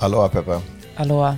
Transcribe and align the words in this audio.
Hallå 0.00 0.28
Peppe. 0.28 0.60
Hallå, 0.94 1.34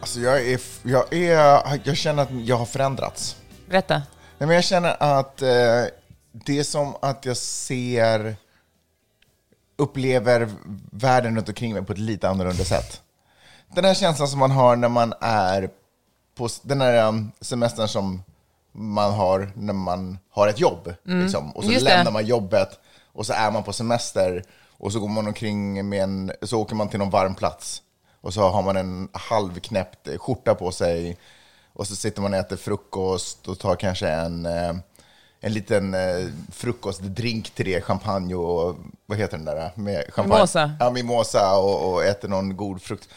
Alltså 0.00 0.20
jag, 0.20 0.48
är, 0.48 0.60
jag, 0.82 1.12
är, 1.12 1.80
jag 1.84 1.96
känner 1.96 2.22
att 2.22 2.28
jag 2.44 2.56
har 2.56 2.66
förändrats. 2.66 3.36
Berätta. 3.66 3.94
Nej, 4.38 4.46
men 4.46 4.50
jag 4.50 4.64
känner 4.64 4.96
att 5.02 5.42
eh, 5.42 5.48
det 6.32 6.58
är 6.58 6.62
som 6.62 6.96
att 7.02 7.24
jag 7.24 7.36
ser, 7.36 8.36
upplever 9.76 10.48
världen 10.92 11.36
runt 11.36 11.48
omkring 11.48 11.72
mig 11.72 11.82
på 11.82 11.92
ett 11.92 11.98
lite 11.98 12.28
annorlunda 12.28 12.64
sätt. 12.64 13.02
Den 13.74 13.84
här 13.84 13.94
känslan 13.94 14.28
som 14.28 14.38
man 14.38 14.50
har 14.50 14.76
när 14.76 14.88
man 14.88 15.14
är 15.20 15.70
på 16.34 16.48
den 16.62 16.80
här 16.80 17.08
um, 17.08 17.32
semestern 17.40 17.88
som 17.88 18.22
man 18.72 19.12
har 19.12 19.52
när 19.56 19.72
man 19.72 20.18
har 20.30 20.48
ett 20.48 20.60
jobb. 20.60 20.94
Liksom. 21.04 21.50
Och 21.52 21.62
så 21.62 21.68
Mm. 21.68 21.74
just 21.74 21.86
det. 21.86 21.96
lämnar 21.96 22.12
man 22.12 22.26
jobbet 22.26 22.68
och 23.12 23.26
så 23.26 23.32
är 23.32 23.50
man 23.50 23.62
på 23.62 23.72
semester 23.72 24.44
och 24.78 24.92
så 24.92 25.00
går 25.00 25.08
man 25.08 25.26
omkring 25.26 25.88
med 25.88 26.02
en, 26.02 26.32
så 26.42 26.60
åker 26.60 26.74
man 26.74 26.88
till 26.88 26.98
någon 26.98 27.10
varm 27.10 27.34
plats 27.34 27.82
och 28.20 28.34
så 28.34 28.48
har 28.48 28.62
man 28.62 28.76
en 28.76 29.08
halvknäppt 29.12 30.08
skjorta 30.18 30.54
på 30.54 30.72
sig 30.72 31.18
och 31.72 31.86
så 31.86 31.96
sitter 31.96 32.22
man 32.22 32.32
och 32.32 32.38
äter 32.38 32.56
frukost 32.56 33.48
och 33.48 33.58
tar 33.58 33.76
kanske 33.76 34.08
en, 34.08 34.46
eh, 34.46 34.74
en 35.40 35.52
liten 35.52 35.94
eh, 35.94 36.26
frukostdrink 36.52 37.50
till 37.50 37.64
det, 37.64 37.80
champagne 37.80 38.34
och 38.34 38.76
vad 39.06 39.18
heter 39.18 39.36
den 39.36 39.46
där? 39.46 39.70
Med 39.74 40.04
champagne. 40.08 40.34
Mimosa. 40.34 40.72
Ja, 40.80 40.90
mimosa 40.90 41.56
och, 41.58 41.92
och 41.92 42.04
äter 42.04 42.28
någon 42.28 42.56
god 42.56 42.82
frukt. 42.82 43.08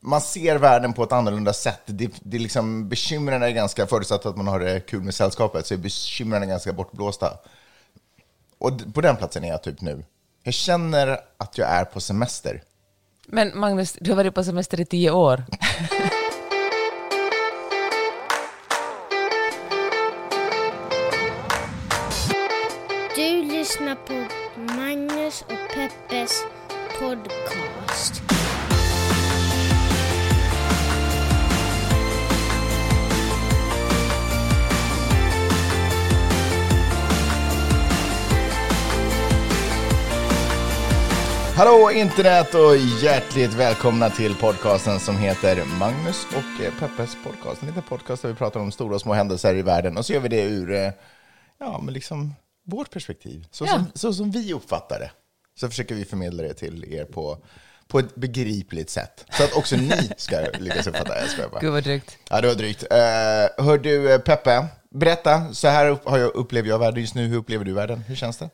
Man 0.00 0.20
ser 0.20 0.58
världen 0.58 0.92
på 0.92 1.02
ett 1.02 1.12
annorlunda 1.12 1.52
sätt. 1.52 1.80
Det, 1.86 2.10
det 2.22 2.36
är 2.36 2.40
liksom, 2.40 2.88
bekymren 2.88 3.42
är 3.42 3.50
ganska, 3.50 3.86
förutsatt 3.86 4.26
att 4.26 4.36
man 4.36 4.46
har 4.46 4.60
det 4.60 4.80
kul 4.80 5.02
med 5.02 5.14
sällskapet, 5.14 5.66
så 5.66 5.74
är 5.74 5.78
bekymren 5.78 6.48
ganska 6.48 6.72
bortblåsta. 6.72 7.38
Och 8.58 8.94
på 8.94 9.00
den 9.00 9.16
platsen 9.16 9.44
är 9.44 9.48
jag 9.48 9.62
typ 9.62 9.80
nu. 9.80 10.04
Jag 10.42 10.54
känner 10.54 11.20
att 11.36 11.58
jag 11.58 11.68
är 11.68 11.84
på 11.84 12.00
semester. 12.00 12.62
Men 13.26 13.58
Magnus, 13.58 13.96
du 14.00 14.10
har 14.10 14.16
varit 14.16 14.34
på 14.34 14.44
semester 14.44 14.80
i 14.80 14.84
tio 14.84 15.10
år. 15.10 15.44
lyssnar 23.94 24.06
på 24.06 24.74
Magnus 24.74 25.42
och 25.42 25.74
Peppes 25.74 26.42
podcast. 26.98 28.22
Hallå 41.56 41.90
internet 41.90 42.54
och 42.54 42.76
hjärtligt 42.76 43.54
välkomna 43.54 44.10
till 44.10 44.34
podcasten 44.34 45.00
som 45.00 45.16
heter 45.16 45.64
Magnus 45.78 46.26
och 46.36 46.80
Peppes 46.80 47.16
podcast. 47.24 47.62
En 47.62 47.68
liten 47.68 47.82
podcast 47.82 48.22
där 48.22 48.28
vi 48.28 48.34
pratar 48.34 48.60
om 48.60 48.72
stora 48.72 48.94
och 48.94 49.00
små 49.00 49.12
händelser 49.12 49.54
i 49.54 49.62
världen 49.62 49.96
och 49.96 50.06
så 50.06 50.12
gör 50.12 50.20
vi 50.20 50.28
det 50.28 50.42
ur, 50.42 50.72
eh, 50.72 50.92
ja 51.58 51.80
men 51.82 51.94
liksom 51.94 52.34
vårt 52.64 52.90
perspektiv. 52.90 53.46
Så, 53.50 53.64
Ja. 53.64 53.70
som, 53.72 53.86
så 53.94 54.12
som 54.12 54.30
vi 54.30 54.52
uppfattar 54.52 54.98
det. 54.98 55.10
Så 55.60 55.68
försöker 55.68 55.94
vi 55.94 56.04
förmedla 56.04 56.42
det 56.42 56.54
till 56.54 56.94
er 56.94 57.04
på, 57.04 57.38
på 57.88 57.98
ett 57.98 58.14
begripligt 58.14 58.90
sätt. 58.90 59.24
Så 59.30 59.44
att 59.44 59.52
också 59.52 59.76
ni 59.76 60.10
ska 60.16 60.36
lyckas 60.58 60.86
uppfatta 60.86 61.14
det. 61.14 61.20
Jag 61.20 61.30
skojar 61.30 61.48
bara. 61.48 61.60
Gud 61.60 61.72
vad 61.72 61.82
drygt. 61.84 62.18
Ja, 62.30 62.40
det 62.40 62.48
var 62.48 62.54
drygt. 62.54 62.82
Uh, 62.82 63.64
hör 63.66 63.78
du, 63.78 64.12
eh, 64.14 64.18
Peppe, 64.20 64.66
berätta. 64.90 65.52
Så 65.54 65.68
här 65.68 65.98
har 66.04 66.18
jag, 66.18 66.34
upplever 66.34 66.68
jag 66.68 66.78
världen 66.78 67.00
just 67.00 67.14
nu. 67.14 67.26
Hur 67.26 67.36
upplever 67.36 67.64
du 67.64 67.72
världen? 67.72 67.98
Hur 68.00 68.14
känns 68.16 68.36
det? 68.38 68.50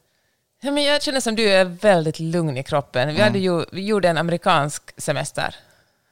Ja, 0.63 0.71
men 0.71 0.85
jag 0.85 1.03
känner 1.03 1.21
som 1.21 1.37
du 1.37 1.49
är 1.51 1.65
väldigt 1.65 2.19
lugn 2.21 2.57
i 2.57 2.63
kroppen. 2.63 3.15
Vi, 3.15 3.21
hade 3.21 3.39
ju, 3.39 3.65
vi 3.73 3.87
gjorde 3.87 4.09
en 4.09 4.19
amerikansk 4.19 5.01
semester. 5.01 5.55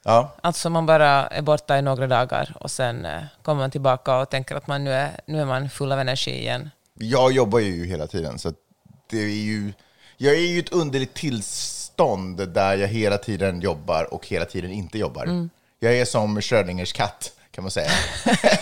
Ja, 0.04 0.36
Alltså 0.40 0.70
man 0.70 0.86
bara 0.86 1.26
är 1.26 1.42
borta 1.42 1.78
i 1.78 1.82
några 1.82 2.06
dagar 2.06 2.56
och 2.60 2.70
sen 2.70 3.04
eh, 3.04 3.22
kommer 3.42 3.62
man 3.62 3.70
tillbaka 3.70 4.16
och 4.16 4.30
tänker 4.30 4.56
att 4.56 4.66
man 4.66 4.84
nu 4.84 4.92
är, 4.92 5.20
nu 5.26 5.40
är 5.40 5.44
man 5.44 5.70
full 5.70 5.92
av 5.92 6.00
energi 6.00 6.30
igen. 6.30 6.70
Jag 6.98 7.32
jobbar 7.32 7.58
ju 7.58 7.86
hela 7.86 8.06
tiden, 8.06 8.38
så 8.38 8.52
det 9.10 9.18
är 9.18 9.28
ju... 9.28 9.72
Jag 10.16 10.34
är 10.34 10.38
ju 10.40 10.58
ett 10.58 10.72
underligt 10.72 11.14
tillstånd 11.14 12.48
där 12.52 12.76
jag 12.76 12.88
hela 12.88 13.18
tiden 13.18 13.60
jobbar 13.60 14.14
och 14.14 14.26
hela 14.26 14.44
tiden 14.44 14.70
inte 14.70 14.98
jobbar. 14.98 15.48
Jag 15.80 15.94
är 15.94 16.04
som 16.04 16.40
Schrödingers 16.42 16.92
katt, 16.92 17.32
kan 17.50 17.64
man 17.64 17.70
säga. 17.70 17.90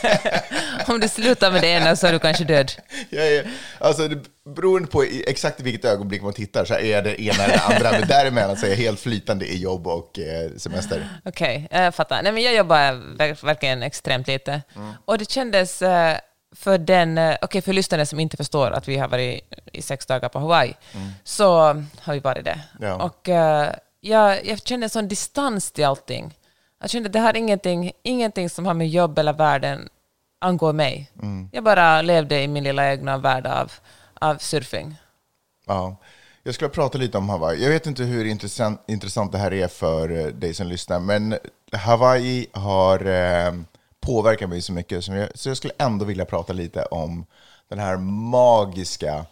Om 0.89 1.01
du 1.01 1.09
slutar 1.09 1.53
med 1.53 1.63
det 1.63 1.67
ena 1.69 1.97
så 1.97 2.07
är 2.07 2.13
du 2.13 2.19
kanske 2.19 2.45
död. 2.45 2.73
Jag 3.11 3.27
är, 3.29 3.51
alltså, 3.79 4.09
beroende 4.55 4.89
på 4.89 5.03
exakt 5.03 5.61
i 5.61 5.63
vilket 5.63 5.85
ögonblick 5.85 6.23
man 6.23 6.33
tittar 6.33 6.65
så 6.65 6.75
är 6.75 6.85
jag 6.93 7.05
det 7.05 7.23
ena 7.23 7.45
eller 7.45 7.55
det 7.57 7.63
andra, 7.75 7.93
men 7.93 8.09
däremellan 8.09 8.57
så 8.57 8.67
är 8.67 8.71
jag 8.71 8.77
helt 8.77 9.01
flytande 9.01 9.47
i 9.47 9.59
jobb 9.59 9.87
och 9.87 10.19
eh, 10.19 10.51
semester. 10.57 11.09
Okej, 11.25 11.69
jag 11.71 11.95
fattar. 11.95 12.23
Nej, 12.23 12.33
men 12.33 12.43
jag 12.43 12.55
jobbar 12.55 12.93
ver- 13.19 13.45
verkligen 13.47 13.83
extremt 13.83 14.27
lite. 14.27 14.63
Och 15.05 15.19
det 15.19 15.31
kändes 15.31 15.83
eh, 15.83 16.17
för 16.57 16.79
den, 16.79 17.19
eh, 17.19 17.37
okej 17.43 17.63
för 17.63 17.73
lyssnare 17.73 18.07
som 18.07 18.21
inte 18.21 18.37
förstår 18.37 18.71
att 18.71 18.89
vi 18.89 18.97
har 18.97 19.09
varit 19.09 19.41
i 19.73 19.83
sex 19.83 20.07
dagar 20.07 20.29
på 20.29 20.39
Hawaii, 20.39 20.75
så 21.25 21.59
har 22.01 22.13
vi 22.13 22.19
varit 22.19 22.45
det. 22.45 22.61
Ja. 22.81 22.95
Och 22.95 23.29
eh, 23.29 23.75
jag, 24.01 24.47
jag 24.47 24.67
kände 24.67 24.87
en 24.87 24.91
sån 24.91 25.09
distans 25.09 25.71
till 25.71 25.85
allting. 25.85 26.35
Jag 26.81 26.91
kände 26.91 27.07
att 27.07 27.13
det 27.13 27.21
här 27.21 27.37
ingenting, 27.37 27.93
ingenting 28.03 28.51
som 28.51 28.67
har 28.67 28.75
med 28.75 28.89
jobb 28.89 29.19
eller 29.19 29.33
världen 29.33 29.89
angår 30.39 30.73
mig. 30.73 31.11
Jag 31.53 31.65
bara 31.65 32.03
levde 32.03 32.43
i 32.43 32.49
min 32.49 32.65
lilla 32.65 32.91
egna 32.91 33.19
värld 33.19 33.47
av, 33.47 33.73
av 34.15 34.37
surfing. 34.37 34.97
Ja. 35.67 35.97
Jag 36.43 36.55
skulle 36.55 36.71
prata 36.71 36.99
lite 36.99 37.19
om 37.19 37.29
Hawaii. 37.29 37.63
Jag 37.63 37.71
vet 37.71 37.87
inte 37.87 38.03
hur 38.03 38.25
intressant, 38.25 38.81
intressant 38.89 39.33
det 39.33 39.39
här 39.39 39.53
är 39.53 39.69
för 39.69 40.11
eh, 40.11 40.27
dig 40.27 40.55
som 40.55 40.67
lyssnar, 40.67 41.01
men 41.01 41.39
Hawaii 41.73 42.47
har 42.53 43.07
eh, 43.07 43.53
påverkat 44.07 44.49
mig 44.49 44.63
så 44.63 44.73
mycket, 44.73 45.05
så 45.05 45.13
jag, 45.13 45.29
så 45.35 45.49
jag 45.49 45.57
skulle 45.57 45.73
ändå 45.79 46.05
vilja 46.05 46.25
prata 46.25 46.53
lite 46.53 46.85
om 46.85 47.27
den 47.69 47.79
här 47.79 47.97
magiska 47.97 49.27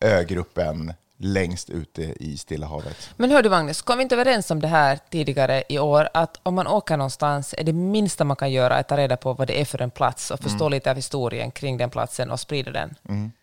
ögruppen 0.00 0.92
längst 1.22 1.70
ute 1.70 2.02
i 2.02 2.36
Stilla 2.38 2.66
havet. 2.66 3.10
Men 3.16 3.30
hör 3.30 3.42
du 3.42 3.50
Magnus, 3.50 3.82
kom 3.82 3.96
vi 3.98 4.02
inte 4.02 4.14
överens 4.14 4.50
om 4.50 4.60
det 4.60 4.68
här 4.68 4.98
tidigare 5.10 5.62
i 5.68 5.78
år, 5.78 6.08
att 6.14 6.40
om 6.42 6.54
man 6.54 6.66
åker 6.66 6.96
någonstans 6.96 7.54
är 7.58 7.64
det 7.64 7.72
minsta 7.72 8.24
man 8.24 8.36
kan 8.36 8.52
göra 8.52 8.76
att 8.76 8.88
ta 8.88 8.96
reda 8.96 9.16
på 9.16 9.32
vad 9.32 9.46
det 9.46 9.60
är 9.60 9.64
för 9.64 9.82
en 9.82 9.90
plats 9.90 10.30
och 10.30 10.40
förstå 10.40 10.68
lite 10.68 10.90
av 10.90 10.96
historien 10.96 11.50
kring 11.50 11.76
den 11.78 11.90
platsen 11.90 12.30
och 12.30 12.40
sprida 12.40 12.70
den. 12.70 12.94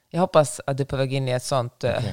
Jag 0.10 0.20
hoppas 0.20 0.62
att 0.68 0.78
du 0.78 0.84
är 0.84 0.88
på 0.88 0.96
väg 0.98 1.14
in 1.14 1.28
i 1.28 1.32
ett 1.32 1.44
sånt... 1.44 1.84
eh, 1.84 2.04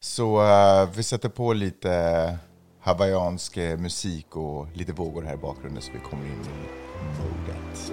Så 0.00 0.42
eh, 0.42 0.88
vi 0.94 1.02
sätter 1.02 1.28
på 1.28 1.52
lite 1.52 2.38
hawaiiansk 2.80 3.56
eh, 3.56 3.76
musik 3.78 4.36
och 4.36 4.66
lite 4.74 4.92
vågor 4.92 5.22
här 5.22 5.34
i 5.34 5.36
bakgrunden 5.36 5.82
så 5.82 5.92
vi 5.92 5.98
kommer 5.98 6.24
in 6.26 6.32
i 6.32 6.87
modet. 7.18 7.92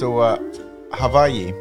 Så 0.00 0.36
Hawaii, 0.90 1.54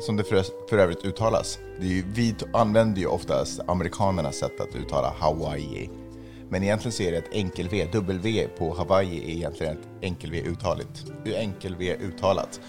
som 0.00 0.16
det 0.16 0.24
för, 0.24 0.44
för 0.68 0.78
övrigt 0.78 1.04
uttalas, 1.04 1.58
det 1.80 1.86
är 1.86 1.90
ju, 1.90 2.04
vi 2.14 2.34
använder 2.52 3.00
ju 3.00 3.06
oftast 3.06 3.60
amerikanernas 3.66 4.36
sätt 4.36 4.60
att 4.60 4.76
uttala 4.76 5.14
Hawaii. 5.18 5.90
Men 6.48 6.62
egentligen 6.62 6.92
så 6.92 7.02
är 7.02 7.12
det 7.12 7.18
ett 7.18 7.32
enkel-V, 7.32 7.88
W 7.92 8.48
på 8.58 8.74
Hawaii 8.74 9.18
är 9.18 9.36
egentligen 9.36 9.72
ett 9.72 9.88
enkel-V 10.00 10.42
uttaligt. 10.42 11.04
Enkel-V 11.24 11.96
uttalat. 12.00 12.60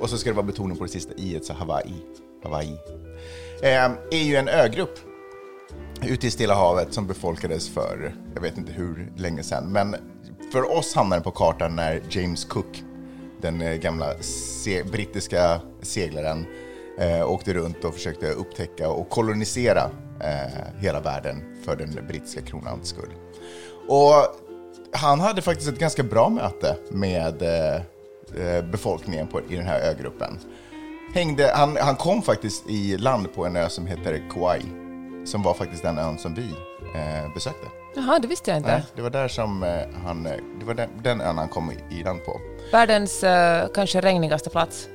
Och 0.00 0.10
så 0.10 0.18
ska 0.18 0.30
det 0.30 0.36
vara 0.36 0.46
betoning 0.46 0.76
på 0.76 0.84
det 0.84 0.90
sista 0.90 1.14
i 1.14 1.40
så 1.42 1.52
Hawaii. 1.52 1.94
Hawaii. 2.42 2.76
Eh, 3.62 3.90
är 4.10 4.24
ju 4.24 4.36
en 4.36 4.48
ögrupp 4.48 4.98
ute 6.02 6.26
i 6.26 6.30
Stilla 6.30 6.54
havet 6.54 6.94
som 6.94 7.06
befolkades 7.06 7.68
för, 7.68 8.14
jag 8.34 8.42
vet 8.42 8.58
inte 8.58 8.72
hur 8.72 9.12
länge 9.16 9.42
sedan, 9.42 9.72
men 9.72 9.96
för 10.52 10.76
oss 10.76 10.94
hamnade 10.94 11.16
den 11.16 11.24
på 11.24 11.30
kartan 11.30 11.76
när 11.76 12.02
James 12.10 12.44
Cook, 12.44 12.82
den 13.40 13.62
eh, 13.62 13.74
gamla 13.74 14.14
se 14.20 14.82
brittiska 14.82 15.60
seglaren, 15.82 16.46
eh, 16.98 17.30
åkte 17.30 17.54
runt 17.54 17.84
och 17.84 17.94
försökte 17.94 18.30
upptäcka 18.30 18.90
och 18.90 19.10
kolonisera 19.10 19.90
eh, 20.20 20.80
hela 20.80 21.00
världen 21.00 21.56
för 21.64 21.76
den 21.76 22.06
brittiska 22.08 22.40
kronans 22.40 22.88
skull. 22.88 23.10
Och 23.88 24.12
han 24.92 25.20
hade 25.20 25.42
faktiskt 25.42 25.68
ett 25.68 25.78
ganska 25.78 26.02
bra 26.02 26.28
möte 26.28 26.76
med 26.90 27.42
eh, 27.42 27.74
eh 27.76 28.64
befolkningen 28.64 29.26
på, 29.26 29.40
i 29.40 29.56
den 29.56 29.66
här 29.66 29.80
ögruppen. 29.80 30.38
Hängde, 31.14 31.52
han, 31.54 31.76
han 31.80 31.96
kom 31.96 32.22
faktiskt 32.22 32.70
i 32.70 32.96
land 32.98 33.34
på 33.34 33.46
en 33.46 33.56
ö 33.56 33.68
som 33.68 33.86
heter 33.86 34.22
Kauai, 34.30 34.62
som 35.24 35.42
var 35.42 35.54
faktiskt 35.54 35.82
den 35.82 35.98
ön 35.98 36.18
som 36.18 36.34
vi 36.34 36.54
eh, 36.94 37.34
besökte. 37.34 37.66
Jaha, 37.94 38.18
det 38.18 38.28
visste 38.28 38.50
jag 38.50 38.58
inte. 38.58 38.70
Nej, 38.72 38.84
det 38.96 39.02
var 39.02 39.10
där 39.10 39.28
som 39.28 39.62
eh, 39.62 39.70
han, 40.04 40.26
eh, 40.26 40.32
det 40.60 40.64
var 40.66 40.74
den, 40.74 40.90
den 41.02 41.20
ön 41.20 41.38
han 41.38 41.48
kom 41.48 41.70
i, 41.70 41.94
i 42.00 42.02
land 42.02 42.24
på. 42.24 42.40
Världens 42.72 43.24
eh, 43.24 43.66
kanske 43.74 44.00
regnigaste 44.00 44.50
plats. 44.50 44.88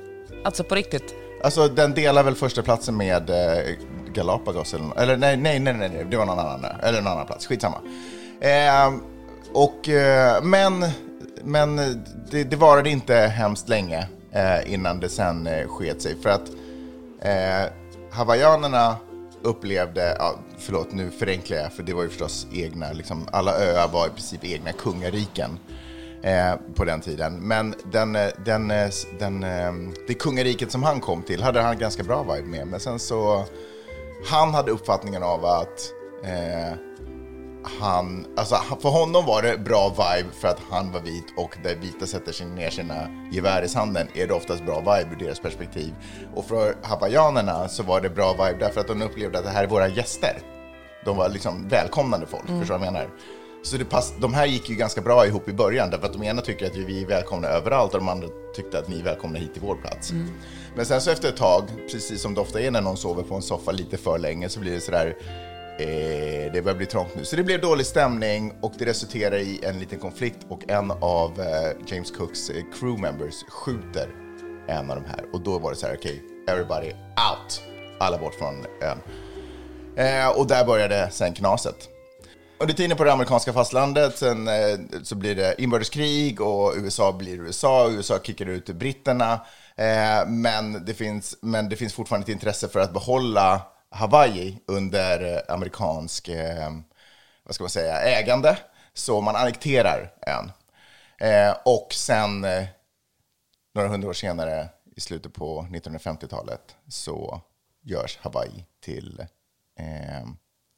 Alltså 0.43 0.63
på 0.63 0.75
riktigt. 0.75 1.15
Alltså 1.43 1.67
den 1.67 1.93
delar 1.93 2.23
väl 2.23 2.35
första 2.35 2.61
platsen 2.61 2.97
med 2.97 3.29
eh, 3.29 3.75
Galapagos 4.13 4.73
eller, 4.73 4.99
eller 5.01 5.17
nej, 5.17 5.37
nej, 5.37 5.59
nej, 5.59 5.73
nej, 5.73 5.89
nej, 5.89 6.05
det 6.09 6.17
var 6.17 6.25
någon 6.25 6.39
annan 6.39 6.65
eller 6.83 6.99
en 6.99 7.07
annan 7.07 7.25
plats, 7.25 7.47
skitsamma. 7.47 7.77
Eh, 8.39 8.93
och, 9.53 9.89
men 10.43 10.85
men 11.43 11.75
det, 12.31 12.43
det 12.43 12.55
varade 12.55 12.89
inte 12.89 13.15
hemskt 13.15 13.69
länge 13.69 14.07
innan 14.65 14.99
det 14.99 15.09
sen 15.09 15.47
eh, 15.47 15.67
sket 15.67 16.01
sig 16.01 16.15
för 16.21 16.29
att 16.29 16.49
hawaiianerna 18.11 18.95
upplevde, 19.45 20.15
ja, 20.19 20.39
förlåt 20.57 20.91
nu 20.91 21.11
förenklar 21.11 21.57
jag 21.57 21.73
för 21.73 21.83
det 21.83 21.93
var 21.93 22.03
ju 22.03 22.09
förstås 22.09 22.47
egna, 22.53 22.91
liksom, 22.91 23.27
alla 23.31 23.51
öar 23.51 23.87
var 23.87 24.07
i 24.07 24.09
princip 24.09 24.43
egna 24.43 24.71
kungariken 24.71 25.59
eh, 26.21 26.55
på 26.75 26.85
den 26.85 27.01
tiden. 27.01 27.47
Men 27.47 27.75
den, 27.91 28.15
eh, 28.15 28.27
den, 28.45 28.71
eh, 28.71 28.89
den, 29.19 29.43
eh, 29.43 29.73
det 30.07 30.13
kungariket 30.13 30.71
som 30.71 30.83
han 30.83 30.99
kom 30.99 31.21
till 31.21 31.43
hade 31.43 31.61
han 31.61 31.77
ganska 31.77 32.03
bra 32.03 32.23
vibe 32.23 32.47
med. 32.47 32.67
Men 32.67 32.79
sen 32.79 32.99
så, 32.99 33.45
han 34.25 34.53
hade 34.53 34.71
uppfattningen 34.71 35.23
av 35.23 35.45
att 35.45 35.91
eh, 36.23 36.77
han, 37.79 38.25
alltså 38.37 38.55
för 38.55 38.89
honom 38.89 39.25
var 39.25 39.41
det 39.41 39.57
bra 39.57 39.89
vibe 39.89 40.29
för 40.33 40.47
att 40.47 40.59
han 40.69 40.91
var 40.91 40.99
vit 40.99 41.25
och 41.37 41.57
där 41.63 41.75
vita 41.75 42.05
sätter 42.05 42.31
sig 42.31 42.47
ner 42.47 42.69
sina 42.69 43.07
gevär 43.31 43.61
i 43.61 43.67
sanden 43.67 44.07
är 44.13 44.27
det 44.27 44.33
oftast 44.33 44.65
bra 44.65 44.79
vibe 44.79 45.15
ur 45.15 45.25
deras 45.25 45.39
perspektiv. 45.39 45.93
Och 46.35 46.45
för 46.45 46.75
hawaiianerna 46.83 47.67
så 47.67 47.83
var 47.83 48.01
det 48.01 48.09
bra 48.09 48.31
vibe 48.31 48.57
därför 48.59 48.81
att 48.81 48.87
de 48.87 49.01
upplevde 49.01 49.37
att 49.37 49.45
det 49.45 49.51
här 49.51 49.63
är 49.63 49.67
våra 49.67 49.87
gäster. 49.87 50.37
De 51.05 51.17
var 51.17 51.29
liksom 51.29 51.67
välkomnande 51.67 52.25
folk, 52.25 52.47
förstår 52.47 52.59
du 52.59 52.65
vad 52.65 52.87
jag 52.87 52.93
menar? 52.93 53.09
Så 53.63 53.77
det 53.77 53.85
pass, 53.85 54.13
de 54.19 54.33
här 54.33 54.45
gick 54.45 54.69
ju 54.69 54.75
ganska 54.75 55.01
bra 55.01 55.25
ihop 55.25 55.49
i 55.49 55.53
början 55.53 55.89
därför 55.89 56.05
att 56.05 56.13
de 56.13 56.23
ena 56.23 56.41
tycker 56.41 56.65
att 56.65 56.75
vi 56.75 57.01
är 57.01 57.07
välkomna 57.07 57.47
överallt 57.47 57.93
och 57.93 57.99
de 57.99 58.09
andra 58.09 58.27
tyckte 58.55 58.79
att 58.79 58.87
ni 58.87 58.99
är 58.99 59.03
välkomna 59.03 59.39
hit 59.39 59.53
till 59.53 59.61
vår 59.61 59.75
plats. 59.75 60.11
Men 60.75 60.85
sen 60.85 61.01
så 61.01 61.11
efter 61.11 61.29
ett 61.29 61.37
tag, 61.37 61.63
precis 61.91 62.21
som 62.21 62.33
det 62.33 62.41
ofta 62.41 62.61
är 62.61 62.71
när 62.71 62.81
någon 62.81 62.97
sover 62.97 63.23
på 63.23 63.35
en 63.35 63.41
soffa 63.41 63.71
lite 63.71 63.97
för 63.97 64.17
länge 64.17 64.49
så 64.49 64.59
blir 64.59 64.71
det 64.71 64.81
sådär 64.81 65.15
Eh, 65.79 66.51
det 66.53 66.63
börjar 66.63 66.77
bli 66.77 66.85
trångt 66.85 67.15
nu. 67.15 67.25
Så 67.25 67.35
det 67.35 67.43
blev 67.43 67.61
dålig 67.61 67.85
stämning 67.85 68.53
och 68.61 68.73
det 68.77 68.85
resulterar 68.85 69.37
i 69.37 69.59
en 69.63 69.79
liten 69.79 69.99
konflikt 69.99 70.37
och 70.49 70.69
en 70.69 70.91
av 70.91 71.39
eh, 71.39 71.71
James 71.87 72.11
Cooks 72.11 72.49
eh, 72.49 72.63
crew 72.79 73.01
members 73.01 73.43
skjuter 73.49 74.09
en 74.67 74.91
av 74.91 75.01
de 75.01 75.09
här. 75.09 75.25
Och 75.33 75.41
då 75.41 75.59
var 75.59 75.71
det 75.71 75.77
så 75.77 75.87
här, 75.87 75.95
okej, 75.95 76.23
everybody 76.47 76.87
out! 76.91 77.61
Alla 77.99 78.17
bort 78.17 78.33
från 78.33 78.65
ön. 78.81 78.97
Eh, 79.97 80.39
och 80.39 80.47
där 80.47 80.65
började 80.65 81.09
sen 81.11 81.33
knaset. 81.33 81.89
Under 82.59 82.73
tiden 82.73 82.97
på 82.97 83.03
det 83.03 83.13
amerikanska 83.13 83.53
fastlandet 83.53 84.17
sen, 84.17 84.47
eh, 84.47 84.53
så 85.03 85.15
blir 85.15 85.35
det 85.35 85.61
inbördeskrig 85.61 86.41
och 86.41 86.73
USA 86.77 87.11
blir 87.11 87.39
USA. 87.39 87.89
USA 87.89 88.19
kickar 88.23 88.45
ut 88.45 88.65
britterna. 88.65 89.33
Eh, 89.75 90.27
men, 90.27 90.85
det 90.85 90.93
finns, 90.93 91.37
men 91.41 91.69
det 91.69 91.75
finns 91.75 91.93
fortfarande 91.93 92.25
ett 92.25 92.29
intresse 92.29 92.67
för 92.67 92.79
att 92.79 92.93
behålla 92.93 93.61
Hawaii 93.95 94.59
under 94.67 95.35
eh, 95.35 95.53
amerikansk 95.53 96.27
eh, 96.27 96.71
vad 97.43 97.55
ska 97.55 97.63
man 97.63 97.69
säga, 97.69 98.01
ägande. 98.01 98.57
Så 98.93 99.21
man 99.21 99.35
annekterar 99.35 100.13
ön. 100.27 100.51
Eh, 101.17 101.55
och 101.65 101.87
sen 101.93 102.41
några 103.75 103.87
hundra 103.87 104.09
år 104.09 104.13
senare, 104.13 104.69
i 104.95 105.01
slutet 105.01 105.33
på 105.33 105.67
1950-talet, 105.71 106.75
så 106.87 107.41
görs 107.83 108.17
Hawaii 108.21 108.65
till 108.83 109.25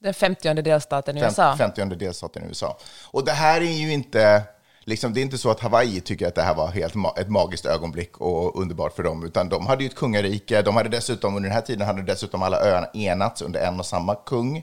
Den 0.02 0.14
50 0.14 0.54
delstaten 0.54 1.18
i 1.18 1.22
USA. 1.22 1.56
50 1.58 1.86
delstaten 1.86 2.44
i 2.44 2.48
USA. 2.48 2.78
Och 3.04 3.26
det 3.26 3.32
här 3.32 3.62
är 3.62 3.78
ju 3.78 3.94
inte, 3.94 4.44
liksom, 4.88 5.14
det 5.14 5.20
är 5.20 5.22
inte 5.22 5.38
så 5.38 5.52
att 5.52 5.60
Hawaii 5.60 6.02
tycker 6.02 6.28
att 6.28 6.36
det 6.36 6.42
här 6.42 6.56
var 6.56 6.68
helt 6.68 6.94
ma- 6.94 7.20
ett 7.20 7.30
magiskt 7.30 7.66
ögonblick 7.66 8.18
och 8.18 8.62
underbart 8.62 8.96
för 8.96 9.04
dem, 9.04 9.26
utan 9.26 9.50
de 9.50 9.68
hade 9.68 9.84
ju 9.84 9.88
ett 9.88 9.96
kungarike. 9.96 10.62
De 10.62 10.76
hade 10.76 10.90
dessutom, 10.90 11.36
under 11.36 11.50
den 11.50 11.56
här 11.56 11.62
tiden 11.62 11.88
hade 11.88 12.02
dessutom 12.02 12.44
alla 12.44 12.58
öarna 12.60 12.88
enats 12.94 13.42
under 13.42 13.60
en 13.60 13.80
och 13.80 13.86
samma 13.86 14.16
kung. 14.16 14.58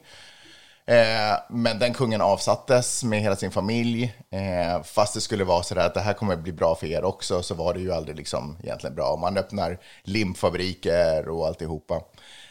Eh, 0.87 1.39
men 1.51 1.79
den 1.79 1.95
kungen 1.95 2.21
avsattes 2.21 3.05
med 3.05 3.21
hela 3.21 3.37
sin 3.37 3.51
familj. 3.51 4.15
Eh, 4.31 4.83
fast 4.83 5.15
det 5.15 5.21
skulle 5.21 5.45
vara 5.45 5.63
så 5.63 5.75
där 5.75 5.87
att 5.87 5.95
det 5.95 6.01
här 6.01 6.13
kommer 6.13 6.37
bli 6.37 6.53
bra 6.53 6.75
för 6.75 6.87
er 6.87 7.05
också, 7.05 7.43
så 7.43 7.55
var 7.55 7.75
det 7.75 7.81
ju 7.81 7.93
aldrig 7.93 8.17
liksom 8.17 8.57
egentligen 8.63 8.97
bra. 8.97 9.17
Man 9.17 9.37
öppnar 9.37 9.79
limfabriker 10.03 11.29
och 11.29 11.47
alltihopa 11.47 12.01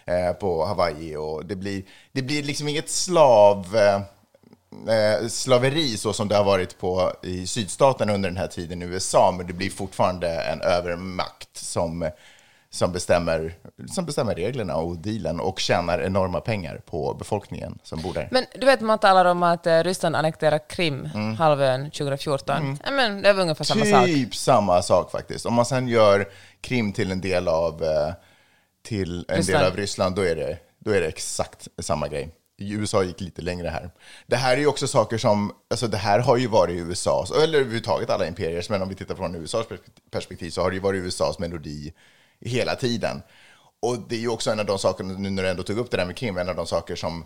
eh, 0.06 0.34
på 0.34 0.66
Hawaii 0.66 1.16
och 1.16 1.46
det 1.46 1.56
blir, 1.56 1.84
det 2.12 2.22
blir 2.22 2.44
liksom 2.44 2.68
inget 2.68 2.90
slav... 2.90 3.76
Eh, 3.76 4.02
eh, 4.90 5.28
slaveri 5.28 5.98
så 5.98 6.14
som 6.14 6.28
det 6.28 6.36
har 6.36 6.44
varit 6.44 6.78
på, 6.80 7.14
i 7.24 7.48
sydstaten 7.48 8.10
under 8.10 8.30
den 8.30 8.38
här 8.38 8.48
tiden 8.48 8.82
i 8.82 8.86
USA, 8.86 9.34
men 9.38 9.48
det 9.48 9.54
blir 9.54 9.70
fortfarande 9.70 10.42
en 10.42 10.62
övermakt 10.62 11.58
som, 11.58 12.10
som, 12.70 12.92
bestämmer, 12.92 13.54
som 13.92 14.06
bestämmer 14.06 14.36
reglerna 14.36 14.76
och 14.76 14.98
dealen 14.98 15.40
och 15.40 15.60
tjänar 15.60 16.00
enorma 16.02 16.40
pengar 16.42 16.82
på 16.86 17.14
befolkningen 17.14 17.80
som 17.84 18.02
bor 18.02 18.14
där. 18.14 18.28
Men 18.32 18.46
du 18.60 18.66
vet, 18.66 18.82
man 18.82 19.00
talar 19.00 19.26
om 19.26 19.44
att 19.44 19.68
eh, 19.68 19.84
Ryssland 19.84 20.16
annekterade 20.16 20.60
Krim, 20.60 21.10
Mm. 21.16 21.36
halvön, 21.36 21.92
2014. 21.92 22.78
Ja, 22.86 22.92
men 22.92 23.22
det 23.22 23.34
var 23.34 23.42
ungefär 23.42 23.64
samma 23.64 23.86
sak. 23.86 24.06
typ 24.06 24.36
samma 24.36 24.82
sak 24.82 25.12
faktiskt. 25.12 25.46
Om 25.46 25.54
man 25.54 25.66
sen 25.66 25.88
gör 25.88 26.30
Krim 26.62 26.94
till 26.94 27.12
en 27.12 27.22
del 27.22 27.48
av, 27.48 27.84
eh, 27.84 28.14
till 28.88 29.26
en 29.28 29.36
Ryssland. 29.38 29.60
del 29.64 29.72
av 29.72 29.78
Ryssland, 29.78 30.16
då 30.16 30.22
är, 30.22 30.36
det, 30.36 30.58
då 30.80 30.92
är 30.92 31.02
det 31.02 31.08
exakt 31.08 31.68
samma 31.82 32.08
grej. 32.08 32.30
USA 32.72 33.04
gick 33.04 33.22
lite 33.22 33.42
längre 33.42 33.68
här. 33.70 33.92
Det 34.28 34.36
här 34.36 34.54
är 34.54 34.62
ju 34.62 34.68
också 34.68 34.88
saker 34.88 35.18
som, 35.18 35.52
alltså 35.70 35.88
det 35.88 35.98
här 35.98 36.20
har 36.20 36.38
ju 36.38 36.48
varit 36.48 36.76
USAs, 36.76 37.32
eller 37.32 37.60
överhuvudtaget 37.60 38.10
alla 38.10 38.28
imperier, 38.28 38.66
men 38.70 38.82
om 38.82 38.90
vi 38.90 38.96
tittar 38.96 39.16
från 39.16 39.36
USAs 39.36 39.66
perspektiv 40.12 40.50
så 40.50 40.62
har 40.62 40.70
det 40.70 40.76
ju 40.76 40.82
varit 40.82 41.04
USAs 41.04 41.40
melodi 41.40 41.94
hela 42.42 42.76
tiden. 42.76 43.22
Och 43.82 43.98
det 44.10 44.16
är 44.16 44.20
ju 44.20 44.30
också 44.30 44.52
en 44.52 44.60
av 44.60 44.66
de 44.66 44.80
sakerna, 44.80 45.14
nu 45.14 45.30
när 45.30 45.44
du 45.44 45.50
ändå 45.50 45.64
tog 45.64 45.78
upp 45.78 45.92
det 45.92 45.98
där 45.98 46.06
med 46.06 46.18
Krim, 46.18 46.38
en 46.38 46.50
av 46.50 46.56
de 46.56 46.68
saker 46.68 46.96
som 46.96 47.26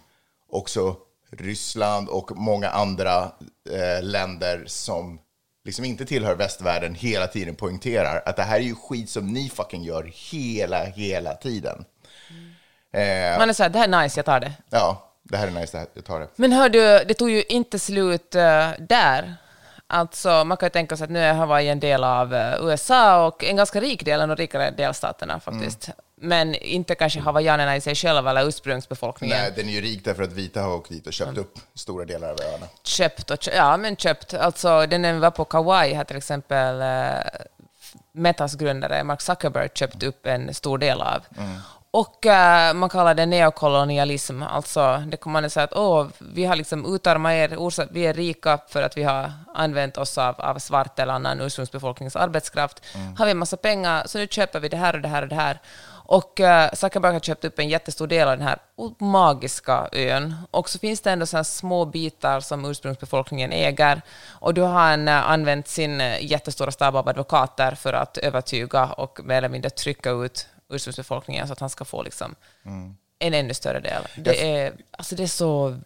också 0.49 0.95
Ryssland 1.31 2.09
och 2.09 2.37
många 2.37 2.69
andra 2.69 3.31
eh, 3.71 4.03
länder 4.03 4.63
som 4.67 5.19
liksom 5.65 5.85
inte 5.85 6.05
tillhör 6.05 6.35
västvärlden 6.35 6.95
hela 6.95 7.27
tiden 7.27 7.55
poängterar 7.55 8.21
att 8.25 8.35
det 8.35 8.43
här 8.43 8.55
är 8.59 8.63
ju 8.63 8.75
skit 8.75 9.09
som 9.09 9.33
ni 9.33 9.49
fucking 9.49 9.83
gör 9.83 10.11
hela, 10.31 10.83
hela 10.85 11.33
tiden. 11.33 11.85
Eh, 12.93 13.39
Man 13.39 13.49
är 13.49 13.53
så 13.53 13.63
här, 13.63 13.69
det 13.69 13.79
här 13.79 13.87
är 13.87 14.03
nice, 14.03 14.19
jag 14.19 14.25
tar 14.25 14.39
det. 14.39 14.53
ja, 14.69 15.06
det 15.29 15.37
här 15.37 15.47
är 15.47 15.51
nice, 15.51 15.77
här, 15.77 15.87
jag 15.93 16.05
tar 16.05 16.19
det. 16.19 16.27
Men 16.35 16.51
hör 16.51 16.69
du, 16.69 16.79
det 16.79 17.13
tog 17.13 17.29
ju 17.29 17.43
inte 17.43 17.79
slut 17.79 18.35
eh, 18.35 18.69
där. 18.79 19.35
Alltså, 19.89 20.43
man 20.43 20.57
kan 20.57 20.67
ju 20.67 20.71
tänka 20.71 20.97
sig 20.97 21.03
att 21.03 21.09
nu 21.09 21.19
är 21.19 21.33
Hawaii 21.33 21.69
en 21.69 21.79
del 21.79 22.03
av 22.03 22.33
eh, 22.33 22.53
USA 22.61 23.27
och 23.27 23.43
en 23.43 23.55
ganska 23.55 23.81
rik 23.81 24.05
del, 24.05 24.21
en 24.21 24.31
av 24.31 24.37
de 24.37 24.43
rikare 24.43 24.71
delstaterna 24.71 25.39
faktiskt. 25.39 25.87
Mm. 25.87 25.97
Men 26.19 26.55
inte 26.55 26.95
kanske 26.95 27.19
hawaiianerna 27.19 27.75
i 27.75 27.81
sig 27.81 27.95
själva 27.95 28.29
eller 28.29 28.47
ursprungsbefolkningen. 28.47 29.37
Nej, 29.37 29.53
den 29.55 29.69
är 29.69 29.73
ju 29.73 29.81
rik 29.81 30.05
därför 30.05 30.23
att 30.23 30.33
vita 30.33 30.61
har 30.61 30.75
åkt 30.75 30.89
dit 30.89 31.07
och 31.07 31.13
köpt 31.13 31.37
upp 31.37 31.59
stora 31.73 32.05
delar 32.05 32.29
av 32.29 32.37
öarna. 32.41 32.65
Köpt 32.83 33.31
och 33.31 33.43
köpt, 33.43 33.57
ja 33.57 33.77
men 33.77 33.95
köpt. 33.95 34.33
Alltså, 34.33 34.85
den 34.85 35.01
när 35.01 35.13
vi 35.13 35.19
var 35.19 35.31
på 35.31 35.45
Kauai 35.45 35.93
har 35.93 36.03
till 36.03 36.17
exempel 36.17 36.81
eh, 36.81 37.45
Metas 38.11 38.55
grundare 38.55 39.03
Mark 39.03 39.21
Zuckerberg 39.21 39.69
köpt 39.73 40.03
upp 40.03 40.25
en 40.25 40.53
stor 40.53 40.77
del 40.77 41.01
av. 41.01 41.25
Och 41.91 42.25
eh, 42.25 42.73
man 42.73 42.89
kallar 42.89 43.13
det 43.13 43.25
neokolonialism, 43.25 44.43
alltså 44.43 45.03
det 45.07 45.17
kommer 45.17 45.41
man 45.41 45.49
säga 45.49 45.63
att 45.63 45.75
åh, 45.75 46.07
vi 46.19 46.45
har 46.45 46.55
liksom 46.55 46.95
utarmat 46.95 47.31
er, 47.31 47.93
vi 47.93 48.05
är 48.05 48.13
rika 48.13 48.59
för 48.67 48.81
att 48.81 48.97
vi 48.97 49.03
har 49.03 49.31
använt 49.53 49.97
oss 49.97 50.17
av, 50.17 50.41
av 50.41 50.59
svart 50.59 50.99
eller 50.99 51.13
annan 51.13 51.41
ursprungsbefolknings 51.41 52.15
arbetskraft. 52.15 52.81
Har 53.17 53.25
vi 53.25 53.31
en 53.31 53.37
massa 53.37 53.57
pengar, 53.57 54.03
så 54.05 54.17
nu 54.17 54.27
köper 54.27 54.59
vi 54.59 54.69
det 54.69 54.77
här 54.77 54.95
och 54.95 55.01
det 55.01 55.07
här 55.07 55.21
och 55.21 55.27
det 55.27 55.35
här. 55.35 55.59
Och 56.07 56.39
uh, 56.39 56.73
Zuckerberg 56.73 57.13
har 57.13 57.19
köpt 57.19 57.45
upp 57.45 57.59
en 57.59 57.69
jättestor 57.69 58.07
del 58.07 58.27
av 58.27 58.37
den 58.37 58.47
här 58.47 58.57
magiska 58.97 59.89
ön. 59.91 60.35
Och 60.51 60.69
så 60.69 60.79
finns 60.79 61.01
det 61.01 61.11
ändå 61.11 61.25
så 61.25 61.43
små 61.43 61.85
bitar 61.85 62.39
som 62.39 62.65
ursprungsbefolkningen 62.65 63.51
äger. 63.51 64.01
Och 64.39 64.53
då 64.53 64.65
har 64.65 64.79
han 64.79 65.07
uh, 65.07 65.31
använt 65.31 65.67
sin 65.67 66.01
uh, 66.01 66.23
jättestora 66.23 66.71
stab 66.71 66.95
av 66.95 67.09
advokater 67.09 67.75
för 67.75 67.93
att 67.93 68.17
övertyga 68.17 68.85
och 68.85 69.19
mer 69.23 69.35
eller 69.35 69.49
mindre 69.49 69.69
trycka 69.69 70.09
ut 70.09 70.47
ursprungsbefolkningen 70.69 71.47
så 71.47 71.53
att 71.53 71.59
han 71.59 71.69
ska 71.69 71.85
få 71.85 72.03
liksom 72.03 72.35
en 73.19 73.33
ännu 73.33 73.53
större 73.53 73.79
del. 73.79 74.03
Det 74.15 74.51
är, 74.51 74.73
alltså 74.91 75.15
det 75.15 75.23
är 75.23 75.27
så 75.27 75.79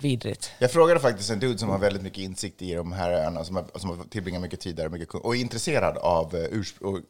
vidrigt. 0.00 0.52
Jag 0.58 0.72
frågade 0.72 1.00
faktiskt 1.00 1.30
en 1.30 1.38
dude 1.38 1.58
som 1.58 1.68
har 1.68 1.78
väldigt 1.78 2.02
mycket 2.02 2.18
insikt 2.18 2.62
i 2.62 2.74
de 2.74 2.92
här 2.92 3.10
öarna, 3.10 3.44
som 3.44 3.56
har, 3.56 3.64
som 3.74 3.90
har 3.90 4.04
tillbringat 4.04 4.42
mycket 4.42 4.60
tid 4.60 4.76
där 4.76 4.88
mycket, 4.88 5.14
och 5.14 5.36
är 5.36 5.40
intresserad 5.40 5.98
av, 5.98 6.36
eh, 6.36 6.60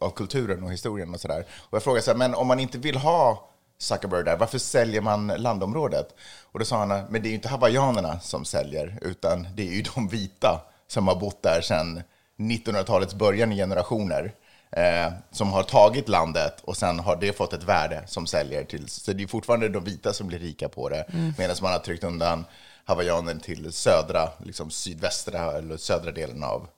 av 0.01 0.11
kulturen 0.11 0.63
och 0.65 0.73
historien 0.73 1.15
och 1.15 1.21
sådär. 1.21 1.47
Och 1.59 1.77
jag 1.77 1.83
frågade 1.83 2.03
så 2.03 2.11
här, 2.11 2.19
men 2.19 2.35
om 2.35 2.47
man 2.47 2.61
inte 2.61 2.79
vill 2.79 2.97
ha 2.97 3.51
Zuckerberg 3.79 4.25
där, 4.25 4.37
varför 4.37 4.59
säljer 4.59 5.01
man 5.01 5.27
landområdet? 5.27 6.15
Och 6.43 6.59
då 6.59 6.65
sa 6.65 6.79
han, 6.79 6.89
men 6.89 7.23
det 7.23 7.29
är 7.29 7.31
ju 7.31 7.35
inte 7.35 7.49
hawaiianerna 7.49 8.21
som 8.21 8.45
säljer, 8.45 8.99
utan 9.03 9.49
det 9.55 9.69
är 9.69 9.73
ju 9.73 9.83
de 9.83 10.09
vita 10.09 10.63
som 10.87 11.09
har 11.09 11.17
bott 11.17 11.43
där 11.43 11.61
sedan 11.61 12.03
1900-talets 12.37 13.15
början 13.15 13.53
i 13.53 13.57
generationer. 13.57 14.35
Eh, 14.73 15.13
som 15.31 15.53
har 15.53 15.63
tagit 15.63 16.09
landet 16.09 16.61
och 16.61 16.77
sen 16.77 17.01
har 17.01 17.17
det 17.17 17.33
fått 17.33 17.53
ett 17.53 17.63
värde 17.63 18.03
som 18.07 18.27
säljer 18.27 18.65
till. 18.65 18.89
Så 18.89 19.13
det 19.13 19.23
är 19.23 19.27
fortfarande 19.27 19.69
de 19.69 19.85
vita 19.85 20.13
som 20.13 20.27
blir 20.27 20.39
rika 20.39 20.69
på 20.69 20.89
det, 20.89 21.05
medan 21.39 21.57
man 21.63 21.73
har 21.73 21.79
tryckt 21.79 22.05
undan 22.05 22.45
hawaiianer 22.85 23.35
till 23.35 23.73
södra, 23.73 24.29
liksom 24.39 24.71
sydvästra 24.71 25.53
eller 25.53 25.77
södra 25.77 26.13
delen 26.13 26.45
av, 26.45 26.69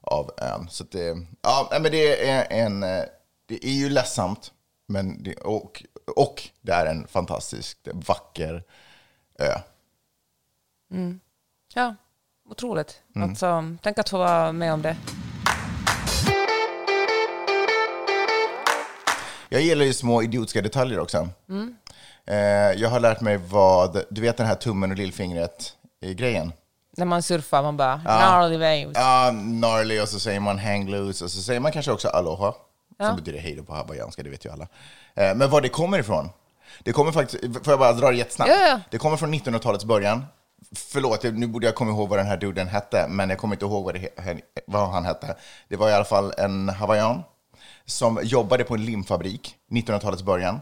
av 0.00 0.30
ön. 0.36 0.68
Så 0.70 0.84
det, 0.84 1.16
ja, 1.42 1.68
men 1.70 1.82
det 1.82 2.28
är 2.30 2.46
en, 2.50 2.80
det 3.46 3.64
är 3.64 3.72
ju 3.72 3.88
ledsamt, 3.88 4.52
men 4.86 5.22
det, 5.22 5.34
och, 5.34 5.84
och 6.16 6.48
det 6.60 6.72
är 6.72 6.86
en 6.86 7.06
fantastiskt 7.06 7.88
vacker 7.92 8.64
ö. 9.38 9.58
Ja, 11.74 11.94
otroligt. 12.50 13.02
Alltså, 13.14 13.76
tänk 13.82 13.98
att 13.98 14.08
få 14.08 14.18
vara 14.18 14.52
med 14.52 14.72
om 14.72 14.82
det. 14.82 14.96
Jag 19.52 19.62
gillar 19.62 19.84
ju 19.84 19.92
små 19.92 20.22
idiotiska 20.22 20.62
detaljer 20.62 21.00
också. 21.00 21.28
Eh, 22.26 22.36
jag 22.76 22.88
har 22.88 23.00
lärt 23.00 23.20
mig 23.20 23.36
vad, 23.36 24.04
du 24.10 24.20
vet 24.20 24.36
den 24.36 24.46
här 24.46 24.54
tummen 24.54 24.90
och 24.90 24.96
lillfingret 24.96 25.72
i 26.00 26.14
grejen? 26.14 26.52
När 26.96 27.04
man 27.06 27.22
surfar, 27.22 27.62
man 27.62 27.76
bara 27.76 27.96
gnarly 28.04 28.56
waves. 28.56 28.96
Ja, 28.98 29.30
gnarly 29.30 30.00
och 30.00 30.08
så 30.08 30.20
säger 30.20 30.40
man 30.40 30.58
hang 30.58 30.88
loose 30.90 31.24
och 31.24 31.30
så 31.30 31.42
säger 31.42 31.60
man 31.60 31.72
kanske 31.72 31.92
också 31.92 32.08
aloha, 32.08 32.54
Ja. 32.98 33.06
som 33.06 33.16
betyder 33.16 33.38
hej 33.38 33.54
då 33.56 33.62
på 33.62 33.74
hawaiianska, 33.74 34.22
det 34.22 34.30
vet 34.30 34.44
ju 34.44 34.52
alla. 34.52 34.66
Eh, 35.14 35.34
men 35.34 35.50
var 35.50 35.60
det 35.60 35.68
kommer 35.68 35.98
ifrån? 35.98 36.30
Det 36.82 36.92
kommer 36.92 37.12
faktiskt, 37.12 37.42
får 37.64 37.72
jag 37.72 37.78
bara 37.78 37.92
dra 37.92 38.10
det 38.10 38.16
jättesnabbt? 38.16 38.50
Ja, 38.50 38.66
ja. 38.66 38.80
Det 38.90 38.98
kommer 38.98 39.16
från 39.16 39.34
1900-talets 39.34 39.84
början. 39.84 40.24
Förlåt, 40.76 41.22
nu 41.22 41.46
borde 41.46 41.66
jag 41.66 41.74
komma 41.74 41.90
ihåg 41.90 42.08
vad 42.08 42.18
den 42.18 42.26
här 42.26 42.36
duden 42.36 42.68
hette, 42.68 43.06
men 43.08 43.30
jag 43.30 43.38
kommer 43.38 43.54
inte 43.54 43.64
ihåg 43.64 43.84
vad, 43.84 43.94
det, 43.94 44.08
vad 44.66 44.88
han 44.88 45.04
hette. 45.04 45.36
Det 45.68 45.76
var 45.76 45.88
i 45.90 45.92
alla 45.92 46.04
fall 46.04 46.34
en 46.38 46.68
hawaiian 46.68 47.22
som 47.86 48.20
jobbade 48.22 48.64
på 48.64 48.74
en 48.74 48.84
limfabrik 48.84 49.56
1900-talets 49.70 50.22
början. 50.22 50.60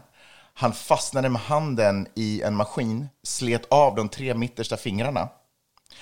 Han 0.53 0.73
fastnade 0.73 1.29
med 1.29 1.41
handen 1.41 2.07
i 2.15 2.41
en 2.41 2.55
maskin, 2.55 3.09
slet 3.23 3.65
av 3.69 3.95
de 3.95 4.09
tre 4.09 4.33
mittersta 4.33 4.77
fingrarna. 4.77 5.29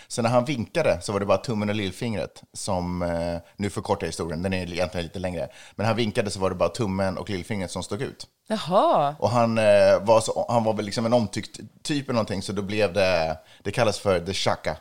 Så 0.08 0.22
när 0.22 0.30
han 0.30 0.46
vinkade 0.46 1.02
så 1.02 1.14
var 1.14 1.20
det 1.20 1.26
bara 1.26 1.38
tummen 1.38 1.70
och 1.70 1.76
lillfingret 1.76 2.44
som, 2.54 3.02
eh, 3.02 3.38
nu 3.56 3.70
förkortar 3.70 4.06
jag 4.06 4.10
historien, 4.10 4.42
den 4.42 4.54
är 4.54 4.74
egentligen 4.74 5.06
lite 5.06 5.20
längre, 5.20 5.40
men 5.76 5.84
när 5.84 5.86
han 5.86 5.96
vinkade 5.96 6.32
så 6.32 6.40
var 6.40 6.50
det 6.50 6.56
bara 6.56 6.70
tummen 6.70 7.18
och 7.18 7.30
lillfingret 7.30 7.72
som 7.72 7.84
stod 7.84 8.02
ut. 8.02 8.28
Jaha. 8.48 9.16
Och 9.20 9.30
han, 9.30 9.58
eh, 9.58 10.00
var, 10.02 10.22
så, 10.22 10.46
han 10.50 10.64
var 10.64 10.74
väl 10.74 10.86
liksom 10.86 11.06
en 11.06 11.14
omtyckt 11.14 11.60
typ 11.84 12.06
eller 12.06 12.14
någonting, 12.14 12.42
så 12.42 12.54
då 12.54 12.62
blev 12.62 12.94
det, 12.94 13.38
det 13.64 13.72
kallas 13.72 14.00
för 14.00 14.20
the 14.20 14.34
shaka, 14.34 14.78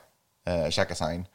eh, 0.47 0.71
shaka 0.71 0.95
sign. 0.95 1.27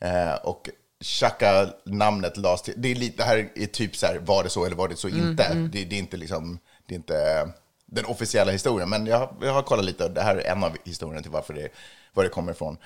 Eh, 0.00 0.34
och 0.34 0.68
shaka 1.00 1.68
namnet 1.84 2.36
lades 2.36 2.62
till, 2.62 2.74
det, 2.76 2.88
är 2.88 2.94
lite, 2.94 3.16
det 3.16 3.22
här 3.22 3.50
är 3.54 3.66
typ 3.66 3.96
så 3.96 4.06
här, 4.06 4.18
var 4.18 4.44
det 4.44 4.50
så 4.50 4.64
eller 4.64 4.76
var 4.76 4.88
det 4.88 4.96
så 4.96 5.08
inte? 5.08 5.54
Det, 5.54 5.84
det 5.84 5.96
är 5.96 5.98
inte 5.98 6.16
liksom, 6.16 6.58
det 6.86 6.94
är 6.94 6.96
inte 6.96 7.48
den 7.86 8.04
officiella 8.04 8.52
historien, 8.52 8.88
men 8.88 9.06
jag, 9.06 9.36
jag 9.40 9.52
har 9.52 9.62
kollat 9.62 9.84
lite 9.84 10.04
och 10.04 10.10
det 10.10 10.22
här 10.22 10.36
är 10.36 10.50
en 10.52 10.64
av 10.64 10.76
historierna 10.84 11.22
till 11.22 11.30
varför 11.30 11.54
det, 11.54 11.68
var 12.12 12.24
det 12.24 12.30
kommer 12.30 12.52
ifrån. 12.52 12.76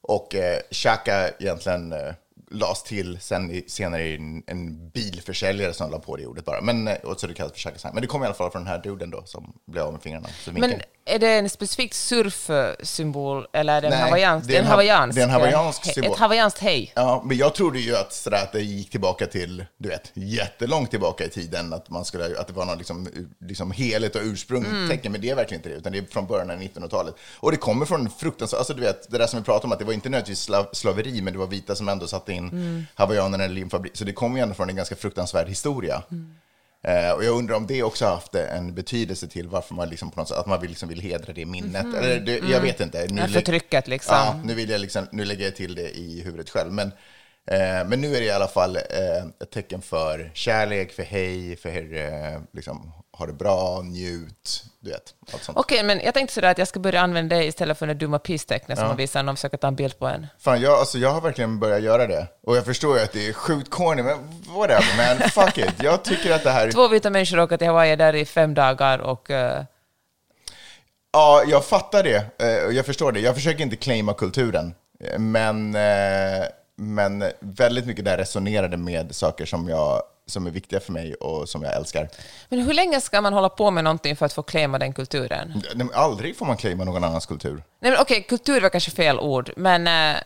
Och 0.00 0.34
eh, 0.34 0.60
shaka 0.70 1.30
egentligen 1.38 1.92
eh, 1.92 2.14
lades 2.50 2.82
till 2.82 3.18
sen 3.20 3.50
i, 3.50 3.64
senare 3.68 4.04
i 4.08 4.14
en, 4.16 4.42
en 4.46 4.88
bilförsäljare 4.90 5.72
som 5.74 5.90
la 5.90 5.98
på 5.98 6.16
det 6.16 6.26
ordet 6.26 6.44
bara. 6.44 6.60
Men, 6.60 6.88
eh, 6.88 6.94
och 6.94 7.20
så 7.20 7.26
det 7.26 7.34
kallas 7.34 7.52
för 7.52 7.58
shaka 7.60 7.78
sign. 7.78 7.90
Men 7.94 8.00
det 8.00 8.06
kommer 8.06 8.24
i 8.24 8.28
alla 8.28 8.34
fall 8.34 8.50
från 8.50 8.62
den 8.64 8.72
här 8.72 8.82
duden 8.82 9.10
då 9.10 9.22
som 9.24 9.52
blev 9.66 9.84
av 9.84 9.92
med 9.92 10.02
fingrarna. 10.02 10.28
Men 10.52 10.74
är 11.04 11.18
det 11.18 11.28
en 11.28 11.48
specifik 11.50 11.94
surfsymbol 11.94 13.46
eller 13.52 13.76
är 13.76 13.80
det 13.80 13.86
en 13.86 13.90
Nej, 13.90 14.00
hawaiiansk? 14.02 14.48
det 14.48 14.54
är 14.54 14.58
en 14.58 14.64
en 14.64 14.66
ha- 14.66 14.72
hawaiiansk, 14.74 15.16
det 15.16 15.20
är 15.20 15.24
en 15.24 15.30
hawaiiansk 15.30 15.84
symbol. 15.94 16.12
Ett 16.12 16.18
hawaiianskt 16.18 16.58
hej. 16.60 16.92
Ja, 16.94 17.22
men 17.26 17.36
jag 17.36 17.54
trodde 17.54 17.78
ju 17.78 17.96
att, 17.96 18.12
sådär, 18.12 18.42
att 18.42 18.52
det 18.52 18.62
gick 18.62 18.90
tillbaka 18.90 19.26
till, 19.26 19.64
du 19.78 19.88
vet, 19.88 20.10
jättelångt 20.14 20.90
tillbaka 20.90 21.24
i 21.24 21.28
tiden, 21.28 21.72
att, 21.72 21.90
man 21.90 22.04
skulle, 22.04 22.38
att 22.40 22.46
det 22.46 22.52
var 22.52 22.64
något 22.64 22.78
liksom, 22.78 23.08
liksom 23.40 23.70
heligt 23.70 24.16
och 24.16 24.22
ursprungligt 24.24 24.72
Mm. 24.72 24.88
tecken, 24.88 25.12
men 25.12 25.20
det 25.20 25.30
är 25.30 25.34
verkligen 25.34 25.58
inte 25.58 25.68
det, 25.68 25.74
utan 25.74 25.92
det 25.92 25.98
är 25.98 26.04
från 26.10 26.26
början 26.26 26.50
av 26.50 26.56
1900-talet. 26.60 27.14
Och 27.36 27.50
det 27.50 27.56
kommer 27.56 27.86
från 27.86 28.10
fruktansvärt, 28.10 28.58
alltså 28.58 28.74
du 28.74 28.80
vet, 28.80 29.10
det 29.10 29.18
där 29.18 29.26
som 29.26 29.38
vi 29.40 29.44
pratade 29.44 29.64
om, 29.66 29.72
att 29.72 29.78
det 29.78 29.84
var 29.84 29.92
inte 29.92 30.08
nödvändigtvis 30.08 30.40
slav, 30.40 30.66
slaveri, 30.72 31.20
men 31.22 31.32
det 31.32 31.38
var 31.38 31.46
vita 31.46 31.74
som 31.74 31.88
ändå 31.88 32.06
satte 32.26 32.32
in 32.32 32.48
Mm. 32.48 32.86
hawaiianerna 32.94 33.44
i 33.44 33.46
en 33.46 33.54
limfabrik, 33.54 33.96
så 33.96 34.04
det 34.04 34.12
kommer 34.12 34.36
ju 34.36 34.42
ändå 34.42 34.54
från 34.54 34.70
en 34.70 34.76
ganska 34.76 34.96
fruktansvärd 34.96 35.48
historia. 35.48 36.02
Mm. 36.10 36.34
Eh, 36.82 37.10
och 37.12 37.24
jag 37.24 37.34
undrar 37.38 37.56
om 37.56 37.66
det 37.66 37.82
också 37.82 38.04
har 38.04 38.12
haft 38.14 38.34
en 38.34 38.74
betydelse 38.74 39.28
till 39.28 39.48
varför 39.48 39.74
man 39.74 39.88
liksom 39.88 40.10
på 40.10 40.20
något 40.20 40.28
sätt, 40.28 40.38
att 40.38 40.46
man 40.46 40.60
vill, 40.60 40.70
liksom 40.70 40.88
vill 40.88 41.00
hedra 41.00 41.32
det 41.32 41.46
minnet. 41.46 41.86
Eller 41.96 42.20
det, 42.20 42.38
jag 42.38 42.60
vet 42.60 42.80
inte. 42.80 43.06
Nu 43.10 43.20
Mm. 43.20 43.28
Förtrycket 43.28 43.88
liksom. 43.88 44.16
Ja, 44.16 44.40
nu, 44.44 44.54
vill 44.54 44.70
jag 44.70 44.80
liksom, 44.80 45.06
nu 45.12 45.24
lägger 45.24 45.44
jag 45.44 45.56
till 45.56 45.74
det 45.74 45.90
i 45.98 46.22
huvudet 46.24 46.50
själv. 46.50 46.72
Men, 46.72 46.86
eh, 47.50 47.88
men 47.88 48.00
nu 48.00 48.16
är 48.16 48.20
det 48.20 48.26
i 48.26 48.30
alla 48.30 48.48
fall 48.48 48.76
eh, 48.76 49.42
ett 49.42 49.50
tecken 49.50 49.82
för 49.82 50.30
kärlek, 50.34 50.92
för 50.92 51.02
hej, 51.02 51.56
för 51.56 52.56
liksom, 52.56 52.92
ha 53.18 53.26
det 53.26 53.32
bra, 53.32 53.82
njut, 53.82 54.64
du 54.80 54.90
vet. 54.90 55.14
Allt 55.32 55.42
sånt. 55.42 55.58
Okej, 55.58 55.82
men 55.82 56.00
jag 56.00 56.14
tänkte 56.14 56.34
sådär 56.34 56.50
att 56.50 56.58
jag 56.58 56.68
ska 56.68 56.80
börja 56.80 57.00
använda 57.00 57.36
det 57.36 57.44
istället 57.44 57.78
för 57.78 57.86
det 57.86 57.94
dumma 57.94 58.18
pistecknet 58.18 58.78
som 58.78 58.82
Ja. 58.84 58.88
man 58.88 58.96
visar 58.96 59.22
när 59.22 59.26
de 59.26 59.36
försöker 59.36 59.56
ta 59.56 59.66
en 59.68 59.76
bild 59.76 59.98
på 59.98 60.06
en. 60.06 60.26
Fan, 60.38 60.60
jag, 60.60 60.78
alltså, 60.78 60.98
jag 60.98 61.10
har 61.10 61.20
verkligen 61.20 61.58
börjat 61.60 61.82
göra 61.82 62.06
det. 62.06 62.26
Och 62.42 62.56
jag 62.56 62.64
förstår 62.64 62.96
ju 62.98 63.02
att 63.04 63.12
det 63.12 63.28
är 63.28 63.32
sjukt 63.32 63.70
corny, 63.70 64.02
men 64.02 64.18
whatever, 64.56 64.96
man. 65.18 65.28
Fuck 65.30 65.58
it. 65.58 65.82
Jag 65.82 66.02
tycker 66.04 66.32
att 66.34 66.44
det 66.44 66.50
här... 66.50 66.70
Två 66.72 66.88
vita 66.88 67.10
människor 67.10 67.40
åker 67.40 67.56
till 67.56 67.66
Hawaii 67.66 67.96
där 67.96 68.14
i 68.14 68.24
fem 68.24 68.54
dagar 68.54 68.98
och... 68.98 69.30
eh, 69.30 69.62
Ja, 71.12 71.42
jag 71.46 71.64
fattar 71.64 72.02
det. 72.02 72.24
Eh, 72.38 72.76
Jag 72.76 72.86
förstår 72.86 73.12
det. 73.12 73.20
Jag 73.20 73.34
försöker 73.34 73.62
inte 73.62 73.76
claima 73.76 74.14
kulturen. 74.14 74.74
Eh, 75.00 75.18
Men, 75.18 75.76
men 76.78 77.24
väldigt 77.40 77.86
mycket 77.86 78.04
där 78.04 78.16
resonerade 78.18 78.76
med 78.76 79.14
saker 79.14 79.46
som, 79.46 79.68
jag, 79.68 80.02
som 80.26 80.46
är 80.46 80.50
viktiga 80.50 80.80
för 80.80 80.92
mig 80.92 81.14
och 81.14 81.48
som 81.48 81.62
jag 81.62 81.76
älskar. 81.76 82.08
men 82.48 82.60
hur 82.60 82.74
länge 82.74 83.00
ska 83.00 83.20
man 83.20 83.32
hålla 83.32 83.48
på 83.48 83.70
med 83.70 83.84
någonting 83.84 84.16
för 84.16 84.26
att 84.26 84.32
få 84.32 84.42
claima 84.42 84.78
den 84.78 84.92
kulturen? 84.92 85.62
Nej, 85.74 85.88
Aldrig 85.94 86.36
får 86.36 86.46
man 86.46 86.56
claima 86.56 86.84
någon 86.84 87.04
annans 87.04 87.26
kultur. 87.26 87.62
Nej, 87.80 87.90
men 87.90 88.00
okej, 88.00 88.22
kultur 88.22 88.60
var 88.60 88.68
kanske 88.68 88.90
fel 88.90 89.20
ord, 89.20 89.52
men 89.56 89.86
eh, 89.86 90.22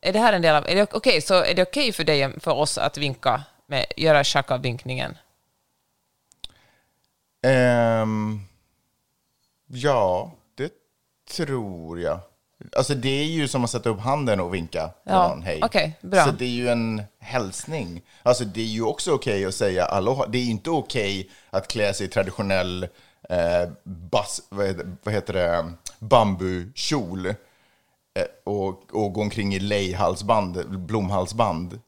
är 0.00 0.12
det 0.12 0.18
här 0.18 0.32
en 0.32 0.42
del 0.42 0.54
av... 0.54 0.68
Är 0.68 0.74
det 0.74 0.94
okej, 0.94 1.20
så 1.20 1.34
är 1.34 1.54
det 1.54 1.62
okej 1.62 1.92
för 1.92 2.04
dig, 2.04 2.40
för 2.40 2.50
oss, 2.50 2.78
att 2.78 2.98
vinka, 2.98 3.42
med, 3.66 3.86
göra 3.96 4.24
shaka-vinkningen? 4.24 5.18
Ehm, 7.42 8.40
ja, 9.66 10.32
det 10.54 10.72
tror 11.36 12.00
jag. 12.00 12.20
Alltså 12.76 12.94
det 12.94 13.08
är 13.20 13.24
ju 13.24 13.48
som 13.48 13.64
att 13.64 13.70
sätta 13.70 13.88
upp 13.88 14.00
handen 14.00 14.40
och 14.40 14.54
vinka 14.54 14.90
Ja, 15.04 15.28
någon 15.28 15.42
hej. 15.42 15.60
okej, 15.62 15.98
bra. 16.00 16.24
Så 16.24 16.30
det 16.30 16.44
är 16.44 16.48
ju 16.48 16.68
en 16.68 17.02
hälsning. 17.18 18.02
Alltså 18.22 18.44
det 18.44 18.60
är 18.60 18.64
ju 18.64 18.82
också 18.82 19.12
okej 19.12 19.44
att 19.44 19.54
säga 19.54 19.84
aloha. 19.84 20.26
Det 20.26 20.38
är 20.38 20.42
ju 20.42 20.50
inte 20.50 20.70
okej 20.70 21.30
att 21.50 21.68
klä 21.68 21.94
sig 21.94 22.06
i 22.06 22.10
traditionell 22.10 22.82
eh, 23.28 23.70
bas, 23.84 24.42
vad, 24.48 24.66
heter, 24.66 24.96
vad 25.02 25.14
heter 25.14 25.32
det, 25.32 25.72
bambukjol 25.98 27.26
eh, 27.26 27.34
och, 28.44 28.94
och 28.94 29.12
gå 29.12 29.20
omkring 29.20 29.54
i 29.54 29.58
lejhalsband, 29.60 30.68
blomhalsband 30.70 31.80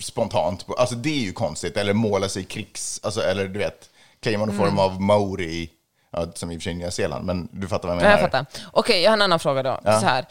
spontant. 0.00 0.66
Alltså 0.78 0.94
det 0.94 1.10
är 1.10 1.20
ju 1.20 1.32
konstigt. 1.32 1.76
Eller 1.76 1.92
måla 1.92 2.28
sig 2.28 2.42
i 2.42 2.44
krigs... 2.44 3.00
Alltså, 3.02 3.20
eller 3.20 3.48
du 3.48 3.58
vet, 3.58 3.90
claima 4.20 4.46
någon 4.46 4.54
Mm. 4.54 4.66
form 4.66 4.78
av 4.78 5.00
maori, 5.00 5.70
ja, 6.10 6.26
som 6.34 6.50
i 6.50 6.56
och 6.56 6.60
för 6.60 6.64
sig 6.64 6.74
Nya 6.74 6.90
Zeeland, 6.90 7.24
men 7.26 7.48
du 7.52 7.68
fattar 7.68 7.88
vad 7.88 7.96
jag 7.96 8.02
Ja, 8.02 8.06
menar. 8.08 8.20
jag 8.22 8.30
fattar. 8.30 8.46
Okej, 8.72 9.02
jag 9.02 9.10
har 9.10 9.16
en 9.16 9.22
annan 9.22 9.38
fråga 9.40 9.62
då. 9.62 9.80
Så 9.84 9.90
här. 10.06 10.24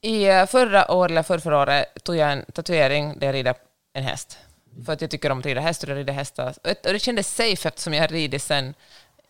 I 0.00 0.24
eh, 0.28 0.46
förra 0.46 0.90
året, 0.92 1.10
eller 1.10 1.22
förra, 1.22 1.40
förra 1.40 1.58
året, 1.62 2.04
tog 2.04 2.16
jag 2.16 2.32
en 2.32 2.44
tatuering 2.52 3.18
där 3.18 3.26
jag 3.26 3.34
rider 3.34 3.54
en 3.94 4.04
häst. 4.04 4.38
För 4.86 4.92
att 4.92 5.00
jag 5.00 5.10
tycker 5.10 5.30
om 5.32 5.38
att 5.38 5.46
rida 5.46 5.60
häst 5.60 5.82
och 5.82 5.88
jag 5.88 5.96
rider 5.96 6.12
hästar. 6.12 6.54
Och 6.64 6.92
det 6.92 6.98
kändes 6.98 7.34
safe 7.34 7.68
eftersom 7.68 7.94
jag 7.94 8.00
har 8.00 8.08
ridit 8.08 8.42
sen 8.42 8.74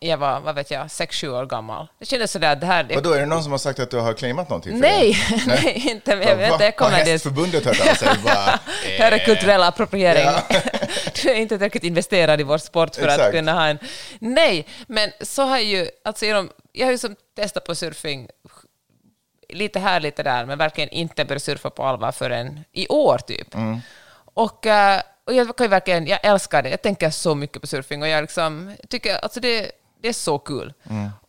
jag 0.07 0.17
var, 0.17 0.39
vad 0.39 0.55
vet 0.55 0.71
jag, 0.71 0.87
6-7 0.87 1.27
år 1.27 1.45
gammal. 1.45 1.87
Det 1.99 2.05
kändes 2.05 2.31
sådär, 2.31 2.53
att 2.53 2.61
det 2.61 2.67
här... 2.67 2.87
Vadå, 2.93 3.11
är 3.11 3.19
det 3.19 3.25
någon 3.25 3.43
som 3.43 3.51
har 3.51 3.59
sagt 3.59 3.79
att 3.79 3.91
du 3.91 3.97
har 3.97 4.13
claimat 4.13 4.49
någonting 4.49 4.71
för 4.71 4.79
Nej, 4.79 5.17
nej, 5.47 5.83
inte. 5.89 6.15
Men 6.15 6.27
jag 6.27 6.35
vet 6.35 6.51
inte, 6.51 6.63
jag 6.63 6.75
kommer 6.75 6.97
dit. 6.97 7.07
Hästförbundet 7.07 7.65
hört 7.65 7.89
av 7.89 7.93
sig? 7.93 8.07
Bara, 8.23 8.59
Det 8.83 9.03
här 9.03 9.11
är 9.11 9.19
eh, 9.19 9.25
kulturell 9.25 9.63
appropriering. 9.63 10.23
Ja. 10.23 10.41
du 11.23 11.29
är 11.29 11.35
inte 11.35 11.55
tillräckligt 11.55 11.83
investerad 11.83 12.41
i 12.41 12.43
vår 12.43 12.57
sport 12.57 12.95
för 12.95 13.07
att 13.07 13.13
Exakt. 13.13 13.31
kunna 13.31 13.53
ha 13.53 13.67
en... 13.67 13.79
Nej, 14.19 14.67
men 14.87 15.11
så 15.21 15.43
har 15.43 15.59
ju... 15.59 15.89
Alltså 16.03 16.25
genom, 16.25 16.49
jag 16.71 16.87
har 16.87 16.91
ju 16.91 16.97
som 16.97 17.15
testat 17.35 17.65
på 17.65 17.75
surfing 17.75 18.27
lite 19.49 19.79
här, 19.79 19.99
lite 19.99 20.23
där, 20.23 20.45
men 20.45 20.57
verkligen 20.57 20.89
inte 20.89 21.25
börjat 21.25 21.43
surfa 21.43 21.69
på 21.69 21.83
allvar 21.83 22.11
förrän 22.11 22.63
i 22.71 22.87
år 22.87 23.17
typ. 23.17 23.55
Och, 24.33 24.65
eh, 24.65 25.01
och 25.25 25.33
jag 25.33 25.57
kan 25.57 25.63
ju 25.63 25.69
verkligen, 25.69 26.07
jag 26.07 26.19
älskar 26.23 26.63
det. 26.63 26.69
Jag 26.69 26.81
tänker 26.81 27.09
så 27.09 27.35
mycket 27.35 27.61
på 27.61 27.67
surfing 27.67 28.01
och 28.01 28.07
jag 28.07 28.21
liksom, 28.21 28.75
tycker 28.89 29.17
alltså 29.17 29.39
det, 29.39 29.71
det 30.05 30.09
är 30.09 30.13
så 30.13 30.39
kul. 30.39 30.73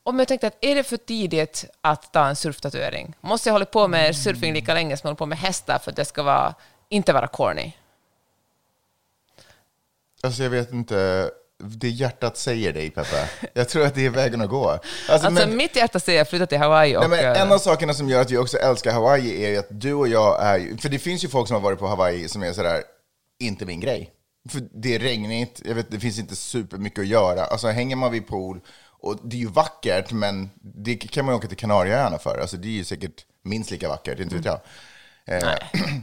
Och 0.03 0.15
men 0.15 0.19
jag 0.19 0.29
tänkte 0.29 0.47
att 0.47 0.57
är 0.61 0.75
det 0.75 0.83
för 0.85 0.97
tidigt 0.97 1.65
att 1.81 2.13
ta 2.13 2.27
en 2.27 2.37
surftatuering? 2.37 3.15
Måste 3.21 3.49
jag 3.49 3.55
hålla 3.55 3.65
på 3.65 3.89
med 3.89 4.17
surfing 4.17 4.55
lika 4.55 4.75
länge 4.75 4.97
som 4.97 5.07
jag 5.07 5.11
håller 5.11 5.19
på 5.19 5.27
med 5.27 5.39
hästar 5.39 5.79
för 5.79 5.91
att 5.91 5.97
det 5.97 6.05
ska 6.05 6.23
vara, 6.23 6.55
inte 6.89 7.13
vara 7.13 7.27
corny? 7.27 7.73
Alltså 10.23 10.43
jag 10.43 10.51
vet 10.51 10.73
inte, 10.73 11.31
det 11.59 11.89
hjärtat 11.89 12.37
säger 12.37 12.73
dig 12.73 12.91
Peppe. 12.91 13.29
Jag 13.55 13.69
tror 13.69 13.87
att 13.87 13.95
det 13.95 14.07
är 14.07 14.11
vägen 14.11 14.41
att 14.41 14.49
gå. 14.51 14.71
Alltså, 14.71 15.13
Alltså 15.13 15.31
men- 15.31 15.57
mitt 15.57 15.77
hjärta 15.77 16.01
säger 16.01 16.19
jag 16.19 16.29
flytta 16.29 16.47
till 16.47 16.59
Hawaii 16.59 16.97
och... 16.97 17.11
Nej, 17.11 17.23
men 17.25 17.37
en 17.37 17.53
av 17.53 17.59
sakerna 17.59 17.95
som 17.95 18.09
gör 18.09 18.21
att 18.21 18.31
vi 18.31 18.39
också 18.39 18.57
älskar 18.57 18.93
Hawaii 18.93 19.45
är 19.45 19.59
att 19.59 19.67
du 19.71 19.95
och 19.95 20.09
jag 20.09 20.43
är 20.43 20.77
För 20.81 20.89
det 20.89 20.99
finns 20.99 21.25
ju 21.25 21.29
folk 21.29 21.49
som 21.49 21.55
har 21.55 21.61
varit 21.61 21.79
på 21.79 21.87
Hawaii 21.87 22.29
som 22.29 22.43
är 22.43 22.53
sådär, 22.53 22.83
inte 23.41 23.67
min 23.67 23.81
grej. 23.81 24.13
För 24.49 24.69
det 24.73 24.95
är 24.95 24.99
regnigt, 24.99 25.63
jag 25.65 25.75
vet, 25.75 25.91
det 25.91 26.01
finns 26.01 26.19
inte 26.19 26.37
supermycket 26.37 26.99
att 26.99 27.07
göra. 27.07 27.45
Alltså 27.45 27.69
hänger 27.69 27.97
man 27.97 28.13
vid 28.13 28.27
pool 28.27 28.61
Och 29.01 29.19
det 29.23 29.37
är 29.37 29.41
ju 29.41 29.49
vackert, 29.49 30.13
men 30.13 30.51
det 30.61 30.97
kan 30.97 31.25
man 31.25 31.35
ju 31.35 31.39
åka 31.39 31.49
till 31.49 31.57
Kanarieöarna 31.57 32.19
för. 32.19 32.39
Alltså 32.41 32.57
det 32.57 32.69
är 32.69 32.73
ju 32.73 32.85
säkert 32.85 33.25
minst 33.45 33.71
lika 33.71 33.89
vackert, 33.89 34.21
inte 34.21 34.37
vet 34.37 34.45
jag. 34.45 34.61
Eh, 35.27 35.55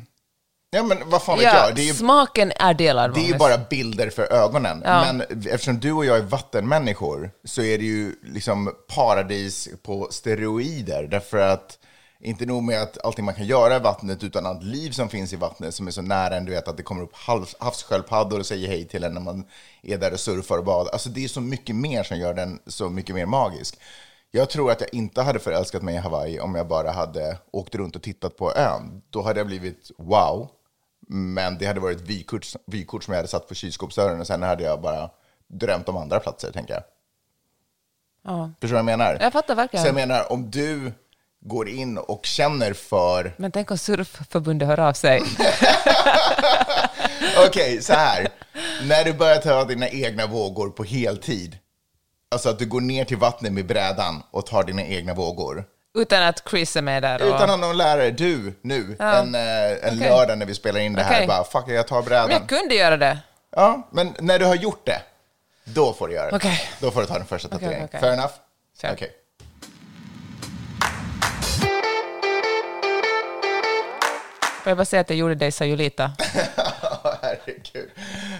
ja, 0.71 0.83
men 0.83 0.97
vad 1.09 1.23
fan 1.23 1.37
vet 1.37 1.45
Ja, 1.45 1.65
jag? 1.67 1.75
Det 1.75 1.81
är 1.81 1.85
ju 1.85 1.93
smaken 1.93 2.51
är 2.59 2.73
delad. 2.73 3.13
det 3.13 3.19
är 3.19 3.27
ju 3.27 3.37
bara 3.37 3.57
bilder 3.57 4.09
för 4.09 4.33
ögonen. 4.33 4.81
Ja. 4.85 5.13
Men 5.13 5.21
eftersom 5.47 5.79
du 5.79 5.91
och 5.91 6.05
jag 6.05 6.17
är 6.17 6.21
vattenmänniskor 6.21 7.31
så 7.43 7.61
är 7.61 7.77
det 7.77 7.85
ju 7.85 8.15
liksom 8.23 8.73
paradis 8.95 9.69
på 9.83 10.07
steroider. 10.11 11.03
Därför 11.03 11.37
att 11.37 11.79
inte 12.23 12.45
nog 12.45 12.63
med 12.63 12.81
att 12.81 13.05
allting 13.05 13.25
man 13.25 13.33
kan 13.33 13.45
göra 13.45 13.75
i 13.75 13.79
vattnet 13.79 14.23
utan 14.23 14.45
allt 14.45 14.63
liv 14.63 14.91
som 14.91 15.09
finns 15.09 15.33
i 15.33 15.35
vattnet 15.35 15.75
som 15.75 15.87
är 15.87 15.91
så 15.91 16.01
nära 16.01 16.35
en, 16.37 16.45
du 16.45 16.51
vet 16.51 16.67
att 16.67 16.77
det 16.77 16.83
kommer 16.83 17.03
upp 17.03 17.15
havs- 17.15 17.55
havssköldpaddor 17.59 18.39
och 18.39 18.45
säger 18.45 18.67
hej 18.67 18.87
till 18.87 19.03
en 19.03 19.13
när 19.13 19.21
man 19.21 19.45
är 19.81 19.97
där 19.97 20.13
och 20.13 20.19
surfar 20.19 20.57
och 20.57 20.65
badar. 20.65 20.91
Alltså 20.91 21.09
det 21.09 21.23
är 21.23 21.27
så 21.27 21.41
mycket 21.41 21.75
mer 21.75 22.03
som 22.03 22.17
gör 22.17 22.33
den 22.33 22.59
så 22.67 22.89
mycket 22.89 23.15
mer 23.15 23.25
magisk. 23.25 23.79
Jag 24.31 24.49
tror 24.49 24.71
att 24.71 24.81
jag 24.81 24.93
inte 24.93 25.21
hade 25.21 25.39
förälskat 25.39 25.81
mig 25.81 25.95
i 25.95 25.97
Hawaii 25.97 26.39
om 26.39 26.55
jag 26.55 26.67
bara 26.67 26.91
hade 26.91 27.37
åkt 27.51 27.75
runt 27.75 27.95
och 27.95 28.01
tittat 28.01 28.37
på 28.37 28.53
ön. 28.53 29.01
Då 29.09 29.21
hade 29.21 29.39
jag 29.39 29.47
blivit 29.47 29.91
wow, 29.97 30.49
men 31.07 31.57
det 31.57 31.65
hade 31.65 31.79
varit 31.79 32.01
vykort, 32.01 32.47
vykort 32.67 33.03
som 33.03 33.11
jag 33.11 33.19
hade 33.19 33.27
satt 33.27 33.47
på 33.47 33.53
kylskåpsdörren 33.53 34.19
och 34.19 34.27
sen 34.27 34.43
hade 34.43 34.63
jag 34.63 34.81
bara 34.81 35.09
drömt 35.47 35.89
om 35.89 35.97
andra 35.97 36.19
platser, 36.19 36.51
tänker 36.51 36.73
jag. 36.73 36.83
Ja. 38.23 38.51
Förstår 38.61 38.77
du 38.77 38.83
vad 38.83 38.91
jag 38.91 38.97
menar? 38.99 39.17
Jag 39.21 39.33
fattar 39.33 39.55
verkligen. 39.55 39.83
Så 39.83 39.87
jag 39.87 39.95
menar, 39.95 40.31
om 40.31 40.51
du 40.51 40.91
går 41.45 41.69
in 41.69 41.97
och 41.97 42.25
känner 42.25 42.73
för... 42.73 43.33
Men 43.37 43.51
tänk 43.51 43.71
om 43.71 43.77
Surfförbundet 43.77 44.67
hör 44.67 44.79
av 44.79 44.93
sig. 44.93 45.21
Okej, 47.47 47.81
så 47.81 47.93
här. 47.93 48.27
När 48.83 49.03
du 49.03 49.13
börjar 49.13 49.37
ta 49.37 49.65
dina 49.65 49.89
egna 49.89 50.27
vågor 50.27 50.69
på 50.69 50.83
heltid, 50.83 51.57
alltså 52.31 52.49
att 52.49 52.59
du 52.59 52.65
går 52.65 52.81
ner 52.81 53.05
till 53.05 53.17
vattnet 53.17 53.53
med 53.53 53.65
brädan 53.65 54.23
och 54.31 54.45
tar 54.45 54.63
dina 54.63 54.83
egna 54.83 55.13
vågor, 55.13 55.65
Utan 55.95 56.23
att 56.23 56.43
Chris 56.49 56.75
är 56.75 56.81
med 56.81 57.03
där. 57.03 57.21
Och... 57.21 57.27
utan 57.35 57.49
att 57.49 57.59
någon 57.59 57.77
lärare, 57.77 58.11
du, 58.11 58.53
nu, 58.61 58.95
Ja. 58.99 59.13
en, 59.13 59.35
eh, 59.35 59.41
en 59.71 59.77
Okej. 59.97 60.09
lördag 60.09 60.37
när 60.37 60.45
vi 60.45 60.55
spelar 60.55 60.79
in 60.79 60.93
det 60.93 61.03
här, 61.03 61.15
Okej. 61.15 61.27
bara 61.27 61.43
fuck, 61.43 61.63
jag 61.67 61.87
tar 61.87 62.01
brädan. 62.01 62.27
Men 62.27 62.37
jag 62.37 62.49
kunde 62.49 62.75
göra 62.75 62.97
det. 62.97 63.17
Ja, 63.55 63.87
men 63.91 64.13
när 64.19 64.39
du 64.39 64.45
har 64.45 64.55
gjort 64.55 64.85
det, 64.85 65.01
då 65.63 65.93
får 65.93 66.07
du 66.07 66.13
göra 66.13 66.37
det. 66.37 66.59
Då 66.79 66.91
får 66.91 67.01
du 67.01 67.07
ta 67.07 67.13
den 67.13 67.25
första 67.25 67.49
tatueringen. 67.49 67.87
Fair 67.87 68.13
enough? 68.13 68.33
Okej. 68.83 69.11
Får 74.63 74.69
jag 74.69 74.77
bara 74.77 74.85
säga 74.85 75.01
att 75.01 75.09
jag 75.09 75.19
gjorde 75.19 75.35
dig 75.35 75.51
cellulita? 75.51 76.11
Herregud. 77.21 77.89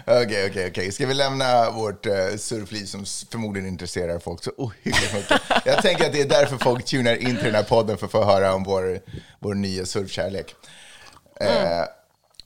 Okej, 0.06 0.50
okej, 0.50 0.68
okej. 0.70 0.92
Ska 0.92 1.06
vi 1.06 1.14
lämna 1.14 1.70
vårt 1.70 2.06
uh, 2.06 2.14
surfliv 2.38 2.86
som 2.86 3.06
förmodligen 3.32 3.70
intresserar 3.70 4.20
folk 4.20 4.44
så 4.44 4.52
ohyggligt 4.58 5.14
mycket? 5.14 5.42
Jag 5.66 5.82
tänker 5.82 6.06
att 6.06 6.14
det 6.14 6.22
är 6.22 6.30
därför 6.30 6.58
folk 6.58 6.86
tunar 6.86 7.16
in 7.16 7.36
till 7.36 7.46
den 7.46 7.56
här 7.56 7.64
podden 7.64 7.98
för 7.98 8.06
att 8.06 8.12
få 8.12 8.24
höra 8.24 8.54
om 8.54 8.64
vår, 8.64 9.00
vår 9.40 9.54
nya 9.54 9.86
surfkärlek. 9.86 10.56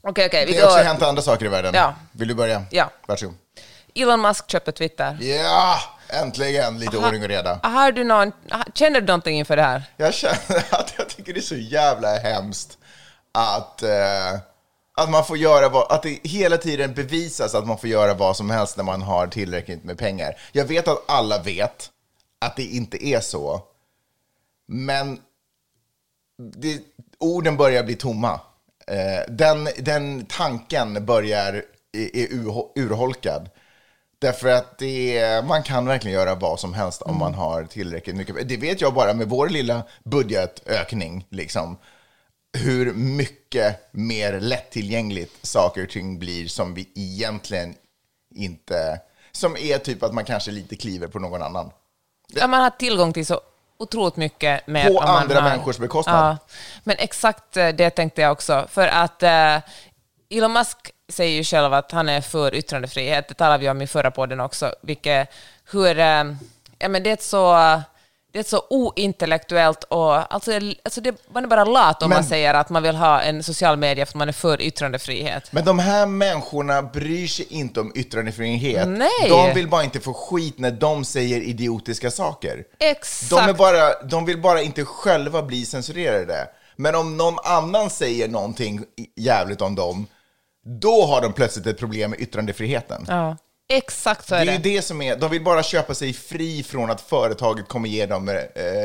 Okej, 0.02 0.26
okej, 0.26 0.46
vi 0.46 0.52
det 0.52 0.60
har 0.60 0.66
också 0.66 0.78
hänt 0.78 1.02
andra 1.02 1.22
saker 1.22 1.46
i 1.46 1.48
världen. 1.48 1.74
Ja. 1.74 1.94
Vill 2.12 2.28
du 2.28 2.34
börja? 2.34 2.64
Ja. 2.70 2.90
Varsågod. 3.06 3.34
Elon 3.94 4.20
Musk 4.20 4.50
köpte 4.50 4.72
Twitter. 4.72 5.18
Ja, 5.20 5.78
äntligen 6.08 6.78
lite 6.78 6.96
ordning 6.96 7.22
och 7.22 7.28
reda. 7.28 7.60
Har 7.62 7.92
du 7.92 8.04
någon, 8.04 8.32
känner 8.74 9.00
du 9.00 9.06
någonting 9.06 9.38
inför 9.38 9.56
det 9.56 9.62
här? 9.62 9.82
Jag 9.96 10.14
känner 10.14 10.64
att 10.70 10.94
jag 10.96 11.08
tycker 11.08 11.34
det 11.34 11.40
är 11.40 11.42
så 11.42 11.56
jävla 11.56 12.18
hemskt 12.18 12.78
att, 13.32 13.82
eh, 13.82 14.34
att 14.96 15.10
man 15.10 15.24
får 15.24 15.36
göra 15.36 15.68
vad, 15.68 15.92
att 15.92 16.02
det 16.02 16.18
hela 16.22 16.56
tiden 16.56 16.94
bevisas 16.94 17.54
att 17.54 17.66
man 17.66 17.78
får 17.78 17.88
göra 17.88 18.14
vad 18.14 18.36
som 18.36 18.50
helst 18.50 18.76
när 18.76 18.84
man 18.84 19.02
har 19.02 19.26
tillräckligt 19.26 19.84
med 19.84 19.98
pengar. 19.98 20.40
Jag 20.52 20.64
vet 20.64 20.88
att 20.88 21.04
alla 21.10 21.42
vet 21.42 21.90
att 22.38 22.56
det 22.56 22.64
inte 22.64 23.06
är 23.06 23.20
så, 23.20 23.62
men 24.66 25.20
det, 26.38 26.80
orden 27.18 27.56
börjar 27.56 27.82
bli 27.82 27.94
tomma. 27.94 28.40
Eh, 28.86 29.32
den, 29.34 29.68
den 29.78 30.26
tanken 30.26 31.06
börjar 31.06 31.52
är, 31.92 32.16
är 32.16 32.32
ur, 32.32 32.64
urholkad. 32.74 33.50
Därför 34.20 34.48
att 34.48 34.78
det, 34.78 35.44
man 35.44 35.62
kan 35.62 35.86
verkligen 35.86 36.18
göra 36.18 36.34
vad 36.34 36.60
som 36.60 36.74
helst 36.74 37.02
om 37.02 37.18
man 37.18 37.34
har 37.34 37.64
tillräckligt 37.64 38.16
mycket. 38.16 38.48
Det 38.48 38.56
vet 38.56 38.80
jag 38.80 38.94
bara 38.94 39.14
med 39.14 39.28
vår 39.28 39.48
lilla 39.48 39.82
budgetökning. 40.04 41.26
Liksom, 41.30 41.76
hur 42.58 42.92
mycket 42.92 43.92
mer 43.92 44.40
lättillgängligt 44.40 45.46
saker 45.46 45.82
och 45.82 45.90
ting 45.90 46.18
blir 46.18 46.48
som 46.48 46.74
vi 46.74 46.88
egentligen 46.94 47.74
inte... 48.34 49.00
Som 49.32 49.56
är 49.56 49.78
typ 49.78 50.02
att 50.02 50.14
man 50.14 50.24
kanske 50.24 50.50
lite 50.50 50.76
kliver 50.76 51.08
på 51.08 51.18
någon 51.18 51.42
annan. 51.42 51.70
Ja, 52.34 52.46
man 52.46 52.62
har 52.62 52.70
tillgång 52.70 53.12
till 53.12 53.26
så 53.26 53.40
otroligt 53.78 54.16
mycket 54.16 54.66
med 54.66 54.86
På 54.86 55.00
andra 55.00 55.40
har, 55.40 55.50
människors 55.50 55.78
bekostnad. 55.78 56.30
Ja, 56.30 56.36
men 56.84 56.96
exakt 56.98 57.56
eh, 57.56 57.68
det 57.68 57.90
tänkte 57.90 58.20
jag 58.20 58.32
också. 58.32 58.66
För 58.70 58.88
att 58.88 59.22
eh, 59.22 59.56
Elon 60.30 60.52
Musk 60.52 60.92
säger 61.08 61.36
ju 61.36 61.44
själv 61.44 61.74
att 61.74 61.92
han 61.92 62.08
är 62.08 62.20
för 62.20 62.54
yttrandefrihet. 62.54 63.28
Det 63.28 63.34
talade 63.34 63.58
vi 63.58 63.70
om 63.70 63.82
i 63.82 63.86
förra 63.86 64.10
podden 64.10 64.40
också. 64.40 64.74
Vilket, 64.82 65.28
hur, 65.70 65.98
eh, 65.98 66.24
ja, 66.78 66.88
men 66.88 67.02
det 67.02 67.10
är 67.10 67.14
ett 67.14 67.22
så... 67.22 67.80
Det 68.32 68.38
är 68.38 68.42
så 68.42 68.62
ointellektuellt 68.70 69.84
och 69.84 70.34
alltså, 70.34 70.52
alltså 70.84 71.00
det, 71.00 71.14
man 71.32 71.44
är 71.44 71.48
bara 71.48 71.64
lat 71.64 72.02
om 72.02 72.08
Men- 72.08 72.16
man 72.16 72.24
säger 72.24 72.54
att 72.54 72.70
man 72.70 72.82
vill 72.82 72.96
ha 72.96 73.20
en 73.20 73.42
social 73.42 73.76
media 73.76 74.06
för 74.06 74.10
att 74.10 74.14
man 74.14 74.28
är 74.28 74.32
för 74.32 74.60
yttrandefrihet. 74.62 75.52
Men 75.52 75.64
de 75.64 75.78
här 75.78 76.06
människorna 76.06 76.82
bryr 76.82 77.26
sig 77.26 77.46
inte 77.50 77.80
om 77.80 77.92
yttrandefrihet. 77.94 78.88
Nej. 78.88 79.28
De 79.28 79.54
vill 79.54 79.68
bara 79.68 79.84
inte 79.84 80.00
få 80.00 80.14
skit 80.14 80.58
när 80.58 80.70
de 80.70 81.04
säger 81.04 81.40
idiotiska 81.40 82.10
saker. 82.10 82.64
Exakt. 82.78 83.30
De, 83.30 83.40
är 83.50 83.54
bara, 83.54 84.02
de 84.02 84.24
vill 84.24 84.40
bara 84.40 84.62
inte 84.62 84.84
själva 84.84 85.42
bli 85.42 85.64
censurerade. 85.64 86.48
Men 86.76 86.94
om 86.94 87.16
någon 87.16 87.36
annan 87.44 87.90
säger 87.90 88.28
någonting 88.28 88.84
jävligt 89.16 89.60
om 89.60 89.74
dem, 89.74 90.06
då 90.80 91.06
har 91.06 91.20
de 91.20 91.32
plötsligt 91.32 91.66
ett 91.66 91.78
problem 91.78 92.10
med 92.10 92.20
yttrandefriheten. 92.20 93.04
Ja, 93.08 93.36
exakt 93.68 94.28
så 94.28 94.34
Det 94.34 94.40
är 94.40 94.42
är 94.42 94.46
det. 94.46 94.52
ju 94.68 94.76
det 94.76 94.82
som 94.82 95.02
är, 95.02 95.16
de 95.16 95.30
vill 95.30 95.44
bara 95.44 95.62
köpa 95.62 95.94
sig 95.94 96.12
fri 96.12 96.62
från 96.62 96.90
att 96.90 97.00
företaget 97.00 97.68
kommer 97.68 97.88
ge 97.88 98.06
dem 98.06 98.28
eh, 98.28 98.34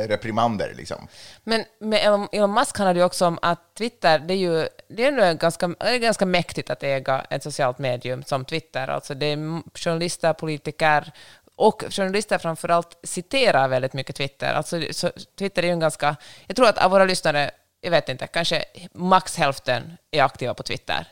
reprimander. 0.08 0.74
Liksom. 0.78 1.08
Men 1.44 1.66
med 1.80 2.28
Elon, 2.32 2.54
Musk 2.54 2.78
handlar 2.78 2.94
det 2.94 3.00
ju 3.00 3.06
också 3.06 3.26
om 3.26 3.40
att 3.42 3.76
Twitter, 3.78 4.20
det 4.20 4.34
är 4.34 4.38
ju 4.38 4.68
det 4.88 5.06
är 5.06 5.34
ganska, 5.34 5.68
det 5.68 5.76
är 5.90 5.98
ganska 5.98 6.26
mäktigt 6.26 6.70
att 6.70 6.84
äga 6.84 7.26
ett 7.30 7.44
socialt 7.44 7.78
medium 7.80 8.24
som 8.24 8.46
Twitter. 8.46 8.88
Alltså 8.88 9.14
det 9.14 9.26
är 9.26 9.62
journalister, 9.80 10.34
politiker 10.34 11.12
och 11.56 11.84
journalister 11.90 12.38
framförallt 12.38 12.98
citerar 13.04 13.68
väldigt 13.68 13.94
mycket 13.94 14.16
Twitter. 14.16 14.54
Alltså, 14.54 14.82
så 14.92 15.12
Twitter 15.40 15.64
är 15.64 15.68
ju 15.68 15.74
en 15.74 15.80
ganska... 15.80 16.16
Jag 16.48 16.56
tror 16.56 16.68
att 16.68 16.78
av 16.78 16.92
våra 16.92 17.06
lyssnare, 17.06 17.52
jag 17.82 17.92
vet 17.92 18.10
inte, 18.10 18.28
kanske 18.28 18.66
max 18.94 19.38
hälften 19.38 19.98
är 20.12 20.24
aktiva 20.24 20.54
på 20.54 20.64
Twitter. 20.64 21.08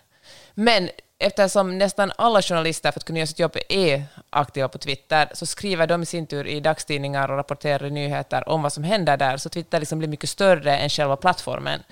Men 0.53 0.89
eftersom 1.21 1.77
nästan 1.77 2.11
alla 2.15 2.41
journalister 2.41 2.91
för 2.91 2.99
att 2.99 3.03
kunna 3.03 3.19
göra 3.19 3.27
sitt 3.27 3.39
jobb 3.39 3.57
är 3.69 4.03
aktiva 4.29 4.67
på 4.67 4.77
Twitter 4.77 5.29
så 5.33 5.45
skriver 5.45 5.87
de 5.87 6.03
i 6.03 6.05
sin 6.05 6.27
tur 6.27 6.47
i 6.47 6.59
dagstidningar 6.59 7.31
och 7.31 7.37
rapporterar 7.37 7.85
i 7.85 7.91
nyheter 7.91 8.49
om 8.49 8.61
vad 8.61 8.73
som 8.73 8.83
händer 8.83 9.17
där, 9.17 9.37
så 9.37 9.49
Twitter 9.49 9.79
liksom 9.79 9.99
blir 9.99 10.09
mycket 10.09 10.29
större 10.29 10.77
än 10.77 10.89
själva 10.89 11.15
plattformen. 11.15 11.83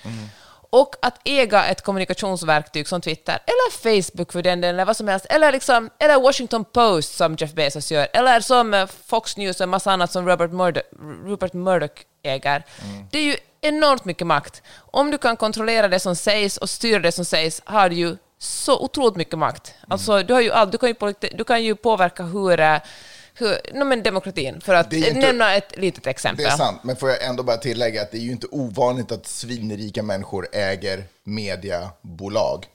Och 0.72 0.96
att 1.02 1.20
äga 1.24 1.66
ett 1.66 1.82
kommunikationsverktyg 1.82 2.88
som 2.88 3.02
Twitter, 3.02 3.34
eller 3.34 3.72
Facebook 3.72 4.32
för 4.32 4.42
den 4.42 4.62
delen, 4.62 4.76
eller 4.76 4.86
vad 4.86 4.98
som 4.98 5.08
helst, 5.08 5.26
eller, 5.30 5.52
liksom, 5.52 5.90
eller 6.00 6.20
Washington 6.20 6.66
Post 6.66 7.18
som 7.18 7.36
Jeff 7.36 7.54
Bezos 7.54 7.92
gör, 7.92 8.08
eller 8.14 8.40
som 8.40 8.74
eh, 8.74 8.88
Fox 9.06 9.38
News 9.38 9.60
och 9.60 9.64
en 9.64 9.70
massa 9.70 9.92
annat 9.92 10.12
som 10.12 10.28
Robert 10.28 10.52
Murdoch, 10.52 10.84
Rupert 11.26 11.54
Murdoch 11.54 12.06
äger. 12.24 12.64
Det 13.12 13.18
är 13.18 13.24
ju 13.24 13.38
enormt 13.62 14.06
mycket 14.06 14.28
makt. 14.28 14.64
Om 14.78 15.12
du 15.12 15.18
kan 15.18 15.38
kontrollera 15.38 15.88
det 15.88 16.00
som 16.00 16.16
sägs 16.16 16.58
och 16.58 16.70
styra 16.70 17.00
det 17.00 17.12
som 17.12 17.26
sägs 17.26 17.62
har 17.66 17.90
du 17.90 17.96
ju 17.96 18.18
så 18.40 18.80
otroligt 18.84 19.16
mycket 19.16 19.40
makt. 19.40 19.74
Alltså, 19.88 20.24
du, 20.24 20.34
har 20.34 20.42
ju 20.42 20.52
allt, 20.52 20.72
du, 20.72 20.78
kan 20.78 20.90
ju, 20.90 20.96
du 21.38 21.44
kan 21.44 21.64
ju 21.64 21.76
påverka 21.76 22.24
hur, 22.24 22.60
eh, 22.60 22.78
hur 23.34 23.58
no, 23.74 23.84
men 23.84 24.04
demokratin, 24.04 24.62
för 24.62 24.74
att 24.76 24.94
inte- 24.94 25.14
nämna 25.14 25.56
ett 25.56 25.78
litet 25.78 26.08
exempel. 26.08 26.46
Det 26.46 26.52
är 26.52 26.58
sant, 26.58 26.84
men 26.84 26.96
får 26.96 27.10
jag 27.10 27.24
ändå 27.24 27.44
bara 27.44 27.58
tillägga 27.58 28.02
att 28.02 28.12
det 28.12 28.18
är 28.18 28.22
ju 28.22 28.32
inte 28.32 28.48
ovanligt 28.52 29.12
att 29.12 29.26
svinrika 29.28 30.04
människor 30.04 30.48
äger 30.52 31.04
mediebolag. 31.24 32.66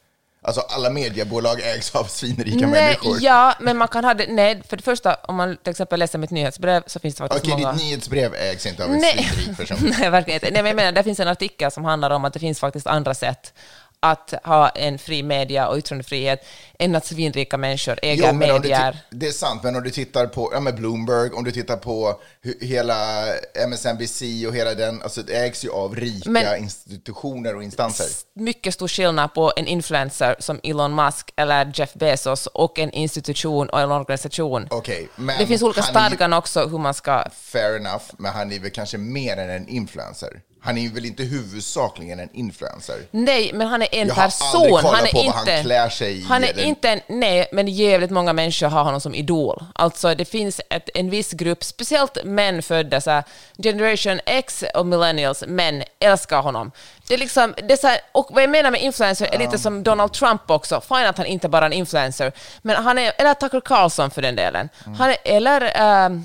Alltså 0.47 0.61
alla 0.61 0.91
mediebolag 0.91 1.61
ägs 1.61 1.95
av 1.95 2.05
svinrika 2.05 2.67
Nej, 2.67 2.71
människor. 2.71 3.19
ja, 3.21 3.55
men 3.61 3.77
man 3.77 3.89
kan 3.89 4.05
ha 4.05 4.15
det... 4.15 4.27
Nej, 4.29 4.63
för 4.69 4.77
det 4.77 4.83
första, 4.83 5.15
om 5.15 5.37
man 5.37 5.57
till 5.57 5.71
exempel 5.71 5.99
läser 5.99 6.19
mitt 6.19 6.31
nyhetsbrev 6.31 6.83
så 6.87 7.01
finns 7.01 7.15
det 7.15 7.19
faktiskt 7.19 7.45
Okej, 7.45 7.63
många... 7.65 7.73
ditt 7.73 7.83
nyhetsbrev 7.85 8.35
ägs 8.35 8.67
inte 8.67 8.85
av 8.85 8.91
en 8.91 8.99
Nej. 8.99 9.31
svinrik 9.35 9.59
person. 9.59 9.79
Nej, 9.99 10.11
verkligen 10.11 10.37
inte. 10.37 10.51
Nej, 10.51 10.63
men 10.63 10.67
jag 10.67 10.77
menar, 10.77 10.93
det 10.93 11.03
finns 11.03 11.21
en 11.21 11.29
artikel 11.29 11.71
som 11.71 11.85
handlar 11.85 12.11
om 12.11 12.25
att 12.25 12.33
det 12.33 12.41
finns 12.41 12.61
faktiskt 12.61 12.87
andra 12.87 13.15
sätt 13.15 13.55
att 14.05 14.35
ha 14.45 14.69
en 14.69 14.99
fri 14.99 15.23
media 15.23 15.69
och 15.69 15.79
yttrandefrihet 15.79 16.45
än 16.79 16.95
att 16.95 17.07
svinrika 17.07 17.57
människor 17.57 17.99
äger 18.03 18.33
du 18.33 18.39
medier. 18.39 18.99
det 19.11 19.27
är 19.27 19.33
sant, 19.33 19.63
men 19.63 19.77
om 19.77 19.83
du 19.83 19.91
tittar 19.91 20.27
på 20.27 20.51
ja, 20.53 20.61
men 20.61 20.77
Bloomberg, 20.77 21.31
om 21.31 21.45
du 21.45 21.53
tittar 21.53 21.77
på 21.77 22.21
hela 22.61 23.25
MSNBC 23.69 24.23
och 24.49 24.55
hela 24.55 24.75
den, 24.75 25.03
alltså 25.03 25.23
det 25.23 25.33
ägs 25.37 25.65
ju 25.65 25.71
av 25.71 25.97
rika 25.97 26.31
Men- 26.31 26.63
institutioner 26.63 27.57
och 27.57 27.63
instanser. 27.63 28.07
mycket 28.35 28.75
stor 28.75 28.89
skillnad 28.89 29.35
på 29.35 29.53
en 29.57 29.67
influencer 29.67 30.37
som 30.39 30.61
Elon 30.63 30.95
Musk 30.95 31.33
eller 31.37 31.73
Jeff 31.75 31.95
Bezos 31.95 32.47
och 32.47 32.79
en 32.79 32.91
institution 32.91 33.69
och 33.69 33.81
en 33.81 33.91
organisation. 33.91 34.69
Men 35.17 35.39
det 35.39 35.47
finns 35.47 35.63
olika 35.63 35.83
stadgan 35.83 36.33
också 36.33 36.67
hur 36.67 36.79
man 36.79 36.95
ska... 36.95 37.25
Fair 37.31 37.77
enough, 37.77 38.05
men 38.19 38.33
han 38.33 38.53
är 38.53 38.59
väl 38.59 38.71
kanske 38.71 38.99
mer 38.99 39.37
än 39.37 39.51
en 39.51 39.69
influencer. 39.69 40.41
Han 40.65 40.79
är 40.79 40.89
väl 40.89 41.05
inte 41.05 41.23
huvudsakligen 41.23 42.21
en 42.21 42.29
influencer. 42.33 42.97
Nej, 43.11 43.51
men 43.55 43.67
han 43.67 43.83
är 43.83 43.89
en 43.93 44.09
Jag 44.09 44.15
har 44.15 44.23
person. 44.23 44.47
aldrig 44.61 44.73
kollat 44.73 44.95
han 44.95 45.07
är 45.07 45.11
på 45.13 45.17
vad 45.19 45.27
inte, 45.41 45.53
han 45.53 45.63
klär 45.63 45.89
sig 45.89 46.19
i 46.19 46.25
Han 46.25 46.45
är 46.45 46.49
eller- 46.49 46.63
inte 46.65 46.89
en, 46.89 47.01
nej, 47.09 47.49
men 47.53 47.69
jävligt 47.69 48.11
många 48.11 48.33
människor 48.33 48.67
har 48.69 48.85
honom 48.85 49.01
som 49.01 49.15
idol. 49.15 49.65
Alltså 49.75 50.15
det 50.15 50.25
finns 50.25 50.61
ett, 50.71 50.89
en 50.95 51.11
viss 51.11 51.33
grupp, 51.33 51.65
speciellt 51.65 52.19
män 52.25 52.63
födda, 52.63 53.01
så 53.01 53.11
här, 53.11 53.25
generation 53.63 54.21
X 54.27 54.65
och 54.75 54.87
millennials, 54.87 55.45
män 55.47 55.83
älskar 56.01 56.43
honom. 56.43 56.71
Det 57.09 57.15
är 57.15 57.19
liksom, 57.19 57.55
det 57.69 57.73
är 57.73 57.77
så 57.77 57.87
här, 57.87 57.99
och 58.13 58.29
vad 58.31 58.43
jag 58.43 58.51
menar 58.51 58.71
med 58.71 58.83
influencer 58.83 59.35
är 59.35 59.39
lite 59.39 59.59
som 59.59 59.83
Donald 59.83 60.13
Trump 60.13 60.51
också. 60.51 60.81
Fine 60.81 61.07
att 61.07 61.19
han 61.19 61.27
inte 61.27 61.49
bara 61.49 61.63
är 61.65 61.67
en 61.67 61.73
influencer, 61.73 62.33
men 62.63 62.85
han 62.85 62.99
är, 62.99 63.13
eller 63.19 63.35
Tucker 63.35 63.61
Carlson 63.61 64.11
för 64.11 64.23
den 64.23 64.37
delen. 64.37 64.69
Mm. 64.87 64.99
Han 64.99 65.11
är, 65.11 65.17
eller 65.25 65.73
ehm, 65.75 66.25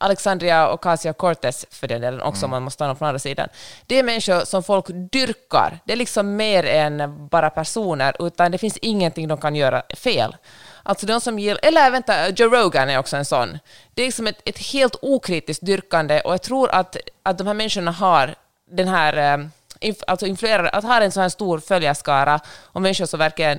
Alexandria 0.00 0.72
Ocasio-Cortez 0.72 1.66
för 1.70 1.88
den 1.88 2.00
delen 2.00 2.20
också, 2.20 2.44
om 2.44 2.50
man 2.50 2.62
måste 2.62 2.78
ta 2.78 2.86
någon 2.86 2.96
från 2.96 3.08
andra 3.08 3.18
sidan. 3.18 3.48
Det 3.86 3.98
är 3.98 4.02
människor 4.02 4.44
som 4.44 4.62
folk 4.62 4.86
dyrkar. 4.88 5.78
Det 5.84 5.92
är 5.92 5.96
liksom 5.96 6.36
mer 6.36 6.64
än 6.66 7.28
bara 7.28 7.50
personer, 7.50 8.26
utan 8.26 8.52
det 8.52 8.58
finns 8.58 8.76
ingenting 8.76 9.28
de 9.28 9.40
kan 9.40 9.56
göra 9.56 9.82
fel. 9.96 10.36
Alltså 10.82 11.06
de 11.06 11.20
som 11.20 11.38
gillar, 11.38 11.60
eller 11.62 11.90
vänta, 11.90 12.28
Joe 12.28 12.48
Rogan 12.48 12.90
är 12.90 12.98
också 12.98 13.16
en 13.16 13.24
sån. 13.24 13.58
Det 13.94 14.02
är 14.02 14.06
liksom 14.06 14.26
ett, 14.26 14.42
ett 14.44 14.58
helt 14.58 14.96
okritiskt 15.02 15.66
dyrkande 15.66 16.20
och 16.20 16.32
jag 16.32 16.42
tror 16.42 16.70
att, 16.70 16.96
att 17.22 17.38
de 17.38 17.46
här 17.46 17.54
människorna 17.54 17.90
har 17.90 18.34
den 18.70 18.88
här, 18.88 19.40
eh, 19.82 19.92
alltså 20.06 20.26
influerar, 20.26 20.64
att 20.64 20.84
ha 20.84 21.00
en 21.00 21.12
så 21.12 21.20
här 21.20 21.28
stor 21.28 21.58
följarskara 21.58 22.40
och 22.62 22.82
människor 22.82 23.06
som 23.06 23.18
verkligen 23.18 23.58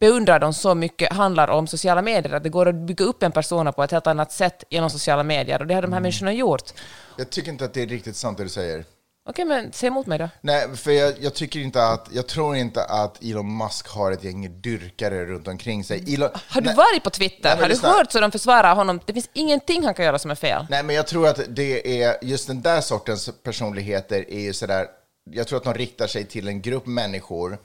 beundrar 0.00 0.38
dem 0.38 0.54
så 0.54 0.74
mycket 0.74 1.12
handlar 1.12 1.48
om 1.48 1.66
sociala 1.66 2.02
medier, 2.02 2.32
att 2.34 2.42
det 2.42 2.48
går 2.48 2.68
att 2.68 2.74
bygga 2.74 3.04
upp 3.04 3.22
en 3.22 3.32
person 3.32 3.72
på 3.72 3.82
ett 3.82 3.90
helt 3.90 4.06
annat 4.06 4.32
sätt 4.32 4.64
genom 4.70 4.90
sociala 4.90 5.22
medier, 5.22 5.60
och 5.60 5.66
det 5.66 5.74
har 5.74 5.82
de 5.82 5.92
här 5.92 6.00
människorna 6.00 6.32
gjort. 6.32 6.72
Jag 7.16 7.30
tycker 7.30 7.50
inte 7.50 7.64
att 7.64 7.74
det 7.74 7.82
är 7.82 7.86
riktigt 7.86 8.16
sant 8.16 8.38
det 8.38 8.44
du 8.44 8.48
säger. 8.50 8.84
Okej, 9.30 9.44
men 9.44 9.72
säg 9.72 9.86
emot 9.86 10.06
mig 10.06 10.18
då. 10.18 10.28
Nej, 10.40 10.76
för 10.76 10.90
jag, 10.90 11.14
jag 11.20 11.34
tycker 11.34 11.60
inte 11.60 11.84
att, 11.84 12.08
jag 12.12 12.26
tror 12.26 12.56
inte 12.56 12.84
att 12.84 13.22
Elon 13.24 13.56
Musk 13.56 13.88
har 13.88 14.12
ett 14.12 14.24
gäng 14.24 14.60
dyrkare 14.60 15.24
runt 15.24 15.48
omkring 15.48 15.84
sig. 15.84 16.14
Elon, 16.14 16.30
Har 16.48 16.60
du 16.60 16.66
nej, 16.66 16.76
varit 16.76 17.02
på 17.04 17.10
Twitter? 17.10 17.48
Nej, 17.48 17.56
har 17.56 17.62
du 17.62 17.68
lyssna. 17.68 17.88
hört 17.88 18.12
så 18.12 18.20
de 18.20 18.30
försvarar 18.30 18.74
honom? 18.74 19.00
Det 19.06 19.12
finns 19.12 19.30
ingenting 19.32 19.84
han 19.84 19.94
kan 19.94 20.04
göra 20.04 20.18
som 20.18 20.30
är 20.30 20.34
fel. 20.34 20.66
Nej, 20.70 20.82
men 20.82 20.96
jag 20.96 21.06
tror 21.06 21.28
att 21.28 21.40
det 21.48 22.02
är 22.02 22.16
just 22.22 22.46
den 22.46 22.62
där 22.62 22.80
sortens 22.80 23.30
personligheter 23.42 24.30
är 24.30 24.40
ju 24.40 24.52
sådär, 24.52 24.86
jag 25.30 25.46
tror 25.46 25.56
att 25.56 25.64
de 25.64 25.74
riktar 25.74 26.06
sig 26.06 26.24
till 26.24 26.48
en 26.48 26.62
grupp 26.62 26.86
människor. 26.86 27.58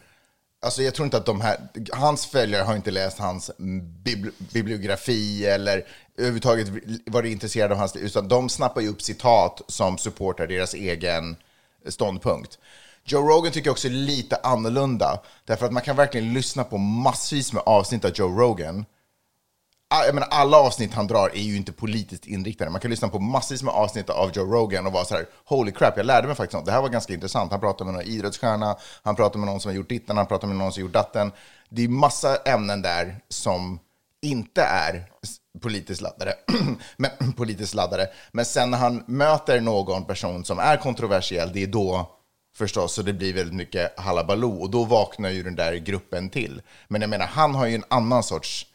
Alltså 0.63 0.83
jag 0.83 0.93
tror 0.93 1.05
inte 1.05 1.17
att 1.17 1.25
de 1.25 1.41
här, 1.41 1.57
hans 1.91 2.25
följare 2.25 2.63
har 2.63 2.75
inte 2.75 2.91
läst 2.91 3.19
hans 3.19 3.51
bibli- 4.03 4.31
bibliografi 4.53 5.45
eller 5.45 5.87
överhuvudtaget 6.17 6.67
varit 7.05 7.31
intresserade 7.31 7.73
av 7.73 7.79
hans 7.79 7.95
liv, 7.95 8.03
utan 8.05 8.27
de 8.27 8.49
snappar 8.49 8.81
ju 8.81 8.87
upp 8.89 9.01
citat 9.01 9.61
som 9.67 9.97
supportar 9.97 10.47
deras 10.47 10.73
egen 10.73 11.35
ståndpunkt. 11.87 12.59
Joe 13.05 13.21
Rogan 13.21 13.51
tycker 13.51 13.67
jag 13.67 13.71
också 13.71 13.87
är 13.87 13.91
lite 13.91 14.35
annorlunda, 14.43 15.19
därför 15.45 15.65
att 15.65 15.71
man 15.71 15.83
kan 15.83 15.95
verkligen 15.95 16.33
lyssna 16.33 16.63
på 16.63 16.77
massvis 16.77 17.53
med 17.53 17.63
avsnitt 17.65 18.05
av 18.05 18.11
Joe 18.15 18.39
Rogan 18.39 18.85
jag 20.05 20.15
menar, 20.15 20.27
alla 20.31 20.57
avsnitt 20.57 20.93
han 20.93 21.07
drar 21.07 21.29
är 21.29 21.41
ju 21.41 21.57
inte 21.57 21.71
politiskt 21.71 22.25
inriktade. 22.25 22.71
Man 22.71 22.81
kan 22.81 22.91
lyssna 22.91 23.09
på 23.09 23.19
massvis 23.19 23.63
med 23.63 23.73
avsnitt 23.73 24.09
av 24.09 24.31
Joe 24.33 24.53
Rogan 24.53 24.87
och 24.87 24.93
vara 24.93 25.05
så 25.05 25.15
här, 25.15 25.25
holy 25.45 25.71
crap, 25.71 25.97
jag 25.97 26.05
lärde 26.05 26.27
mig 26.27 26.35
faktiskt 26.35 26.53
något. 26.53 26.65
Det 26.65 26.71
här 26.71 26.81
var 26.81 26.89
ganska 26.89 27.13
intressant. 27.13 27.51
Han 27.51 27.59
pratar 27.59 27.85
med 27.85 27.93
någon 27.93 28.03
idrottsstjärna, 28.03 28.75
han 29.03 29.15
pratar 29.15 29.39
med 29.39 29.47
någon 29.47 29.59
som 29.59 29.69
har 29.69 29.75
gjort 29.75 29.89
ditten, 29.89 30.17
han 30.17 30.27
pratar 30.27 30.47
med 30.47 30.57
någon 30.57 30.71
som 30.71 30.81
har 30.81 30.87
gjort 30.87 30.93
datten. 30.93 31.31
Det 31.69 31.83
är 31.83 31.87
massa 31.87 32.35
ämnen 32.35 32.81
där 32.81 33.19
som 33.29 33.79
inte 34.21 34.61
är 34.61 35.05
politiskt 35.61 36.01
laddade. 36.01 36.35
men, 36.97 37.33
politiskt 37.37 37.73
laddade. 37.73 38.09
Men 38.31 38.45
sen 38.45 38.71
när 38.71 38.77
han 38.77 39.03
möter 39.07 39.61
någon 39.61 40.05
person 40.05 40.45
som 40.45 40.59
är 40.59 40.77
kontroversiell, 40.77 41.53
det 41.53 41.63
är 41.63 41.67
då 41.67 42.11
förstås, 42.55 42.93
så 42.93 43.01
det 43.01 43.13
blir 43.13 43.33
väldigt 43.33 43.55
mycket 43.55 43.99
halabaloo. 43.99 44.61
Och 44.61 44.69
då 44.69 44.83
vaknar 44.83 45.29
ju 45.29 45.43
den 45.43 45.55
där 45.55 45.73
gruppen 45.75 46.29
till. 46.29 46.61
Men 46.87 47.01
jag 47.01 47.09
menar, 47.09 47.25
han 47.25 47.55
har 47.55 47.65
ju 47.65 47.75
en 47.75 47.85
annan 47.87 48.23
sorts... 48.23 48.67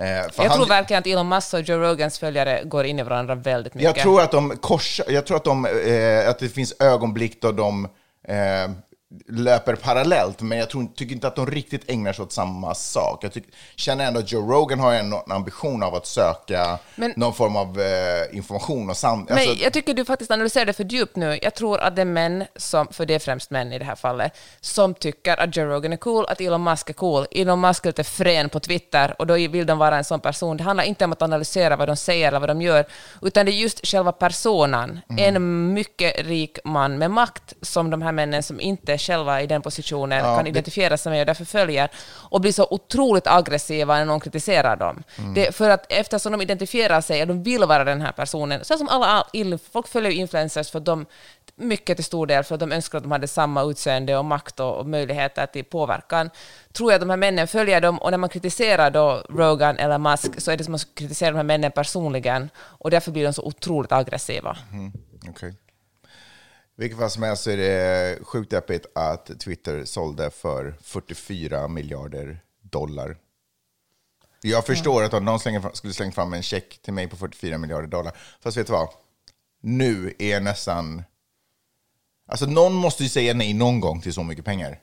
Eh, 0.00 0.06
Jag 0.06 0.30
han, 0.36 0.56
tror 0.56 0.66
verkligen 0.66 1.00
att 1.00 1.06
Elon 1.06 1.28
Musk 1.28 1.54
och 1.54 1.60
Joe 1.60 1.78
Rogans 1.78 2.18
följare 2.18 2.62
går 2.64 2.84
in 2.84 2.98
i 2.98 3.02
varandra 3.02 3.34
väldigt 3.34 3.74
mycket. 3.74 3.96
jag 3.96 4.02
tror 4.02 4.20
att 4.20 4.30
de 4.30 4.56
korsar, 4.56 5.06
jag 5.08 5.26
tror 5.26 5.36
att, 5.36 5.44
de, 5.44 5.66
eh, 5.66 6.28
att 6.28 6.38
det 6.38 6.48
finns 6.48 6.74
ögonblick 6.80 7.42
då 7.42 7.52
de 7.52 7.84
eh, 8.28 8.36
löper 9.28 9.74
parallellt, 9.74 10.40
men 10.40 10.58
jag 10.58 10.70
tror, 10.70 10.86
tycker 10.94 11.14
inte 11.14 11.26
att 11.26 11.36
de 11.36 11.46
riktigt 11.46 11.90
ägnar 11.90 12.12
sig 12.12 12.22
åt 12.22 12.32
samma 12.32 12.74
sak. 12.74 13.24
Jag 13.24 13.32
tycker, 13.32 13.50
känner 13.76 14.06
ändå 14.06 14.20
att 14.20 14.32
Joe 14.32 14.52
Rogan 14.52 14.80
har 14.80 14.94
en, 14.94 15.12
en 15.12 15.32
ambition 15.32 15.82
av 15.82 15.94
att 15.94 16.06
söka 16.06 16.78
Men- 16.96 17.12
någon 17.16 17.34
form 17.34 17.56
av 17.56 17.80
eh, 17.80 18.36
information 18.36 18.90
och 18.90 18.96
sam... 18.96 19.26
Men 19.28 19.38
alltså, 19.38 19.64
jag 19.64 19.72
tycker 19.72 19.94
du 19.94 20.04
faktiskt 20.04 20.30
analyserar 20.30 20.66
det 20.66 20.72
för 20.72 20.84
djupt 20.84 21.16
nu. 21.16 21.38
Jag 21.42 21.54
tror 21.54 21.80
att 21.80 21.96
det 21.96 22.02
är 22.02 22.06
män, 22.06 22.44
som, 22.56 22.88
för 22.90 23.06
det 23.06 23.14
är 23.14 23.18
främst 23.18 23.50
män 23.50 23.72
i 23.72 23.78
det 23.78 23.84
här 23.84 23.94
fallet, 23.94 24.32
som 24.60 24.94
tycker 24.94 25.40
att 25.40 25.56
Joe 25.56 25.64
Rogan 25.64 25.92
är 25.92 25.96
cool, 25.96 26.26
att 26.28 26.40
Elon 26.40 26.64
Musk 26.64 26.90
är 26.90 26.94
cool. 26.94 27.26
Elon 27.30 27.60
Musk 27.60 27.84
är 27.84 27.88
lite 27.88 28.04
frän 28.04 28.48
på 28.48 28.60
Twitter 28.60 29.14
och 29.18 29.26
då 29.26 29.34
vill 29.34 29.66
de 29.66 29.78
vara 29.78 29.96
en 29.96 30.04
sån 30.04 30.20
person. 30.20 30.56
Det 30.56 30.64
handlar 30.64 30.84
inte 30.84 31.04
om 31.04 31.12
att 31.12 31.22
analysera 31.22 31.76
vad 31.76 31.88
de 31.88 31.96
säger 31.96 32.28
eller 32.28 32.40
vad 32.40 32.48
de 32.48 32.62
gör, 32.62 32.86
utan 33.22 33.46
det 33.46 33.52
är 33.52 33.54
just 33.54 33.86
själva 33.86 34.12
personen. 34.12 35.00
En 35.16 35.72
mycket 35.72 36.26
rik 36.26 36.58
man 36.64 36.98
med 36.98 37.10
makt 37.10 37.54
som 37.62 37.90
de 37.90 38.02
här 38.02 38.12
männen 38.12 38.42
som 38.42 38.60
inte 38.60 38.98
själva 39.04 39.42
i 39.42 39.46
den 39.46 39.62
positionen 39.62 40.20
kan 40.36 40.44
det- 40.44 40.50
identifiera 40.50 40.96
sig 40.96 41.12
med 41.12 41.20
och 41.20 41.26
därför 41.26 41.44
följer 41.44 41.88
och 42.30 42.40
blir 42.40 42.52
så 42.52 42.66
otroligt 42.70 43.26
aggressiva 43.26 43.94
när 43.98 44.04
någon 44.04 44.20
kritiserar 44.20 44.76
dem. 44.76 45.02
Det, 45.34 45.54
för 45.54 45.70
att 45.70 45.86
eftersom 45.92 46.32
de 46.32 46.40
identifierar 46.42 47.00
sig 47.00 47.22
och 47.22 47.28
de 47.28 47.42
vill 47.42 47.64
vara 47.64 47.84
den 47.84 48.00
här 48.00 48.12
personen, 48.12 48.64
så 48.64 48.78
som 48.78 48.88
alla, 48.88 49.06
all- 49.06 49.58
folk 49.72 49.88
följer 49.88 50.10
influencers 50.12 50.70
för 50.70 50.78
att 50.78 50.84
de, 50.84 51.06
mycket 51.56 51.96
till 51.96 52.04
stor 52.04 52.26
del 52.26 52.44
för 52.44 52.54
att 52.54 52.60
de 52.60 52.72
önskar 52.72 52.98
att 52.98 53.04
de 53.04 53.12
hade 53.12 53.28
samma 53.28 53.62
utseende 53.62 54.16
och 54.16 54.24
makt 54.24 54.60
och, 54.60 54.86
möjligheter 54.86 55.46
till 55.46 55.64
påverkan, 55.64 56.30
tror 56.72 56.90
jag 56.92 56.96
att 56.96 57.00
de 57.00 57.10
här 57.10 57.16
männen 57.16 57.48
följer 57.48 57.80
dem 57.80 57.98
och 57.98 58.10
när 58.10 58.18
man 58.18 58.28
kritiserar 58.30 58.90
då 58.90 59.22
Rogan 59.30 59.78
eller 59.78 59.98
Musk 59.98 60.40
så 60.40 60.50
är 60.50 60.56
det 60.56 60.64
som 60.64 60.74
att 60.74 60.86
kritisera 60.94 61.30
de 61.30 61.36
här 61.36 61.42
männen 61.44 61.72
personligen 61.72 62.50
och 62.58 62.90
därför 62.90 63.10
blir 63.12 63.24
de 63.24 63.32
så 63.32 63.42
otroligt 63.42 63.92
aggressiva. 63.92 64.56
Okej. 65.28 65.54
Vilket 66.76 66.98
fall 66.98 67.10
som 67.10 67.22
helst 67.22 67.42
så 67.42 67.50
är 67.50 67.56
det 67.56 68.18
sjukt 68.24 68.50
deppigt 68.50 68.86
att 68.94 69.40
Twitter 69.40 69.84
sålde 69.84 70.30
för 70.30 70.74
44 70.82 71.68
miljarder 71.68 72.40
dollar. 72.60 73.16
Jag 74.40 74.66
förstår 74.66 75.02
att 75.02 75.14
om 75.14 75.24
någon 75.24 75.40
slänger, 75.40 75.70
skulle 75.74 75.92
slänga 75.92 76.12
fram 76.12 76.32
en 76.32 76.42
check 76.42 76.78
till 76.82 76.92
mig 76.92 77.08
på 77.08 77.16
44 77.16 77.58
miljarder 77.58 77.88
dollar. 77.88 78.16
Fast 78.40 78.56
vet 78.56 78.66
du 78.66 78.72
vad? 78.72 78.88
Nu 79.60 80.14
är 80.18 80.30
jag 80.30 80.42
nästan... 80.42 81.02
Alltså 82.26 82.46
någon 82.46 82.72
måste 82.72 83.02
ju 83.02 83.08
säga 83.08 83.34
nej 83.34 83.54
någon 83.54 83.80
gång 83.80 84.00
till 84.00 84.14
så 84.14 84.22
mycket 84.22 84.44
pengar. 84.44 84.80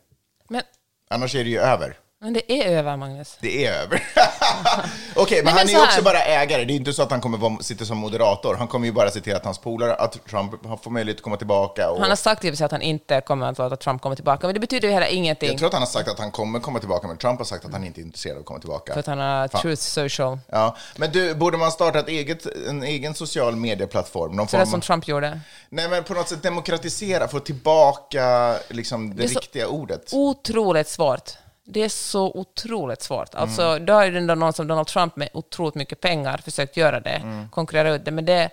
Men, 0.49 0.61
Annars 1.07 1.35
är 1.35 1.43
det 1.43 1.49
ju 1.49 1.59
över. 1.59 1.97
Men 2.23 2.33
det 2.33 2.51
är 2.51 2.77
över, 2.77 2.97
Magnus. 2.97 3.37
Det 3.39 3.65
är 3.65 3.73
över. 3.73 4.03
Okej, 5.15 5.37
men 5.37 5.45
men 5.45 5.53
han 5.53 5.67
är 5.67 5.71
ju 5.71 5.83
också 5.83 6.01
bara 6.01 6.23
ägare. 6.23 6.65
Det 6.65 6.73
är 6.73 6.75
inte 6.75 6.93
så 6.93 7.03
att 7.03 7.11
han 7.11 7.21
kommer 7.21 7.37
vara, 7.37 7.57
sitta 7.61 7.85
som 7.85 7.97
moderator. 7.97 8.55
Han 8.55 8.67
kommer 8.67 8.85
ju 8.85 8.91
bara 8.91 9.09
se 9.09 9.21
till 9.21 9.35
att 9.35 9.45
hans 9.45 9.57
polare, 9.57 9.95
att 9.95 10.25
Trump 10.29 10.51
får 10.83 10.91
möjlighet 10.91 11.17
att 11.17 11.23
komma 11.23 11.37
tillbaka. 11.37 11.89
Och 11.89 11.99
Han 11.99 12.09
har 12.09 12.15
sagt 12.15 12.41
sig 12.41 12.65
att 12.65 12.71
han 12.71 12.81
inte 12.81 13.21
kommer 13.21 13.47
att 13.47 13.57
låta 13.57 13.75
Trump 13.75 14.01
komma 14.01 14.15
tillbaka, 14.15 14.47
men 14.47 14.53
det 14.53 14.59
betyder 14.59 14.87
ju 14.87 14.93
heller 14.93 15.07
ingenting. 15.07 15.49
jag 15.49 15.57
tror 15.57 15.67
att 15.67 15.73
han 15.73 15.81
har 15.81 15.87
sagt 15.87 16.09
att 16.09 16.19
han 16.19 16.31
kommer 16.31 16.59
komma 16.59 16.79
tillbaka, 16.79 17.07
men 17.07 17.17
Trump 17.17 17.37
har 17.37 17.45
sagt 17.45 17.65
att 17.65 17.71
han 17.71 17.83
inte 17.83 18.01
är 18.01 18.03
intresserad 18.03 18.35
av 18.35 18.39
att 18.39 18.45
komma 18.45 18.59
tillbaka. 18.59 18.93
För 18.93 18.99
att 18.99 19.07
han 19.07 19.19
har 19.19 19.47
Fan. 19.47 19.61
Truth 19.61 19.81
Social. 19.81 20.39
Ja, 20.47 20.75
men 20.95 21.11
du, 21.11 21.35
borde 21.35 21.57
man 21.57 21.71
starta 21.71 21.99
ett 21.99 22.07
eget, 22.07 22.45
en 22.67 22.83
egen 22.83 23.13
social 23.13 23.55
medieplattform? 23.55 24.35
Någon 24.35 24.47
Så 24.47 24.57
det 24.57 24.63
form 24.63 24.71
som 24.71 24.81
Trump 24.81 25.07
gjorde. 25.07 25.39
nej, 25.69 25.89
men 25.89 26.03
på 26.03 26.13
något 26.13 26.29
sätt 26.29 26.43
demokratisera, 26.43 27.27
få 27.27 27.39
tillbaka 27.39 28.55
liksom, 28.69 29.15
det, 29.15 29.21
Det 29.21 29.27
riktiga 29.27 29.67
ordet. 29.67 30.09
Otroligt 30.13 30.87
svårt. 30.87 31.31
Det 31.63 31.83
är 31.83 31.89
så 31.89 32.31
otroligt 32.31 33.01
svårt. 33.01 33.33
Mm. 33.33 33.43
Alltså, 33.43 33.79
Då 33.79 33.93
har 33.93 34.05
ju 34.05 34.17
ändå 34.17 34.35
någon 34.35 34.53
som 34.53 34.67
Donald 34.67 34.87
Trump 34.87 35.15
med 35.15 35.29
otroligt 35.33 35.75
mycket 35.75 35.99
pengar 36.01 36.37
försökt 36.37 36.77
göra 36.77 36.99
det, 36.99 37.09
Mm. 37.09 37.49
konkurrera 37.49 37.89
ut 37.93 38.05
det, 38.05 38.11
men 38.11 38.25
det 38.25 38.49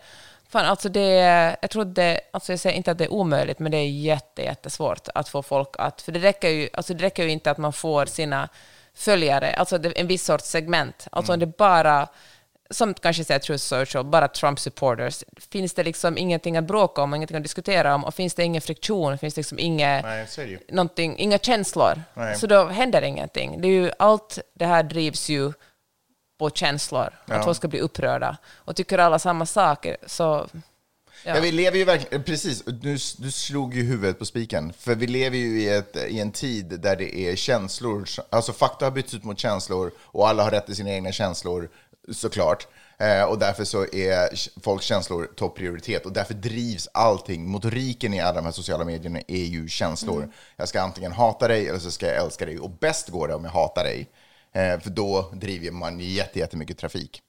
Fan, 0.50 0.64
alltså 0.66 0.88
det, 0.88 1.00
är- 1.00 1.56
jag 1.60 1.70
tror 1.70 1.84
det, 1.84 2.20
alltså 2.30 2.52
jag 2.52 2.60
säger 2.60 2.76
inte 2.76 2.90
att 2.90 2.98
det 2.98 3.04
är 3.04 3.12
omöjligt, 3.12 3.58
men 3.58 3.72
det 3.72 3.78
är 3.78 3.88
jätte, 3.88 4.42
jättesvårt 4.42 5.08
att 5.14 5.28
få 5.28 5.42
folk 5.42 5.68
att, 5.78 6.02
för 6.02 6.12
det 6.12 6.20
räcker 6.20 6.48
ju, 6.48 6.68
alltså 6.72 6.94
det 6.94 7.04
räcker 7.04 7.22
ju 7.24 7.30
inte 7.30 7.50
att 7.50 7.58
man 7.58 7.72
får 7.72 8.06
sina 8.06 8.48
följare, 8.94 9.54
alltså 9.54 9.78
det, 9.78 9.90
en 10.00 10.06
viss 10.06 10.24
sorts 10.24 10.44
segment. 10.44 11.06
Alltså 11.12 11.32
Mm. 11.32 11.36
om 11.36 11.40
det 11.50 11.56
bara 11.58 12.08
som 12.70 12.94
kanske 12.94 13.24
säger 13.24 13.40
Truth 13.40 13.62
Social, 13.62 14.04
bara 14.04 14.26
Trump-supporters, 14.28 15.24
finns 15.50 15.74
det 15.74 15.84
liksom 15.84 16.18
ingenting 16.18 16.56
att 16.56 16.64
bråka 16.64 17.02
om, 17.02 17.14
ingenting 17.14 17.36
att 17.36 17.42
diskutera 17.42 17.94
om, 17.94 18.04
och 18.04 18.14
finns 18.14 18.34
det 18.34 18.44
ingen 18.44 18.62
friktion, 18.62 19.18
finns 19.18 19.34
det 19.34 19.38
liksom 19.38 19.58
inget, 19.58 20.04
Nej, 20.04 20.58
någonting, 20.68 21.18
inga 21.18 21.38
känslor, 21.38 22.02
Nej. 22.14 22.36
så 22.36 22.46
då 22.46 22.66
händer 22.66 23.02
ingenting. 23.02 23.60
Det 23.60 23.68
är 23.68 23.72
ju, 23.72 23.90
allt 23.98 24.38
det 24.54 24.66
här 24.66 24.82
drivs 24.82 25.28
ju 25.28 25.52
på 26.38 26.50
känslor, 26.50 27.18
Ja. 27.26 27.34
att 27.34 27.44
folk 27.44 27.56
ska 27.56 27.68
bli 27.68 27.80
upprörda. 27.80 28.36
Och 28.54 28.76
tycker 28.76 28.98
alla 28.98 29.18
samma 29.18 29.46
saker, 29.46 29.96
så... 30.06 30.48
Ja. 31.24 31.34
Ja. 31.34 31.40
vi 31.40 31.52
lever 31.52 31.78
ju 31.78 31.84
verkligen, 31.84 32.22
precis, 32.24 32.62
du, 32.64 32.96
du 33.18 33.30
slog 33.30 33.74
ju 33.74 33.82
huvudet 33.82 34.18
på 34.18 34.24
spiken. 34.24 34.72
För 34.78 34.94
vi 34.94 35.06
lever 35.06 35.36
ju 35.36 35.62
i, 35.62 35.68
ett, 35.68 35.96
i 36.08 36.20
en 36.20 36.32
tid 36.32 36.80
där 36.80 36.96
det 36.96 37.16
är 37.18 37.36
känslor, 37.36 38.04
alltså 38.30 38.52
fakta 38.52 38.86
har 38.86 38.90
bytts 38.90 39.14
ut 39.14 39.24
mot 39.24 39.38
känslor 39.38 39.90
och 40.00 40.28
alla 40.28 40.42
har 40.42 40.50
rätt 40.50 40.66
till 40.66 40.76
sina 40.76 40.90
egna 40.90 41.12
känslor, 41.12 41.68
såklart. 42.12 42.66
Eh, 42.98 43.22
och 43.22 43.38
därför 43.38 43.64
så 43.64 43.82
är 43.82 44.60
folks 44.62 44.84
känslor 44.84 45.28
topprioritet 45.36 46.06
och 46.06 46.12
därför 46.12 46.34
drivs 46.34 46.88
allting. 46.94 47.48
Motoriken 47.48 48.14
i 48.14 48.20
alla 48.20 48.32
de 48.32 48.44
här 48.44 48.52
sociala 48.52 48.84
medierna 48.84 49.20
är 49.28 49.44
ju 49.44 49.68
känslor. 49.68 50.32
Jag 50.56 50.68
ska 50.68 50.80
antingen 50.80 51.12
hata 51.12 51.48
dig 51.48 51.68
eller 51.68 51.78
så 51.78 51.90
ska 51.90 52.06
jag 52.06 52.16
älska 52.16 52.46
dig. 52.46 52.58
Och 52.58 52.70
bäst 52.70 53.08
går 53.08 53.28
det 53.28 53.34
om 53.34 53.44
jag 53.44 53.50
hatar 53.50 53.84
dig. 53.84 54.08
Eh, 54.52 54.80
för 54.80 54.90
då 54.90 55.30
driver 55.32 55.70
man 55.70 56.00
jätte- 56.00 56.38
jättemycket 56.38 56.78
trafik. 56.78 57.22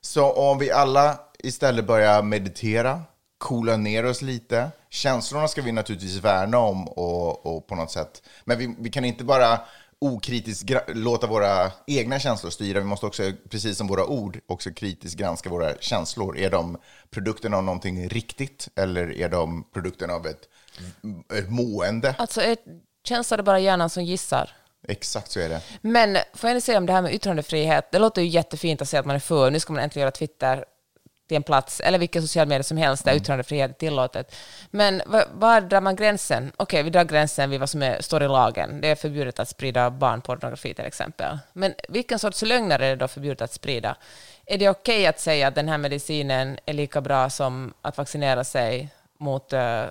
Så 0.00 0.32
om 0.32 0.58
vi 0.58 0.70
alla 0.70 1.18
istället 1.38 1.86
börjar 1.86 2.22
meditera, 2.22 3.02
coola 3.38 3.76
ner 3.76 4.04
oss 4.06 4.22
lite. 4.22 4.70
Känslorna 4.90 5.48
ska 5.48 5.62
vi 5.62 5.72
naturligtvis 5.72 6.16
värna 6.16 6.58
om 6.58 6.88
och, 6.88 7.46
och 7.46 7.66
på 7.66 7.74
något 7.74 7.90
sätt. 7.90 8.22
Men 8.44 8.58
vi, 8.58 8.74
vi 8.78 8.90
kan 8.90 9.04
inte 9.04 9.24
bara 9.24 9.60
okritiskt 10.00 10.70
låta 10.88 11.26
våra 11.26 11.72
egna 11.86 12.18
känslor 12.18 12.50
styra. 12.50 12.78
Vi 12.78 12.84
måste 12.84 13.06
också, 13.06 13.32
precis 13.50 13.78
som 13.78 13.86
våra 13.86 14.06
ord, 14.06 14.40
också 14.46 14.70
kritiskt 14.70 15.16
granska 15.16 15.50
våra 15.50 15.74
känslor. 15.80 16.38
Är 16.38 16.50
de 16.50 16.78
produkten 17.10 17.54
av 17.54 17.64
någonting 17.64 18.08
riktigt 18.08 18.68
eller 18.76 19.12
är 19.12 19.28
de 19.28 19.64
produkten 19.72 20.10
av 20.10 20.26
ett, 20.26 20.48
ett 21.38 21.50
mående? 21.50 22.14
Alltså, 22.18 22.42
ett, 22.42 22.64
känslor 23.04 23.38
är 23.38 23.42
bara 23.42 23.60
hjärnan 23.60 23.90
som 23.90 24.04
gissar. 24.04 24.50
Exakt 24.88 25.30
så 25.30 25.40
är 25.40 25.48
det. 25.48 25.62
Men 25.80 26.16
får 26.34 26.50
jag 26.50 26.62
säga 26.62 26.78
om 26.78 26.86
det 26.86 26.92
här 26.92 27.02
med 27.02 27.14
yttrandefrihet, 27.14 27.92
det 27.92 27.98
låter 27.98 28.22
ju 28.22 28.28
jättefint 28.28 28.82
att 28.82 28.88
säga 28.88 29.00
att 29.00 29.06
man 29.06 29.16
är 29.16 29.20
för, 29.20 29.50
nu 29.50 29.60
ska 29.60 29.72
man 29.72 29.82
äntligen 29.82 30.02
göra 30.02 30.10
Twitter 30.10 30.64
till 31.30 31.36
en 31.36 31.42
plats, 31.42 31.80
eller 31.80 31.98
vilken 31.98 32.22
social 32.22 32.48
media 32.48 32.62
som 32.62 32.76
helst 32.76 33.04
där 33.04 33.14
yttrandefrihet 33.14 33.70
är 33.70 33.74
tillåtet. 33.74 34.34
Men 34.70 35.02
var, 35.34 35.60
drar 35.60 35.80
man 35.80 35.96
gränsen? 35.96 36.52
Okej, 36.56 36.82
vi 36.82 36.90
drar 36.90 37.04
gränsen 37.04 37.50
vid 37.50 37.60
vad 37.60 37.70
som 37.70 37.82
är, 37.82 38.00
står 38.00 38.22
i 38.22 38.28
lagen. 38.28 38.80
Det 38.80 38.88
är 38.88 38.94
förbjudet 38.94 39.38
att 39.38 39.48
sprida 39.48 39.90
barnpornografi 39.90 40.74
till 40.74 40.84
exempel. 40.84 41.38
Men 41.52 41.74
vilken 41.88 42.18
sorts 42.18 42.42
lögner 42.42 42.78
är 42.78 42.90
det 42.90 42.96
då 42.96 43.08
förbjudet 43.08 43.42
att 43.42 43.52
sprida? 43.52 43.96
Är 44.46 44.58
det 44.58 44.68
okej 44.68 45.06
att 45.06 45.20
säga 45.20 45.48
att 45.48 45.54
den 45.54 45.68
här 45.68 45.78
medicinen 45.78 46.58
är 46.66 46.72
lika 46.72 47.00
bra 47.00 47.30
som 47.30 47.74
att 47.82 47.98
vaccinera 47.98 48.44
sig 48.44 48.88
mot 49.18 49.52
eh, 49.52 49.84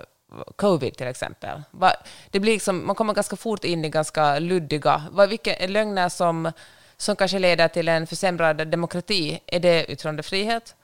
covid 0.55 0.97
till 0.97 1.07
exempel. 1.07 1.61
Va, 1.71 1.93
det 2.31 2.39
blir 2.39 2.53
liksom, 2.53 2.87
man 2.87 2.95
kommer 2.95 3.13
ganska 3.13 3.35
fort 3.35 3.63
in 3.63 3.85
i 3.85 3.89
ganska 3.89 4.39
luddiga, 4.39 5.03
va, 5.11 5.25
vilka 5.25 5.55
är 5.55 5.67
lögner 5.67 6.09
som, 6.09 6.51
som 6.97 7.15
kanske 7.15 7.39
leder 7.39 7.67
till 7.67 7.87
en 7.87 8.07
försämrad 8.07 8.67
demokrati? 8.67 9.39
Är 9.45 9.59
det 9.59 9.91
yttrandefrihet? 9.91 10.75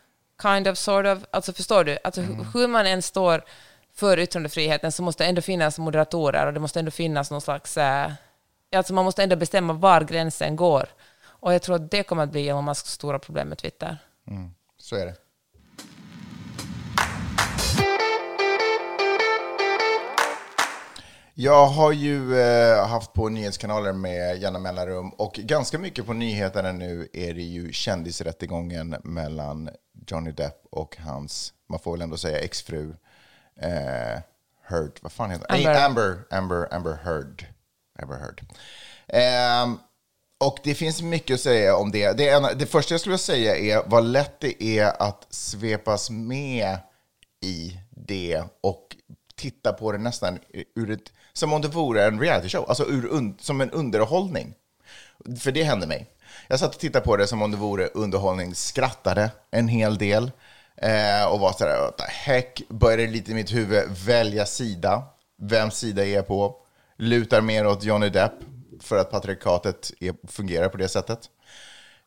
Kind 0.42 0.68
of, 0.68 0.78
sort 0.78 1.06
of? 1.06 1.26
Alltså 1.32 1.54
förstår 1.54 1.84
du? 1.84 1.98
Alltså, 2.04 2.22
hu- 2.22 2.46
Hur 2.54 2.68
man 2.68 2.86
än 2.88 3.02
står 3.02 3.44
för 3.96 4.20
yttrandefriheten 4.20 4.92
så 4.92 5.04
måste 5.04 5.24
det 5.24 5.28
ändå 5.30 5.42
finnas 5.42 5.80
moderatorer 5.80 6.48
och 6.48 6.54
det 6.54 6.60
måste 6.60 6.80
ändå 6.80 6.92
finnas 6.92 7.32
någon 7.32 7.42
slags... 7.42 7.78
Eh, 7.78 8.12
alltså 8.76 8.94
man 8.94 9.06
måste 9.06 9.24
ändå 9.24 9.36
bestämma 9.36 9.74
var 9.74 10.02
gränsen 10.02 10.56
går. 10.56 10.88
Och 11.26 11.54
jag 11.54 11.62
tror 11.62 11.76
att 11.76 11.92
det 11.92 12.04
kommer 12.04 12.24
att 12.24 12.32
bli 12.32 12.50
Elon 12.50 12.66
Musks 12.66 12.92
stora 12.92 13.20
problem 13.20 13.48
med 13.50 13.58
Twitter. 13.58 13.98
Så 14.78 14.96
är 14.96 15.06
det. 15.06 15.16
Jag 21.38 21.68
har 21.68 21.92
ju 21.92 22.40
eh, 22.40 22.88
haft 22.88 23.14
på 23.14 23.30
nyhetskanaler 23.30 23.94
med 23.94 24.38
jämna 24.42 24.60
mellanrum 24.60 25.10
och 25.10 25.34
ganska 25.34 25.78
mycket 25.80 26.06
på 26.06 26.14
nyheterna 26.14 26.72
nu 26.72 27.08
är 27.14 27.34
det 27.34 27.42
ju 27.42 27.72
kändisrättegången 27.74 28.96
mellan 29.04 29.70
Johnny 30.08 30.32
Depp 30.32 30.66
och 30.72 30.98
hans, 30.98 31.54
man 31.70 31.80
får 31.80 31.92
väl 31.92 32.02
ändå 32.02 32.18
säga 32.18 32.40
exfru, 32.40 32.96
eh, 33.62 34.22
Heard, 34.68 35.00
vad 35.02 35.12
fan 35.12 35.32
heter? 35.32 35.56
Amber. 35.56 35.86
Amber, 35.86 36.26
Amber, 36.30 36.74
Amber 36.74 37.00
Heard. 37.04 37.46
Amber 38.02 38.18
Heard. 38.18 38.42
Ehm, 39.08 39.78
och 40.38 40.60
det 40.64 40.76
finns 40.76 41.02
mycket 41.02 41.34
att 41.34 41.42
säga 41.42 41.76
om 41.76 41.92
det. 41.92 42.18
Det, 42.18 42.24
ena, 42.24 42.54
det 42.54 42.66
första 42.66 42.94
jag 42.94 43.02
skulle 43.02 43.12
vilja 43.12 43.18
säga 43.18 43.58
är 43.58 43.84
vad 43.86 44.06
lätt 44.06 44.40
det 44.40 44.64
är 44.64 45.02
att 45.02 45.28
svepas 45.30 46.10
med 46.10 46.78
i 47.42 47.80
det 47.90 48.44
och 48.62 48.96
titta 49.36 49.74
på 49.74 49.92
det 49.92 49.98
nästan 49.98 50.40
ur 50.76 50.92
ett, 50.92 51.12
som 51.34 51.54
om 51.54 51.62
det 51.62 51.68
vore 51.68 52.06
en 52.06 52.20
reality 52.20 52.50
show, 52.50 52.66
alltså 52.70 52.86
ur, 52.86 53.06
un, 53.06 53.38
som 53.40 53.62
en 53.62 53.72
underhållning. 53.72 54.54
För 55.40 55.52
det 55.52 55.64
hände 55.64 55.88
mig. 55.88 56.08
Jag 56.48 56.60
satt 56.60 56.76
och 56.76 56.82
tittade 56.82 57.06
på 57.06 57.18
det 57.18 57.28
som 57.28 57.42
om 57.42 57.52
det 57.52 57.58
vore 57.58 57.88
underhållning, 57.88 58.56
skrattade 58.56 59.32
en 59.52 59.68
hel 59.68 59.98
del 59.98 60.32
eh, 60.78 61.26
och 61.26 61.40
var 61.40 61.52
sådär, 61.52 61.82
what 61.82 61.98
the 61.98 62.04
heck, 62.04 62.62
började 62.70 63.08
lite 63.08 63.32
i 63.32 63.34
mitt 63.34 63.54
huvud 63.54 63.84
välja 64.06 64.46
sida. 64.46 65.04
Vems 65.42 65.78
sida 65.78 66.06
är 66.06 66.14
jag 66.14 66.28
på? 66.28 66.56
Lutar 66.98 67.42
mer 67.42 67.68
åt 67.68 67.84
Johnny 67.84 68.10
Depp 68.10 68.34
för 68.82 68.98
att 68.98 69.12
patriarkatet 69.12 69.92
är, 70.00 70.28
fungerar 70.28 70.70
på 70.70 70.78
det 70.78 70.88
sättet. 70.88 71.20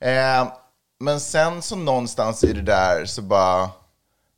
Eh, 0.00 0.52
men 1.00 1.20
sen 1.20 1.62
så 1.62 1.76
någonstans 1.76 2.44
i 2.44 2.52
det 2.52 2.62
där 2.62 3.04
så 3.04 3.22
bara, 3.22 3.70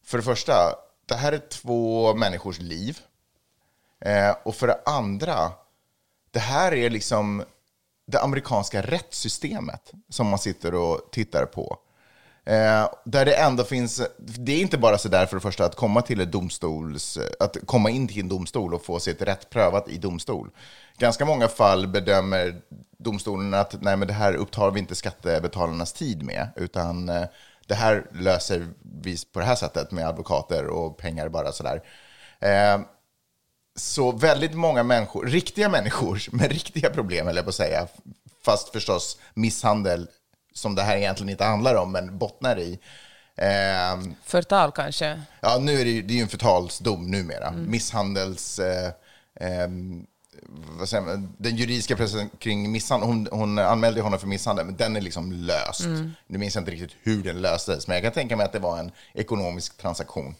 för 0.04 0.18
det 0.18 0.24
första, 0.24 0.74
det 1.06 1.14
här 1.14 1.32
är 1.32 1.48
två 1.48 2.14
människors 2.14 2.58
liv. 2.58 2.98
Eh, 4.00 4.36
och 4.44 4.56
för 4.56 4.66
det 4.66 4.80
andra, 4.86 5.52
det 6.30 6.38
här 6.38 6.74
är 6.74 6.90
liksom 6.90 7.44
det 8.10 8.20
amerikanska 8.20 8.82
rättssystemet 8.82 9.92
som 10.08 10.26
man 10.26 10.38
sitter 10.38 10.74
och 10.74 11.00
tittar 11.12 11.46
på. 11.46 11.78
Eh, 12.44 12.88
där 13.04 13.24
det 13.24 13.34
ändå 13.34 13.64
finns, 13.64 14.02
det 14.18 14.52
är 14.52 14.60
inte 14.60 14.78
bara 14.78 14.98
så 14.98 15.08
där 15.08 15.26
för 15.26 15.36
det 15.36 15.40
första 15.40 15.64
att 15.64 15.76
komma 15.76 16.02
till 16.02 16.20
ett 16.20 16.32
domstols, 16.32 17.18
att 17.40 17.56
komma 17.66 17.90
in 17.90 18.08
till 18.08 18.20
en 18.20 18.28
domstol 18.28 18.74
och 18.74 18.84
få 18.84 19.00
sitt 19.00 19.22
rätt 19.22 19.50
prövat 19.50 19.88
i 19.88 19.98
domstol. 19.98 20.50
Ganska 20.98 21.24
många 21.24 21.48
fall 21.48 21.86
bedömer 21.86 22.60
domstolen 22.98 23.54
att 23.54 23.82
nej 23.82 23.96
men 23.96 24.08
det 24.08 24.14
här 24.14 24.34
upptar 24.34 24.70
vi 24.70 24.80
inte 24.80 24.94
skattebetalarnas 24.94 25.92
tid 25.92 26.22
med, 26.22 26.48
utan 26.56 27.08
eh, 27.08 27.24
det 27.66 27.74
här 27.74 28.06
löser 28.12 28.68
vi 29.02 29.16
på 29.32 29.38
det 29.38 29.44
här 29.44 29.54
sättet 29.54 29.90
med 29.90 30.08
advokater 30.08 30.66
och 30.66 30.96
pengar 30.96 31.28
bara 31.28 31.52
sådär. 31.52 31.82
Eh, 32.40 32.80
så 33.80 34.12
väldigt 34.12 34.54
många 34.54 34.82
människor, 34.82 35.26
riktiga 35.26 35.68
människor 35.68 36.22
med 36.32 36.52
riktiga 36.52 36.90
problem, 36.90 37.28
eller 37.28 37.42
på 37.42 37.48
att 37.48 37.54
säga, 37.54 37.86
fast 38.44 38.68
förstås 38.68 39.18
misshandel, 39.34 40.08
som 40.54 40.74
det 40.74 40.82
här 40.82 40.96
egentligen 40.96 41.30
inte 41.30 41.44
handlar 41.44 41.74
om, 41.74 41.92
men 41.92 42.18
bottnar 42.18 42.58
i. 42.58 42.78
Ehm, 43.36 44.14
Förtal 44.24 44.72
kanske? 44.72 45.22
ja, 45.40 45.58
nu 45.60 45.80
är 45.80 45.84
det, 45.84 45.90
ju, 45.90 46.02
det 46.02 46.12
är 46.12 46.16
ju 46.16 46.22
en 46.22 46.28
förtalsdom 46.28 47.10
numera. 47.10 47.50
Misshandels... 47.50 48.58
Eh, 48.58 48.92
man, 50.92 51.34
den 51.38 51.56
juridiska 51.56 51.96
processen 51.96 52.30
kring 52.38 52.72
misshandel, 52.72 53.08
hon, 53.08 53.28
hon 53.32 53.58
anmälde 53.58 54.00
honom 54.00 54.18
för 54.18 54.26
misshandel, 54.26 54.66
men 54.66 54.76
den 54.76 54.96
är 54.96 55.00
liksom 55.00 55.32
löst. 55.32 55.86
Nu 56.26 56.38
minns 56.38 56.54
jag 56.54 56.62
inte 56.62 56.70
riktigt 56.70 56.96
hur 57.02 57.22
den 57.22 57.40
löstes, 57.40 57.86
men 57.86 57.94
jag 57.94 58.02
kan 58.02 58.12
tänka 58.12 58.36
mig 58.36 58.46
att 58.46 58.52
det 58.52 58.58
var 58.58 58.78
en 58.78 58.90
ekonomisk 59.14 59.76
transaktion. 59.76 60.34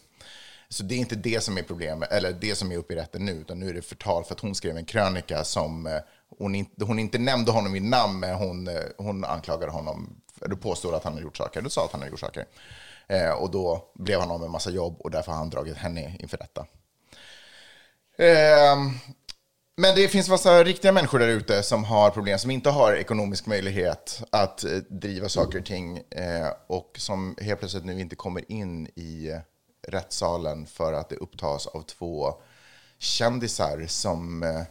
Så 0.71 0.83
det 0.83 0.95
är 0.95 0.99
inte 0.99 1.15
det 1.15 1.43
som 1.43 1.57
är 1.57 1.63
problemet, 1.63 2.11
eller 2.11 2.33
det 2.33 2.55
som 2.55 2.71
är 2.71 2.77
uppe 2.77 2.93
i 2.93 2.97
rätten 2.97 3.25
nu, 3.25 3.31
utan 3.31 3.59
nu 3.59 3.69
är 3.69 3.73
det 3.73 3.81
förtal 3.81 4.23
för 4.23 4.33
att 4.33 4.39
hon 4.39 4.55
skrev 4.55 4.77
en 4.77 4.85
krönika 4.85 5.43
som 5.43 5.87
eh, 5.87 5.97
hon 6.37 6.55
inte, 6.55 6.85
hon 6.85 6.99
inte 6.99 7.17
nämnde 7.17 7.51
honom 7.51 7.75
i 7.75 7.79
namn, 7.79 8.19
men 8.19 8.35
hon, 8.35 8.67
eh, 8.67 8.81
hon 8.97 9.25
anklagade 9.25 9.71
honom, 9.71 10.21
eller 10.45 10.55
påstod 10.55 10.93
att 10.93 11.03
han 11.03 11.13
har 11.13 11.21
gjort 11.21 11.37
saker, 11.37 11.61
du 11.61 11.69
sa 11.69 11.85
att 11.85 11.91
han 11.91 12.01
har 12.01 12.07
gjort 12.07 12.19
saker. 12.19 12.45
Eh, 13.07 13.31
och 13.31 13.51
då 13.51 13.91
blev 13.95 14.19
han 14.19 14.31
av 14.31 14.39
med 14.39 14.45
en 14.45 14.51
massa 14.51 14.69
jobb 14.69 14.95
och 14.99 15.11
därför 15.11 15.31
har 15.31 15.39
han 15.39 15.49
dragit 15.49 15.77
henne 15.77 16.17
inför 16.19 16.37
rätta. 16.37 16.65
Eh, 18.17 18.77
men 19.77 19.95
det 19.95 20.07
finns 20.07 20.29
massa 20.29 20.63
riktiga 20.63 20.91
människor 20.91 21.19
där 21.19 21.27
ute 21.27 21.63
som 21.63 21.83
har 21.83 22.09
problem, 22.09 22.39
som 22.39 22.51
inte 22.51 22.69
har 22.69 22.93
ekonomisk 22.93 23.45
möjlighet 23.45 24.23
att 24.29 24.63
eh, 24.63 24.71
driva 24.71 25.29
saker 25.29 25.59
och 25.59 25.65
ting 25.65 25.97
eh, 25.97 26.47
och 26.67 26.95
som 26.97 27.35
helt 27.41 27.59
plötsligt 27.59 27.85
nu 27.85 28.01
inte 28.01 28.15
kommer 28.15 28.51
in 28.51 28.87
i 28.87 29.31
rättssalen 29.87 30.65
för 30.65 30.93
att 30.93 31.09
det 31.09 31.15
upptas 31.15 31.67
av 31.67 31.81
två 31.81 32.33
kändisar 32.97 33.85
som 33.87 34.43
eh, 34.43 34.61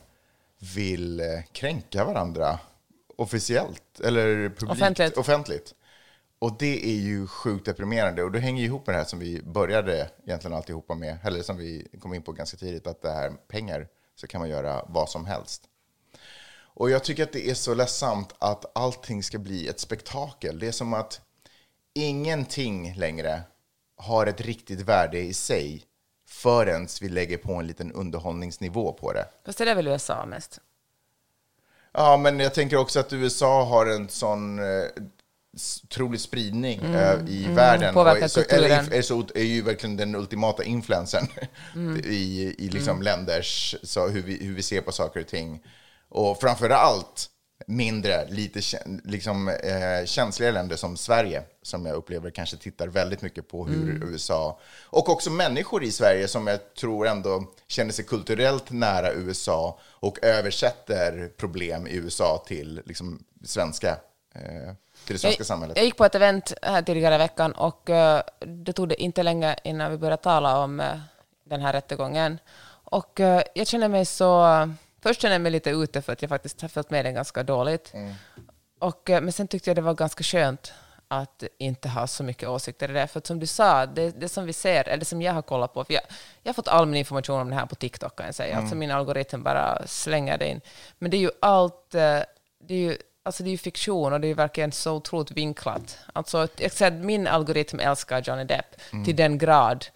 vill 0.59 1.21
eh, 1.21 1.27
kränka 1.53 2.05
varandra 2.05 2.59
officiellt, 3.17 4.01
eller 4.05 4.49
publikt, 4.49 4.71
Offentligt. 4.71 5.17
offentligt. 5.17 5.75
Och 6.39 6.57
det 6.59 6.87
är 6.87 7.01
ju 7.01 7.27
sjukt 7.27 7.67
deprimerande 7.67 8.23
och 8.23 8.33
det 8.33 8.39
hänger 8.39 8.65
ihop 8.65 8.87
med 8.87 8.95
det 8.95 8.99
här 8.99 9.07
som 9.07 9.19
vi 9.19 9.43
började 9.43 10.11
egentligen 10.27 10.57
alltihopa 10.57 10.95
med, 10.95 11.19
eller 11.25 11.43
som 11.43 11.57
vi 11.57 11.89
kom 12.01 12.15
in 12.15 12.23
på 12.23 12.33
ganska 12.33 12.57
tidigt, 12.57 12.87
att 12.87 13.03
det 13.03 13.13
här 13.13 13.31
pengar 13.31 13.89
så 14.17 14.27
kan 14.27 14.41
man 14.41 14.49
göra 14.49 14.85
vad 14.89 15.09
som 15.09 15.25
helst. 15.25 15.63
Och 16.81 16.91
jag 16.91 17.05
tycker 17.05 17.23
att 17.23 17.33
det 17.33 17.51
är 17.51 17.55
så 17.55 17.75
ledsamt 17.75 18.35
att 18.39 18.77
allting 18.77 19.23
ska 19.23 19.39
bli 19.39 19.69
ett 19.69 19.81
spektakel. 19.81 20.59
Det 20.59 20.67
är 20.69 20.73
som 20.73 20.95
att 20.95 21.21
ingenting 21.95 22.95
längre 22.95 23.43
har 24.01 24.27
ett 24.27 24.41
riktigt 24.41 24.81
värde 24.81 25.19
i 25.19 25.35
sig 25.35 25.85
förrän 26.29 26.89
vi 27.01 27.09
lägger 27.09 27.37
på 27.37 27.55
en 27.55 27.67
liten 27.67 27.93
underhållningsnivå 27.93 28.93
på 28.93 29.13
det. 29.13 29.29
Fast 29.47 29.59
det 29.59 29.71
är 29.71 29.75
väl 29.75 29.89
USA 29.89 30.27
mest? 30.27 30.61
Ja, 31.93 32.17
men 32.17 32.41
jag 32.41 32.55
tänker 32.55 32.77
också 32.77 33.01
att 33.01 33.13
USA 33.13 33.65
har 33.65 33.87
en 33.87 34.09
sån 34.09 34.59
eh, 34.59 34.85
otrolig 35.85 36.21
spridning 36.21 36.81
eh, 36.81 37.19
i 37.29 37.47
världen. 37.55 37.95
påverkar 37.95 38.29
så, 38.29 38.43
kulturen. 38.43 38.93
är, 38.93 39.03
så, 39.03 39.27
är 39.35 39.43
ju 39.43 39.63
verkligen 39.63 39.97
den 39.97 40.15
ultimata 40.15 40.65
influensen 40.65 41.29
i, 42.05 42.55
i 42.59 42.69
liksom 42.69 43.03
länders, 43.03 43.77
så 43.83 44.09
hur, 44.09 44.23
vi, 44.23 44.45
hur 44.45 44.55
vi 44.55 44.63
ser 44.63 44.81
på 44.81 44.93
saker 44.93 45.21
och 45.21 45.27
ting. 45.27 45.63
Och 46.09 46.41
framför 46.41 46.71
allt 46.71 47.31
mindre, 47.67 48.27
lite 48.29 48.61
liksom, 49.05 49.49
eh, 49.49 50.05
känsliga 50.05 50.51
länder 50.51 50.77
som 50.77 50.97
Sverige, 50.97 51.43
som 51.63 51.87
jag 51.87 51.97
upplever 51.97 52.31
kanske 52.31 52.57
tittar 52.57 52.89
väldigt 52.89 53.23
mycket 53.23 53.49
på 53.49 53.67
hur 53.67 54.05
USA, 54.05 54.59
och 54.85 55.09
också 55.09 55.31
människor 55.31 55.85
i 55.85 55.93
Sverige 55.93 56.29
som 56.29 56.47
jag 56.47 56.75
tror 56.75 57.09
ändå 57.09 57.45
känner 57.67 57.93
sig 57.93 58.05
kulturellt 58.05 58.71
nära 58.71 59.13
USA 59.13 59.79
och 59.91 60.25
översätter 60.25 61.31
problem 61.37 61.87
i 61.87 61.97
USA 61.97 62.45
till 62.47 62.83
liksom, 62.85 63.25
svenska, 63.45 63.91
eh, 64.35 64.75
till 65.05 65.15
det 65.15 65.19
svenska 65.19 65.41
jag, 65.41 65.47
samhället. 65.47 65.77
jag 65.77 65.85
gick 65.85 65.97
på 65.97 66.05
ett 66.05 66.15
event 66.15 66.53
här 66.63 66.83
tidigare 66.83 67.15
i 67.15 67.19
veckan 67.19 67.53
och 67.53 67.91
eh, 67.91 68.23
det 68.41 68.73
tog 68.73 68.89
det 68.89 69.03
inte 69.03 69.23
länge 69.23 69.57
innan 69.65 69.91
vi 69.91 69.99
började 69.99 70.23
tala 70.23 70.59
om 70.59 70.81
eh, 70.81 70.99
den 71.45 71.61
här 71.61 71.73
rättegången. 71.73 72.39
Och 72.85 73.21
eh, 73.21 73.43
jag 73.55 73.67
känner 73.67 73.89
mig 73.89 74.07
så... 74.07 74.45
Först 75.03 75.21
känner 75.21 75.35
jag 75.35 75.43
mig 75.43 75.53
lite 75.53 75.71
ute 75.71 76.03
för 76.03 76.13
att 76.13 76.23
jag 76.23 76.29
faktiskt 76.29 76.61
har 76.61 76.69
följt 76.69 76.91
med 76.91 77.05
den 77.05 77.15
ganska 77.15 77.43
dåligt. 77.43 77.93
Och, 78.79 79.11
eh, 79.11 79.21
men 79.21 79.33
sen 79.33 79.49
tyckte 79.49 79.71
jag 79.71 79.77
det 79.77 79.81
var 79.83 79.95
ganska 79.95 80.23
skönt 80.25 80.73
att 81.09 81.43
inte 81.59 81.89
ha 81.89 82.07
så 82.07 82.25
mycket 82.25 82.49
åsikter 82.49 82.91
i 82.91 82.93
det. 82.93 83.07
För 83.07 83.19
att 83.19 83.27
som 83.27 83.41
du 83.41 83.47
sa, 83.47 83.87
det, 83.87 84.21
det 84.21 84.29
som 84.29 84.47
vi 84.47 84.53
ser, 84.53 84.89
eller 84.89 85.05
som 85.05 85.23
jag 85.23 85.33
har 85.33 85.43
kollat 85.43 85.75
på, 85.75 85.85
för 85.85 85.95
jag, 85.95 86.03
jag 86.43 86.49
har 86.49 86.55
fått 86.55 86.69
all 86.69 86.87
min 86.87 86.97
information 86.97 87.41
om 87.41 87.51
det 87.51 87.57
här 87.57 87.67
på 87.67 87.75
TikTok 87.75 88.17
kan 88.17 88.27
jag 88.27 88.35
säga. 88.35 88.57
Alltså 88.59 88.75
min 88.75 88.91
algoritm 88.91 89.43
bara 89.43 89.87
slänger 89.87 90.39
det 90.39 90.49
in. 90.49 90.61
Men 90.99 91.11
det 91.11 91.17
är 91.17 91.19
ju 91.19 91.31
allt, 91.41 91.95
eh, 91.95 92.21
det 92.65 92.75
är 92.75 92.79
ju, 92.79 92.97
alltså 93.23 93.43
det 93.43 93.49
är 93.49 93.53
ju 93.53 93.59
fiktion 93.59 94.13
och 94.13 94.21
det 94.21 94.29
är 94.29 94.35
verkligen 94.35 94.73
så 94.73 94.93
otroligt 94.93 95.31
vinklat. 95.31 95.99
Alltså, 96.13 96.49
jag 96.57 96.73
säger 96.73 96.93
min 96.93 97.27
algoritm 97.27 97.81
älskar 97.81 98.23
Johnny 98.23 98.45
Depp 98.45 98.77
till 99.05 99.17
den 99.17 99.39
grad 99.39 99.87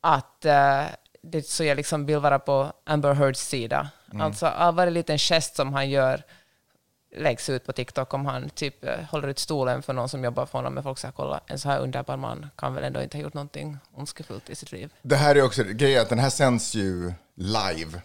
att 0.00 0.44
eh, 0.44 0.84
det, 1.30 1.46
så 1.46 1.64
jag 1.64 1.76
liksom 1.76 2.06
vill 2.06 2.18
vara 2.18 2.38
på 2.38 2.72
Amber 2.84 3.14
Heards 3.14 3.48
sida. 3.48 3.90
Alltså 4.20 4.46
all 4.46 4.74
varje 4.74 4.90
liten 4.90 5.18
gest 5.18 5.56
som 5.56 5.72
han 5.72 5.90
gör 5.90 6.22
läggs 7.16 7.48
ut 7.48 7.66
på 7.66 7.72
TikTok 7.72 8.14
om 8.14 8.26
han 8.26 8.50
typ 8.50 8.84
eh, 8.84 9.04
håller 9.10 9.28
ut 9.28 9.38
stolen 9.38 9.82
för 9.82 9.92
någon 9.92 10.08
som 10.08 10.24
jobbar 10.24 10.46
för 10.46 10.58
honom. 10.58 10.74
Men 10.74 10.82
folk 10.82 10.98
säger 10.98 11.12
kolla, 11.12 11.40
en 11.46 11.58
så 11.58 11.68
här 11.68 11.78
underbar 11.78 12.16
man 12.16 12.50
kan 12.56 12.74
väl 12.74 12.84
ändå 12.84 13.02
inte 13.02 13.16
ha 13.16 13.22
gjort 13.22 13.34
någonting 13.34 13.78
ondskefullt 13.94 14.50
i 14.50 14.54
sitt 14.54 14.72
liv. 14.72 14.92
Det 15.02 15.16
här 15.16 15.34
är 15.34 15.42
också 15.42 15.64
grejen, 15.64 16.02
att 16.02 16.08
den 16.08 16.18
här 16.18 16.30
sänds 16.30 16.74
ju 16.74 17.12
live. 17.34 18.00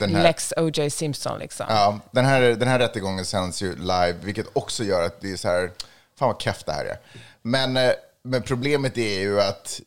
Lex 0.00 0.52
O.J. 0.56 0.90
Simpson 0.90 1.38
liksom. 1.38 1.66
Ja, 1.68 2.00
den 2.10 2.24
här, 2.24 2.40
den 2.40 2.68
här 2.68 2.78
rättegången 2.78 3.24
sänds 3.24 3.62
ju 3.62 3.76
live, 3.76 4.16
vilket 4.22 4.46
också 4.52 4.84
gör 4.84 5.06
att 5.06 5.20
det 5.20 5.32
är 5.32 5.36
så 5.36 5.48
här, 5.48 5.70
fan 6.18 6.28
vad 6.28 6.42
keft 6.42 6.66
det 6.66 6.72
här 6.72 6.84
är. 6.84 6.98
Men, 7.42 7.76
eh, 7.76 7.92
men 8.22 8.42
problemet 8.42 8.98
är 8.98 9.20
ju 9.20 9.40
att 9.40 9.80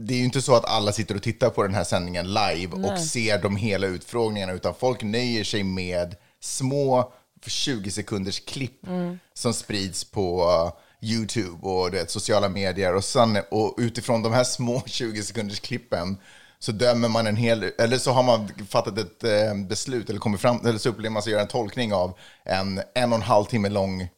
det 0.00 0.14
är 0.14 0.18
ju 0.18 0.24
inte 0.24 0.42
så 0.42 0.54
att 0.54 0.64
alla 0.64 0.92
sitter 0.92 1.14
och 1.14 1.22
tittar 1.22 1.50
på 1.50 1.62
den 1.62 1.74
här 1.74 1.84
sändningen 1.84 2.26
live 2.26 2.88
och 2.88 2.98
ser 2.98 3.42
de 3.42 3.56
hela 3.56 3.86
utfrågningarna, 3.86 4.52
utan 4.52 4.74
folk 4.74 5.02
nöjer 5.02 5.44
sig 5.44 5.62
med 5.62 6.16
små 6.40 7.12
20 7.46 7.90
sekunders 7.90 8.40
klipp 8.40 8.86
som 9.34 9.54
sprids 9.54 10.04
på 10.04 10.42
eh, 10.42 11.08
YouTube 11.10 11.66
och 11.66 11.94
vet, 11.94 12.10
sociala 12.10 12.48
medier. 12.48 12.94
Och, 12.94 13.04
sen, 13.04 13.38
och 13.50 13.74
utifrån 13.78 14.22
de 14.22 14.32
här 14.32 14.44
små 14.44 14.82
20 14.86 15.22
sekunders 15.22 15.60
klippen 15.60 16.16
så 16.58 16.72
dömer 16.72 17.08
man 17.08 17.26
en 17.26 17.36
hel, 17.36 17.72
eller 17.78 17.98
så 17.98 18.12
har 18.12 18.22
man 18.22 18.48
fattat 18.68 18.98
ett 18.98 19.24
eh, 19.24 19.54
beslut, 19.68 20.10
eller 20.10 20.20
kommit 20.20 20.40
fram, 20.40 20.66
eller 20.66 20.78
så 20.78 20.88
upplever 20.88 21.12
man 21.12 21.22
sig 21.22 21.32
göra 21.32 21.42
en 21.42 21.48
tolkning 21.48 21.92
av 21.94 22.18
en 22.44 22.82
en 22.94 23.12
och 23.12 23.16
en 23.16 23.22
halv 23.22 23.44
timme 23.44 23.68
lång 23.68 24.08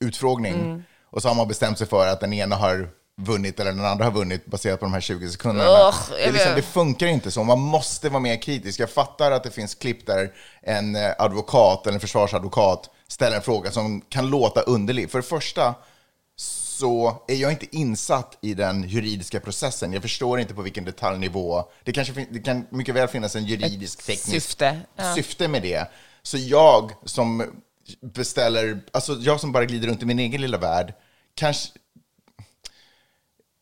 utfrågning. 0.00 0.82
Och 1.10 1.22
så 1.22 1.28
har 1.28 1.34
man 1.34 1.48
bestämt 1.48 1.78
sig 1.78 1.86
för 1.86 2.06
att 2.06 2.20
den 2.20 2.32
ena 2.32 2.56
har 2.56 2.88
vunnit 3.20 3.60
eller 3.60 3.72
den 3.72 3.84
andra 3.84 4.04
har 4.04 4.12
vunnit 4.12 4.46
baserat 4.46 4.80
på 4.80 4.86
de 4.86 4.92
här 4.92 5.00
20 5.00 5.28
sekunderna. 5.28 5.88
Ugh, 5.88 5.96
det, 6.10 6.32
liksom, 6.32 6.52
det 6.54 6.62
funkar 6.62 7.06
inte 7.06 7.30
så. 7.30 7.44
Man 7.44 7.58
måste 7.58 8.08
vara 8.08 8.20
mer 8.20 8.42
kritisk. 8.42 8.80
Jag 8.80 8.90
fattar 8.90 9.30
att 9.30 9.44
det 9.44 9.50
finns 9.50 9.74
klipp 9.74 10.06
där 10.06 10.32
en 10.62 10.96
eh, 10.96 11.10
advokat 11.18 11.86
eller 11.86 11.94
en 11.94 12.00
försvarsadvokat 12.00 12.90
ställer 13.08 13.36
en 13.36 13.42
fråga 13.42 13.70
som 13.70 14.00
kan 14.00 14.30
låta 14.30 14.60
underlig. 14.60 15.10
För 15.10 15.18
det 15.18 15.26
första 15.26 15.74
så 16.36 17.22
är 17.28 17.34
jag 17.34 17.52
inte 17.52 17.76
insatt 17.76 18.38
i 18.40 18.54
den 18.54 18.88
juridiska 18.88 19.40
processen. 19.40 19.92
Jag 19.92 20.02
förstår 20.02 20.40
inte 20.40 20.54
på 20.54 20.62
vilken 20.62 20.84
detaljnivå. 20.84 21.64
Det, 21.84 21.92
kanske 21.92 22.26
det 22.30 22.40
kan 22.40 22.66
mycket 22.70 22.94
väl 22.94 23.08
finnas 23.08 23.36
en 23.36 23.44
juridisk 23.44 24.06
teknisk 24.06 24.30
syfte, 24.30 24.80
ja. 24.96 25.14
syfte 25.14 25.48
med 25.48 25.62
det. 25.62 25.90
Så 26.22 26.38
jag 26.38 26.92
som 27.04 27.62
beställer, 28.00 28.80
alltså 28.92 29.14
jag 29.14 29.40
som 29.40 29.52
bara 29.52 29.64
glider 29.64 29.88
runt 29.88 30.02
i 30.02 30.06
min 30.06 30.18
egen 30.18 30.40
lilla 30.40 30.58
värld, 30.58 30.94
kanske, 31.34 31.72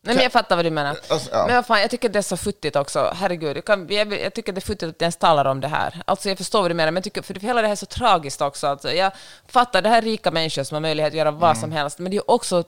Nej, 0.06 0.14
men 0.14 0.22
jag 0.22 0.32
fattar 0.32 0.56
vad 0.56 0.64
du 0.64 0.70
menar. 0.70 0.96
Alltså, 1.08 1.30
ja. 1.32 1.46
Men 1.46 1.54
vad 1.56 1.66
fan, 1.66 1.80
jag 1.80 1.90
tycker 1.90 2.08
det 2.08 2.18
är 2.18 2.22
så 2.22 2.36
futtigt 2.36 2.76
också. 2.76 3.12
Herregud, 3.16 3.56
jag, 3.56 3.64
kan, 3.64 3.86
jag, 3.90 4.20
jag 4.20 4.34
tycker 4.34 4.52
det 4.52 4.58
är 4.58 4.60
futtigt 4.60 4.82
att 4.90 5.00
jag 5.00 5.02
ens 5.02 5.16
talar 5.16 5.44
om 5.44 5.60
det 5.60 5.68
här. 5.68 6.02
Alltså 6.04 6.28
jag 6.28 6.38
förstår 6.38 6.60
vad 6.62 6.70
du 6.70 6.74
menar, 6.74 6.90
men 6.92 6.96
jag 7.00 7.04
tycker, 7.04 7.22
för 7.22 7.34
hela 7.34 7.60
det 7.62 7.66
här 7.68 7.72
är 7.72 7.76
så 7.76 7.86
tragiskt 7.86 8.40
också. 8.40 8.66
Alltså, 8.66 8.92
jag 8.92 9.12
fattar, 9.48 9.82
det 9.82 9.88
här 9.88 9.98
är 9.98 10.02
rika 10.02 10.30
människor 10.30 10.62
som 10.62 10.74
har 10.74 10.80
möjlighet 10.80 11.12
att 11.12 11.16
göra 11.18 11.30
vad 11.30 11.50
Mm. 11.50 11.60
som 11.60 11.72
helst, 11.72 11.98
men 11.98 12.10
det 12.10 12.16
är 12.16 12.30
också 12.30 12.64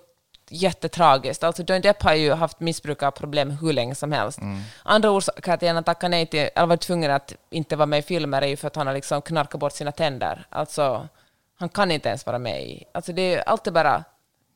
jättetragiskt. 0.51 1.45
Alltså 1.45 1.63
Johnny 1.63 1.81
Depp 1.81 2.03
har 2.03 2.15
ju 2.15 2.33
haft 2.33 2.61
missbrukarproblem 2.61 3.51
hur 3.51 3.73
länge 3.73 3.95
som 3.95 4.13
helst. 4.13 4.39
Mm. 4.39 4.61
Andra 4.83 5.11
orsaker 5.11 5.53
att 5.53 5.63
han 5.63 5.85
tackar 5.85 6.09
nej 6.09 6.27
till, 6.27 6.49
eller 6.55 6.67
varit 6.67 6.81
tvungen 6.81 7.11
att 7.11 7.33
inte 7.51 7.77
vara 7.77 7.87
med 7.87 7.99
i 7.99 8.03
filmer 8.03 8.43
är 8.43 8.47
ju 8.47 8.57
för 8.57 8.67
att 8.67 8.77
han 8.77 8.87
har 8.87 8.95
liksom 8.95 9.23
knarkat 9.23 9.61
bort 9.61 9.73
sina 9.73 9.93
tänder. 9.93 10.47
Alltså, 10.51 11.09
han 11.59 11.69
kan 11.69 11.91
inte 11.91 12.09
ens 12.09 12.27
vara 12.27 12.39
med 12.39 12.63
i... 12.63 12.85
Alltså 12.95 13.13
det 13.13 13.35
är 13.35 13.49
alltid 13.49 13.73
bara, 13.73 14.05